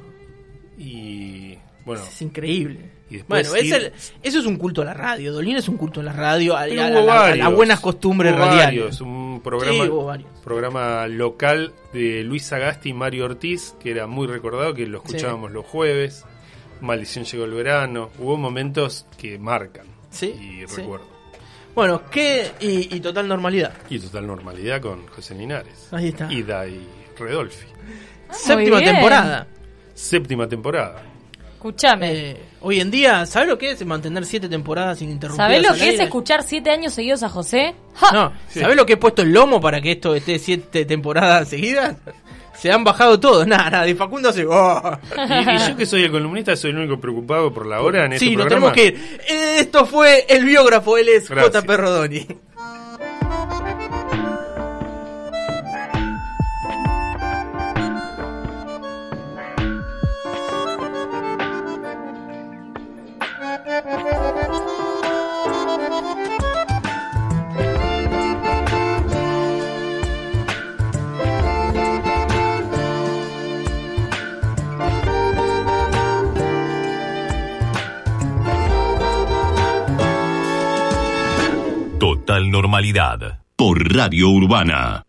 y 0.79 1.57
bueno, 1.85 2.03
Es 2.03 2.23
increíble. 2.23 2.91
Y 3.13 3.17
después 3.17 3.47
Bueno, 3.51 3.63
es 3.63 3.71
ir- 3.71 3.75
el- 3.75 3.93
eso 4.23 4.39
es 4.39 4.47
un 4.47 4.57
culto 4.57 4.81
a 4.81 4.87
la 4.87 4.95
radio. 4.95 5.33
Dolina 5.35 5.59
es 5.59 5.69
un 5.69 5.77
culto 5.77 6.01
a 6.01 6.03
la 6.03 6.15
radio, 6.15 6.57
a, 6.57 6.61
a- 6.61 6.65
a- 6.65 7.27
a- 7.27 7.37
las 7.37 7.53
buenas 7.55 7.79
costumbres 7.81 8.33
hubo 8.33 8.39
radiales. 8.39 8.65
varios, 8.65 9.01
un 9.03 9.43
programa, 9.43 11.05
Sí, 11.07 11.13
local 11.13 11.73
de 11.93 12.23
Luis 12.25 12.45
Sagasti 12.47 12.89
y 12.89 12.93
Mario 12.95 13.27
Ortiz, 13.27 13.75
que 13.81 13.91
era 13.91 14.07
muy 14.07 14.27
recordado, 14.27 14.73
que 14.73 14.87
lo 14.87 14.99
escuchábamos 14.99 15.51
los 15.53 15.67
jueves. 15.67 16.25
Maldición 16.81 17.25
llegó 17.27 17.45
el 17.45 17.53
verano. 17.53 18.09
Hubo 18.19 18.39
momentos 18.39 19.07
que 19.19 19.39
marcan. 19.39 19.87
Sí, 20.11 20.29
Y 20.29 20.67
sí. 20.69 20.77
recuerdo. 20.81 21.07
Bueno, 21.75 22.03
¿qué? 22.11 22.51
Y, 22.61 22.97
y 22.97 23.01
total 23.01 23.29
normalidad. 23.29 23.75
Y 23.91 23.99
total 23.99 24.27
normalidad 24.27 24.81
con 24.81 25.07
José 25.09 25.35
Linares. 25.35 25.89
Ahí 25.91 26.09
está. 26.09 26.33
Y 26.33 26.43
Dai 26.43 26.81
Redolfi. 27.19 27.67
Séptima 28.31 28.81
temporada. 28.81 29.47
Séptima 29.95 30.49
temporada. 30.49 31.03
Escúchame. 31.67 32.13
Eh, 32.13 32.37
hoy 32.61 32.81
en 32.81 32.91
día, 32.91 33.25
¿sabes 33.25 33.49
lo 33.49 33.57
que 33.57 33.71
es 33.71 33.87
mantener 33.87 34.27
siete 34.27 34.49
temporadas 34.49 35.01
ininterrumpidas? 35.01 35.47
¿Sabés 35.49 35.63
lo 35.63 35.71
al 35.71 35.79
que 35.79 35.91
es 35.95 36.01
escuchar 36.01 36.43
siete 36.43 36.71
años 36.71 36.93
seguidos 36.93 37.23
a 37.23 37.29
José? 37.29 37.77
¡Ja! 37.95 38.11
No, 38.13 38.33
Sí. 38.49 38.59
¿sabés 38.59 38.75
lo 38.77 38.85
que 38.85 38.95
he 38.95 38.97
puesto 38.97 39.23
el 39.23 39.33
lomo 39.33 39.61
para 39.61 39.81
que 39.81 39.93
esto 39.93 40.13
esté 40.17 40.41
siete 40.41 40.85
temporadas 40.85 41.49
seguidas? 41.51 41.95
Se 42.59 42.73
han 42.73 42.83
bajado 42.83 43.21
todos, 43.21 43.47
nada, 43.47 43.71
nada. 43.71 43.89
Y 43.89 43.95
Facundo 43.95 44.31
hace. 44.31 44.45
"Oh". 44.45 44.99
Y, 45.17 45.51
y 45.55 45.69
yo 45.69 45.77
que 45.77 45.87
soy 45.87 46.03
el 46.03 46.11
columnista 46.11 46.57
soy 46.57 46.71
el 46.73 46.79
único 46.79 46.99
preocupado 47.01 47.53
por 47.55 47.65
la 47.67 47.81
hora 47.81 48.07
en 48.07 48.15
este 48.15 48.27
Sí, 48.27 48.35
nos 48.37 48.47
programa. 48.47 48.73
tenemos 48.73 48.97
que 48.99 49.33
ir. 49.33 49.59
Esto 49.61 49.87
fue 49.87 50.27
el 50.29 50.45
biógrafo, 50.45 50.99
él 50.99 51.09
es. 51.11 51.29
JP 51.29 51.69
Rodoni. 51.77 52.27
Total 82.33 82.51
normalidad. 82.51 83.41
Por 83.57 83.95
Radio 83.95 84.31
Urbana. 84.31 85.05